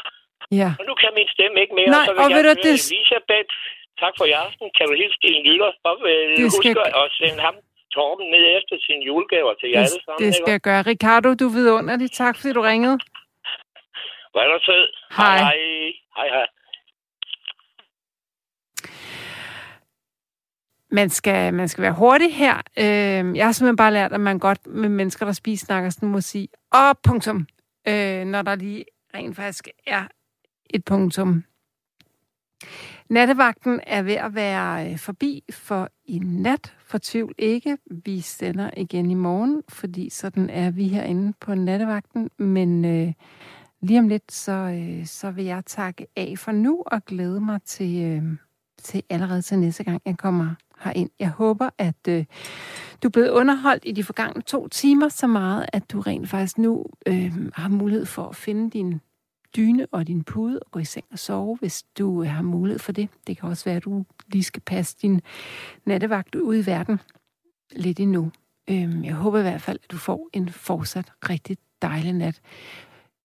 Ja. 0.60 0.70
Og 0.80 0.84
nu 0.88 0.94
kan 1.02 1.10
min 1.18 1.28
stemme 1.36 1.56
ikke 1.62 1.74
mere, 1.78 1.88
Nej, 1.96 2.06
så 2.06 2.12
vil 2.12 2.20
og 2.22 2.30
jeg 2.30 2.36
ved 2.36 2.54
du, 2.56 2.62
det... 2.68 2.74
Elisabeth, 2.92 3.54
tak 4.02 4.12
for 4.18 4.24
i 4.32 4.34
aften. 4.44 4.66
Kan 4.76 4.84
du 4.90 4.94
hilse 5.02 5.18
din 5.24 5.42
lytter? 5.50 5.70
Og 5.88 5.94
øh, 6.10 6.28
det 6.38 6.52
skal... 6.52 6.74
husk 6.74 6.96
at 7.02 7.08
sende 7.20 7.40
ham 7.46 7.56
Torben 7.94 8.26
ned 8.34 8.44
efter 8.58 8.76
sine 8.86 9.02
julegaver 9.08 9.54
til 9.60 9.68
jer 9.70 9.80
det, 9.80 9.86
alle 9.86 10.00
sammen. 10.04 10.20
Det 10.24 10.34
skal 10.34 10.52
jeg 10.56 10.60
gøre. 10.68 10.82
Ricardo, 10.92 11.28
du 11.40 11.44
er 11.50 11.54
vidunderlig. 11.58 12.08
Tak, 12.22 12.34
fordi 12.38 12.52
du 12.58 12.62
ringede. 12.70 12.98
Var 14.34 14.44
du 14.44 14.58
sød? 14.68 14.84
Hej. 15.16 15.38
Hej, 15.38 15.56
hej. 16.16 16.28
hej. 16.36 16.46
Man 20.90 21.10
skal, 21.10 21.54
man 21.54 21.68
skal 21.68 21.82
være 21.82 21.92
hurtig 21.92 22.34
her. 22.36 22.56
Øh, 22.78 23.36
jeg 23.36 23.44
har 23.44 23.52
simpelthen 23.52 23.76
bare 23.76 23.92
lært, 23.92 24.12
at 24.12 24.20
man 24.20 24.38
godt 24.38 24.66
med 24.66 24.88
mennesker, 24.88 25.26
der 25.26 25.32
spiser, 25.32 25.66
snakker 25.66 25.90
sådan, 25.90 26.08
må 26.08 26.20
sige, 26.20 26.48
og 26.72 26.98
punktum, 27.08 27.46
øh, 27.88 28.24
når 28.24 28.42
der 28.42 28.54
lige 28.54 28.84
rent 29.14 29.36
faktisk 29.36 29.68
er 29.86 30.04
et 30.72 30.84
punktum. 30.84 31.44
Nattevagten 33.08 33.80
er 33.86 34.02
ved 34.02 34.14
at 34.14 34.34
være 34.34 34.90
øh, 34.90 34.98
forbi 34.98 35.44
for 35.50 35.88
i 36.04 36.18
nat. 36.18 36.74
Fortvivl 36.84 37.34
ikke. 37.38 37.78
Vi 38.04 38.20
sender 38.20 38.70
igen 38.76 39.10
i 39.10 39.14
morgen, 39.14 39.62
fordi 39.68 40.10
sådan 40.10 40.50
er 40.50 40.70
vi 40.70 40.88
herinde 40.88 41.32
på 41.40 41.54
nattevagten. 41.54 42.30
Men 42.38 42.84
øh, 42.84 43.12
lige 43.80 43.98
om 43.98 44.08
lidt, 44.08 44.32
så, 44.32 44.52
øh, 44.52 45.06
så 45.06 45.30
vil 45.30 45.44
jeg 45.44 45.64
takke 45.66 46.06
af 46.16 46.34
for 46.38 46.52
nu 46.52 46.82
og 46.86 47.04
glæde 47.04 47.40
mig 47.40 47.62
til, 47.62 48.02
øh, 48.02 48.22
til 48.82 49.02
allerede 49.10 49.42
til 49.42 49.58
næste 49.58 49.84
gang, 49.84 50.02
jeg 50.06 50.18
kommer 50.18 50.54
herind. 50.84 51.10
Jeg 51.18 51.28
håber, 51.28 51.70
at 51.78 52.08
øh, 52.08 52.24
du 53.02 53.08
er 53.08 53.12
blevet 53.12 53.30
underholdt 53.30 53.82
i 53.86 53.92
de 53.92 54.04
forgangne 54.04 54.42
to 54.42 54.68
timer 54.68 55.08
så 55.08 55.26
meget, 55.26 55.66
at 55.72 55.92
du 55.92 56.00
rent 56.00 56.28
faktisk 56.28 56.58
nu 56.58 56.86
øh, 57.06 57.32
har 57.54 57.68
mulighed 57.68 58.06
for 58.06 58.28
at 58.28 58.36
finde 58.36 58.70
din 58.70 59.00
dyne 59.56 59.86
og 59.86 60.06
din 60.06 60.24
pude 60.24 60.60
og 60.60 60.70
gå 60.70 60.78
i 60.78 60.84
seng 60.84 61.04
og 61.12 61.18
sove, 61.18 61.56
hvis 61.56 61.82
du 61.98 62.22
øh, 62.22 62.28
har 62.28 62.42
mulighed 62.42 62.78
for 62.78 62.92
det. 62.92 63.08
Det 63.26 63.38
kan 63.38 63.48
også 63.48 63.64
være, 63.64 63.76
at 63.76 63.84
du 63.84 64.04
lige 64.28 64.44
skal 64.44 64.62
passe 64.66 64.96
din 65.02 65.20
nattevagt 65.84 66.34
ud 66.34 66.56
i 66.56 66.66
verden 66.66 67.00
lidt 67.76 68.00
endnu. 68.00 68.30
Øhm, 68.70 69.04
jeg 69.04 69.14
håber 69.14 69.38
i 69.38 69.42
hvert 69.42 69.62
fald, 69.62 69.78
at 69.84 69.90
du 69.90 69.96
får 69.96 70.28
en 70.32 70.48
fortsat 70.48 71.12
rigtig 71.28 71.56
dejlig 71.82 72.12
nat. 72.12 72.40